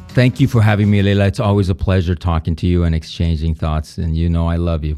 Thank 0.09 0.41
you 0.41 0.47
for 0.47 0.61
having 0.61 0.91
me, 0.91 1.01
Leila. 1.01 1.27
It's 1.27 1.39
always 1.39 1.69
a 1.69 1.75
pleasure 1.75 2.15
talking 2.15 2.55
to 2.57 2.67
you 2.67 2.83
and 2.83 2.93
exchanging 2.93 3.55
thoughts. 3.55 3.97
And 3.97 4.17
you 4.17 4.27
know 4.27 4.49
I 4.49 4.57
love 4.57 4.83
you. 4.83 4.97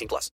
18 0.01 0.07
plus. 0.07 0.31